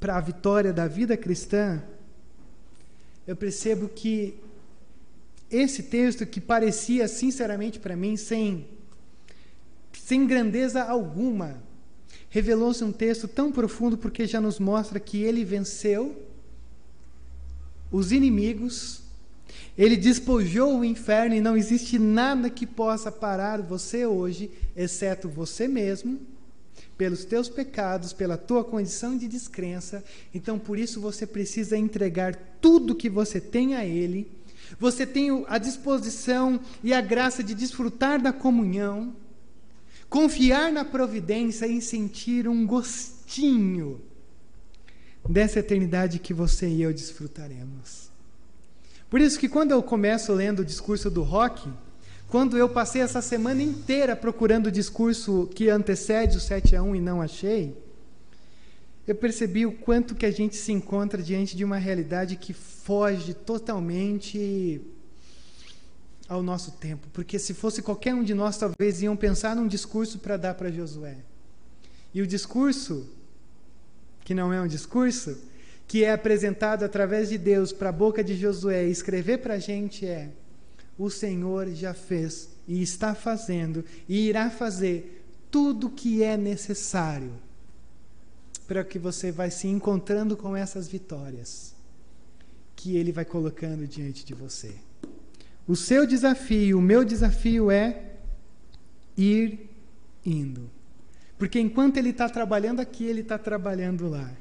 para 0.00 0.16
a 0.16 0.20
vitória 0.20 0.72
da 0.72 0.88
vida 0.88 1.16
cristã, 1.16 1.82
eu 3.26 3.36
percebo 3.36 3.88
que 3.88 4.34
esse 5.50 5.82
texto 5.84 6.26
que 6.26 6.40
parecia 6.40 7.06
sinceramente 7.06 7.78
para 7.78 7.94
mim 7.94 8.16
sem 8.16 8.66
sem 9.92 10.26
grandeza 10.26 10.82
alguma, 10.82 11.62
revelou-se 12.30 12.82
um 12.82 12.90
texto 12.90 13.28
tão 13.28 13.52
profundo 13.52 13.96
porque 13.96 14.26
já 14.26 14.40
nos 14.40 14.58
mostra 14.58 14.98
que 14.98 15.22
ele 15.22 15.44
venceu 15.44 16.26
os 17.90 18.10
inimigos 18.10 19.01
ele 19.76 19.96
despojou 19.96 20.78
o 20.78 20.84
inferno 20.84 21.34
e 21.34 21.40
não 21.40 21.56
existe 21.56 21.98
nada 21.98 22.50
que 22.50 22.66
possa 22.66 23.10
parar 23.10 23.62
você 23.62 24.04
hoje, 24.04 24.50
exceto 24.76 25.28
você 25.28 25.66
mesmo, 25.66 26.20
pelos 26.96 27.24
teus 27.24 27.48
pecados, 27.48 28.12
pela 28.12 28.36
tua 28.36 28.62
condição 28.62 29.16
de 29.16 29.26
descrença. 29.26 30.04
Então, 30.34 30.58
por 30.58 30.78
isso 30.78 31.00
você 31.00 31.26
precisa 31.26 31.76
entregar 31.76 32.36
tudo 32.60 32.94
que 32.94 33.08
você 33.08 33.40
tem 33.40 33.74
a 33.74 33.84
ele. 33.84 34.30
Você 34.78 35.06
tem 35.06 35.44
a 35.48 35.58
disposição 35.58 36.60
e 36.82 36.92
a 36.92 37.00
graça 37.00 37.42
de 37.42 37.54
desfrutar 37.54 38.20
da 38.20 38.32
comunhão, 38.32 39.16
confiar 40.08 40.70
na 40.70 40.84
providência 40.84 41.66
e 41.66 41.80
sentir 41.80 42.46
um 42.46 42.66
gostinho 42.66 44.00
dessa 45.28 45.60
eternidade 45.60 46.18
que 46.18 46.34
você 46.34 46.68
e 46.68 46.82
eu 46.82 46.92
desfrutaremos. 46.92 48.11
Por 49.12 49.20
isso 49.20 49.38
que 49.38 49.46
quando 49.46 49.72
eu 49.72 49.82
começo 49.82 50.32
lendo 50.32 50.60
o 50.60 50.64
discurso 50.64 51.10
do 51.10 51.22
Rock, 51.22 51.70
quando 52.28 52.56
eu 52.56 52.66
passei 52.66 53.02
essa 53.02 53.20
semana 53.20 53.62
inteira 53.62 54.16
procurando 54.16 54.68
o 54.68 54.72
discurso 54.72 55.50
que 55.54 55.68
antecede 55.68 56.38
o 56.38 56.40
7 56.40 56.74
a 56.76 56.82
1 56.82 56.96
e 56.96 57.00
não 57.02 57.20
achei, 57.20 57.76
eu 59.06 59.14
percebi 59.14 59.66
o 59.66 59.72
quanto 59.72 60.14
que 60.14 60.24
a 60.24 60.30
gente 60.30 60.56
se 60.56 60.72
encontra 60.72 61.22
diante 61.22 61.54
de 61.54 61.62
uma 61.62 61.76
realidade 61.76 62.36
que 62.36 62.54
foge 62.54 63.34
totalmente 63.34 64.80
ao 66.26 66.42
nosso 66.42 66.70
tempo, 66.70 67.06
porque 67.12 67.38
se 67.38 67.52
fosse 67.52 67.82
qualquer 67.82 68.14
um 68.14 68.24
de 68.24 68.32
nós, 68.32 68.56
talvez 68.56 69.02
iam 69.02 69.14
pensar 69.14 69.54
num 69.54 69.68
discurso 69.68 70.20
para 70.20 70.38
dar 70.38 70.54
para 70.54 70.72
Josué. 70.72 71.18
E 72.14 72.22
o 72.22 72.26
discurso, 72.26 73.06
que 74.24 74.32
não 74.32 74.50
é 74.50 74.58
um 74.58 74.66
discurso, 74.66 75.36
que 75.92 76.04
é 76.04 76.10
apresentado 76.10 76.86
através 76.86 77.28
de 77.28 77.36
Deus 77.36 77.70
para 77.70 77.90
a 77.90 77.92
boca 77.92 78.24
de 78.24 78.34
Josué 78.34 78.86
escrever 78.86 79.42
para 79.42 79.54
a 79.54 79.58
gente 79.58 80.06
é: 80.06 80.30
o 80.96 81.10
Senhor 81.10 81.68
já 81.68 81.92
fez 81.92 82.48
e 82.66 82.80
está 82.80 83.14
fazendo 83.14 83.84
e 84.08 84.26
irá 84.26 84.48
fazer 84.48 85.22
tudo 85.50 85.88
o 85.88 85.90
que 85.90 86.22
é 86.22 86.34
necessário 86.34 87.34
para 88.66 88.82
que 88.82 88.98
você 88.98 89.30
vai 89.30 89.50
se 89.50 89.68
encontrando 89.68 90.34
com 90.34 90.56
essas 90.56 90.88
vitórias 90.88 91.74
que 92.74 92.96
Ele 92.96 93.12
vai 93.12 93.26
colocando 93.26 93.86
diante 93.86 94.24
de 94.24 94.32
você. 94.32 94.74
O 95.68 95.76
seu 95.76 96.06
desafio, 96.06 96.78
o 96.78 96.80
meu 96.80 97.04
desafio 97.04 97.70
é 97.70 98.14
ir 99.14 99.68
indo. 100.24 100.70
Porque 101.36 101.60
enquanto 101.60 101.98
Ele 101.98 102.08
está 102.08 102.30
trabalhando 102.30 102.80
aqui, 102.80 103.04
Ele 103.04 103.20
está 103.20 103.36
trabalhando 103.36 104.08
lá. 104.08 104.34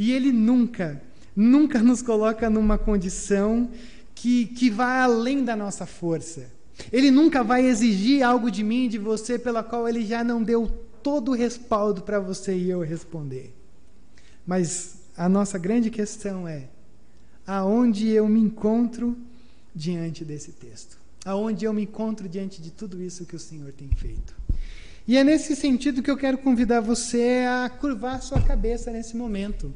E 0.00 0.12
Ele 0.12 0.32
nunca, 0.32 1.02
nunca 1.36 1.78
nos 1.84 2.00
coloca 2.00 2.48
numa 2.48 2.78
condição 2.78 3.70
que, 4.14 4.46
que 4.46 4.70
vai 4.70 5.00
além 5.00 5.44
da 5.44 5.54
nossa 5.54 5.84
força. 5.84 6.50
Ele 6.90 7.10
nunca 7.10 7.44
vai 7.44 7.66
exigir 7.66 8.22
algo 8.22 8.50
de 8.50 8.64
mim 8.64 8.88
de 8.88 8.96
você 8.96 9.38
pela 9.38 9.62
qual 9.62 9.86
Ele 9.86 10.06
já 10.06 10.24
não 10.24 10.42
deu 10.42 10.66
todo 11.02 11.32
o 11.32 11.34
respaldo 11.34 12.00
para 12.02 12.18
você 12.18 12.56
e 12.56 12.70
eu 12.70 12.80
responder. 12.80 13.54
Mas 14.46 14.96
a 15.14 15.28
nossa 15.28 15.58
grande 15.58 15.90
questão 15.90 16.48
é: 16.48 16.68
aonde 17.46 18.08
eu 18.08 18.26
me 18.26 18.40
encontro 18.40 19.14
diante 19.74 20.24
desse 20.24 20.52
texto? 20.52 21.00
aonde 21.24 21.64
eu 21.64 21.72
me 21.72 21.82
encontro 21.82 22.28
diante 22.28 22.62
de 22.62 22.70
tudo 22.70 23.02
isso 23.02 23.26
que 23.26 23.36
o 23.36 23.38
Senhor 23.38 23.72
tem 23.72 23.88
feito. 23.88 24.34
E 25.06 25.16
é 25.16 25.24
nesse 25.24 25.56
sentido 25.56 26.02
que 26.02 26.10
eu 26.10 26.16
quero 26.16 26.38
convidar 26.38 26.80
você 26.80 27.44
a 27.48 27.68
curvar 27.68 28.22
sua 28.22 28.40
cabeça 28.40 28.90
nesse 28.90 29.16
momento. 29.16 29.72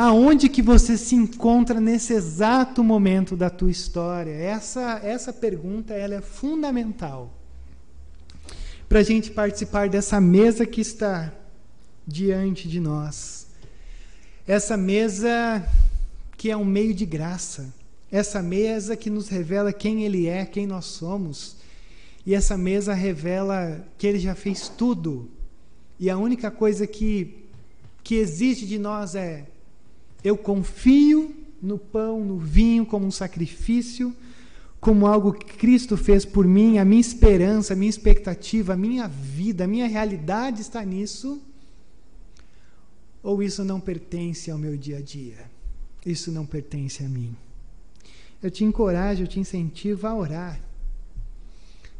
Aonde 0.00 0.48
que 0.48 0.62
você 0.62 0.96
se 0.96 1.16
encontra 1.16 1.80
nesse 1.80 2.12
exato 2.12 2.84
momento 2.84 3.36
da 3.36 3.50
tua 3.50 3.68
história? 3.68 4.30
Essa, 4.30 5.00
essa 5.02 5.32
pergunta 5.32 5.92
ela 5.92 6.14
é 6.14 6.20
fundamental 6.20 7.34
para 8.88 9.00
a 9.00 9.02
gente 9.02 9.32
participar 9.32 9.88
dessa 9.88 10.20
mesa 10.20 10.64
que 10.64 10.80
está 10.80 11.34
diante 12.06 12.68
de 12.68 12.78
nós. 12.78 13.48
Essa 14.46 14.76
mesa 14.76 15.68
que 16.36 16.48
é 16.48 16.56
um 16.56 16.64
meio 16.64 16.94
de 16.94 17.04
graça. 17.04 17.74
Essa 18.08 18.40
mesa 18.40 18.96
que 18.96 19.10
nos 19.10 19.28
revela 19.28 19.72
quem 19.72 20.04
Ele 20.04 20.28
é, 20.28 20.46
quem 20.46 20.64
nós 20.64 20.84
somos. 20.84 21.56
E 22.24 22.36
essa 22.36 22.56
mesa 22.56 22.94
revela 22.94 23.84
que 23.98 24.06
Ele 24.06 24.20
já 24.20 24.36
fez 24.36 24.68
tudo. 24.68 25.28
E 25.98 26.08
a 26.08 26.16
única 26.16 26.52
coisa 26.52 26.86
que, 26.86 27.46
que 28.04 28.14
existe 28.14 28.64
de 28.64 28.78
nós 28.78 29.16
é 29.16 29.57
eu 30.22 30.36
confio 30.36 31.34
no 31.60 31.78
pão, 31.78 32.24
no 32.24 32.38
vinho 32.38 32.86
como 32.86 33.06
um 33.06 33.10
sacrifício, 33.10 34.14
como 34.80 35.06
algo 35.06 35.32
que 35.32 35.56
Cristo 35.56 35.96
fez 35.96 36.24
por 36.24 36.46
mim, 36.46 36.78
a 36.78 36.84
minha 36.84 37.00
esperança, 37.00 37.72
a 37.72 37.76
minha 37.76 37.90
expectativa, 37.90 38.74
a 38.74 38.76
minha 38.76 39.08
vida, 39.08 39.64
a 39.64 39.68
minha 39.68 39.88
realidade 39.88 40.60
está 40.60 40.84
nisso? 40.84 41.42
Ou 43.22 43.42
isso 43.42 43.64
não 43.64 43.80
pertence 43.80 44.50
ao 44.50 44.58
meu 44.58 44.76
dia 44.76 44.98
a 44.98 45.00
dia? 45.00 45.50
Isso 46.06 46.30
não 46.30 46.46
pertence 46.46 47.04
a 47.04 47.08
mim. 47.08 47.34
Eu 48.40 48.50
te 48.50 48.64
encorajo, 48.64 49.24
eu 49.24 49.26
te 49.26 49.40
incentivo 49.40 50.06
a 50.06 50.14
orar. 50.14 50.60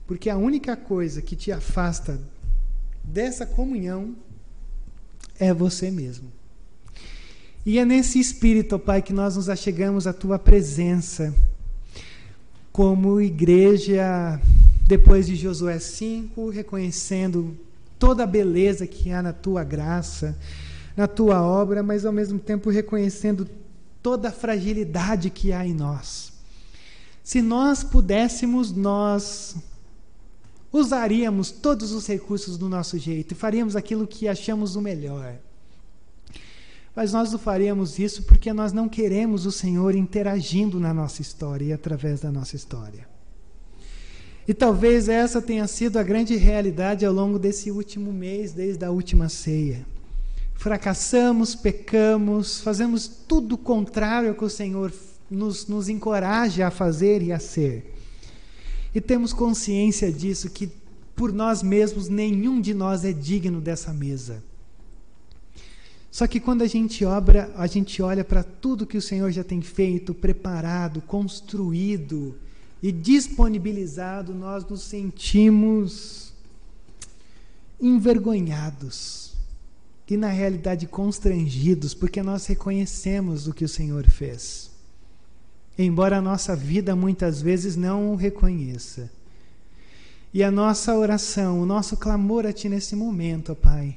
Porque 0.06 0.30
a 0.30 0.36
única 0.36 0.76
coisa 0.76 1.20
que 1.20 1.34
te 1.34 1.50
afasta 1.50 2.20
dessa 3.02 3.44
comunhão 3.44 4.14
é 5.38 5.52
você 5.52 5.90
mesmo. 5.90 6.30
E 7.68 7.78
é 7.78 7.84
nesse 7.84 8.18
espírito, 8.18 8.78
Pai, 8.78 9.02
que 9.02 9.12
nós 9.12 9.36
nos 9.36 9.50
achegamos 9.50 10.06
à 10.06 10.12
tua 10.14 10.38
presença, 10.38 11.34
como 12.72 13.20
igreja, 13.20 14.40
depois 14.86 15.26
de 15.26 15.36
Josué 15.36 15.78
5, 15.78 16.48
reconhecendo 16.48 17.54
toda 17.98 18.22
a 18.22 18.26
beleza 18.26 18.86
que 18.86 19.10
há 19.10 19.20
na 19.20 19.34
tua 19.34 19.64
graça, 19.64 20.34
na 20.96 21.06
tua 21.06 21.42
obra, 21.42 21.82
mas 21.82 22.06
ao 22.06 22.12
mesmo 22.12 22.38
tempo 22.38 22.70
reconhecendo 22.70 23.46
toda 24.02 24.30
a 24.30 24.32
fragilidade 24.32 25.28
que 25.28 25.52
há 25.52 25.66
em 25.66 25.74
nós. 25.74 26.32
Se 27.22 27.42
nós 27.42 27.84
pudéssemos, 27.84 28.72
nós 28.72 29.56
usaríamos 30.72 31.50
todos 31.50 31.92
os 31.92 32.06
recursos 32.06 32.56
do 32.56 32.66
nosso 32.66 32.96
jeito 32.96 33.32
e 33.32 33.36
faríamos 33.36 33.76
aquilo 33.76 34.06
que 34.06 34.26
achamos 34.26 34.74
o 34.74 34.80
melhor. 34.80 35.36
Mas 36.94 37.12
nós 37.12 37.30
não 37.30 37.38
faremos 37.38 37.98
isso 37.98 38.24
porque 38.24 38.52
nós 38.52 38.72
não 38.72 38.88
queremos 38.88 39.46
o 39.46 39.52
Senhor 39.52 39.94
interagindo 39.94 40.80
na 40.80 40.92
nossa 40.92 41.22
história 41.22 41.66
e 41.66 41.72
através 41.72 42.20
da 42.20 42.32
nossa 42.32 42.56
história. 42.56 43.06
E 44.48 44.54
talvez 44.54 45.08
essa 45.08 45.42
tenha 45.42 45.66
sido 45.66 45.98
a 45.98 46.02
grande 46.02 46.34
realidade 46.34 47.04
ao 47.04 47.12
longo 47.12 47.38
desse 47.38 47.70
último 47.70 48.12
mês, 48.12 48.52
desde 48.52 48.82
a 48.84 48.90
última 48.90 49.28
ceia. 49.28 49.86
Fracassamos, 50.54 51.54
pecamos, 51.54 52.60
fazemos 52.60 53.06
tudo 53.06 53.56
o 53.56 53.58
contrário 53.58 54.30
ao 54.30 54.34
que 54.34 54.44
o 54.44 54.50
Senhor 54.50 54.92
nos, 55.30 55.66
nos 55.66 55.88
encoraja 55.88 56.66
a 56.66 56.70
fazer 56.70 57.22
e 57.22 57.30
a 57.30 57.38
ser. 57.38 57.94
E 58.94 59.00
temos 59.00 59.34
consciência 59.34 60.10
disso, 60.10 60.48
que 60.48 60.68
por 61.14 61.32
nós 61.32 61.62
mesmos 61.62 62.08
nenhum 62.08 62.60
de 62.60 62.72
nós 62.72 63.04
é 63.04 63.12
digno 63.12 63.60
dessa 63.60 63.92
mesa. 63.92 64.42
Só 66.10 66.26
que 66.26 66.40
quando 66.40 66.62
a 66.62 66.66
gente 66.66 67.04
obra, 67.04 67.52
a 67.56 67.66
gente 67.66 68.00
olha 68.02 68.24
para 68.24 68.42
tudo 68.42 68.86
que 68.86 68.96
o 68.96 69.02
Senhor 69.02 69.30
já 69.30 69.44
tem 69.44 69.60
feito, 69.60 70.14
preparado, 70.14 71.00
construído 71.02 72.34
e 72.82 72.90
disponibilizado, 72.90 74.34
nós 74.34 74.64
nos 74.66 74.82
sentimos 74.82 76.32
envergonhados 77.80 79.28
e 80.10 80.16
na 80.16 80.28
realidade 80.28 80.86
constrangidos, 80.86 81.92
porque 81.92 82.22
nós 82.22 82.46
reconhecemos 82.46 83.46
o 83.46 83.52
que 83.52 83.64
o 83.64 83.68
Senhor 83.68 84.08
fez. 84.08 84.70
Embora 85.76 86.16
a 86.16 86.22
nossa 86.22 86.56
vida 86.56 86.96
muitas 86.96 87.42
vezes 87.42 87.76
não 87.76 88.12
o 88.12 88.16
reconheça. 88.16 89.10
E 90.32 90.42
a 90.42 90.50
nossa 90.50 90.96
oração, 90.96 91.60
o 91.60 91.66
nosso 91.66 91.96
clamor 91.96 92.46
a 92.46 92.52
Ti 92.52 92.68
nesse 92.68 92.96
momento, 92.96 93.52
ó 93.52 93.54
Pai, 93.54 93.96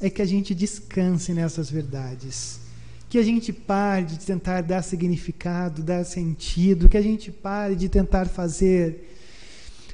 é 0.00 0.08
que 0.08 0.22
a 0.22 0.26
gente 0.26 0.54
descanse 0.54 1.34
nessas 1.34 1.70
verdades. 1.70 2.60
Que 3.08 3.18
a 3.18 3.22
gente 3.22 3.52
pare 3.52 4.06
de 4.06 4.18
tentar 4.18 4.62
dar 4.62 4.82
significado, 4.82 5.82
dar 5.82 6.04
sentido, 6.04 6.88
que 6.88 6.96
a 6.96 7.02
gente 7.02 7.30
pare 7.30 7.74
de 7.74 7.88
tentar 7.88 8.26
fazer 8.26 9.08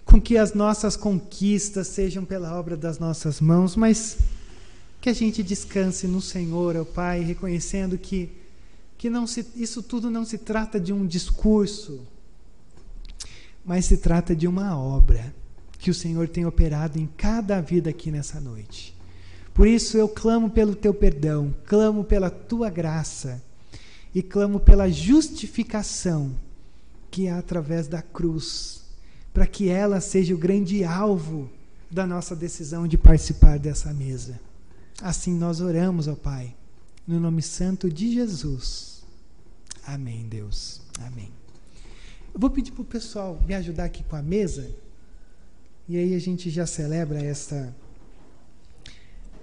com 0.04 0.20
que 0.20 0.38
as 0.38 0.54
nossas 0.54 0.96
conquistas 0.96 1.88
sejam 1.88 2.24
pela 2.24 2.56
obra 2.56 2.76
das 2.76 2.98
nossas 2.98 3.40
mãos, 3.40 3.74
mas 3.74 4.18
que 5.00 5.10
a 5.10 5.12
gente 5.12 5.42
descanse 5.42 6.06
no 6.06 6.20
Senhor, 6.20 6.76
ó 6.76 6.84
Pai, 6.84 7.22
reconhecendo 7.22 7.98
que, 7.98 8.30
que 8.96 9.10
não 9.10 9.26
se, 9.26 9.44
isso 9.56 9.82
tudo 9.82 10.08
não 10.10 10.24
se 10.24 10.38
trata 10.38 10.78
de 10.78 10.92
um 10.92 11.04
discurso, 11.04 12.06
mas 13.64 13.84
se 13.86 13.96
trata 13.96 14.34
de 14.34 14.46
uma 14.46 14.78
obra 14.78 15.34
que 15.78 15.90
o 15.90 15.94
Senhor 15.94 16.28
tem 16.28 16.46
operado 16.46 16.98
em 16.98 17.08
cada 17.16 17.60
vida 17.60 17.90
aqui 17.90 18.12
nessa 18.12 18.40
noite. 18.40 18.95
Por 19.56 19.66
isso 19.66 19.96
eu 19.96 20.06
clamo 20.06 20.50
pelo 20.50 20.76
teu 20.76 20.92
perdão, 20.92 21.54
clamo 21.64 22.04
pela 22.04 22.28
tua 22.28 22.68
graça 22.68 23.42
e 24.14 24.22
clamo 24.22 24.60
pela 24.60 24.90
justificação 24.90 26.36
que 27.10 27.26
há 27.26 27.38
através 27.38 27.88
da 27.88 28.02
cruz, 28.02 28.82
para 29.32 29.46
que 29.46 29.70
ela 29.70 29.98
seja 29.98 30.34
o 30.34 30.38
grande 30.38 30.84
alvo 30.84 31.50
da 31.90 32.06
nossa 32.06 32.36
decisão 32.36 32.86
de 32.86 32.98
participar 32.98 33.58
dessa 33.58 33.94
mesa. 33.94 34.38
Assim 35.00 35.32
nós 35.32 35.62
oramos, 35.62 36.06
ó 36.06 36.14
Pai, 36.14 36.54
no 37.08 37.18
nome 37.18 37.40
santo 37.40 37.90
de 37.90 38.12
Jesus. 38.12 39.04
Amém, 39.86 40.28
Deus. 40.28 40.82
Amém. 41.00 41.30
Eu 42.34 42.38
vou 42.38 42.50
pedir 42.50 42.72
para 42.72 42.82
o 42.82 42.84
pessoal 42.84 43.40
me 43.46 43.54
ajudar 43.54 43.84
aqui 43.84 44.04
com 44.04 44.16
a 44.16 44.22
mesa, 44.22 44.70
e 45.88 45.96
aí 45.96 46.14
a 46.14 46.18
gente 46.18 46.50
já 46.50 46.66
celebra 46.66 47.24
essa 47.24 47.74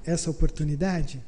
essa 0.06 0.30
oportunidade? 0.30 1.24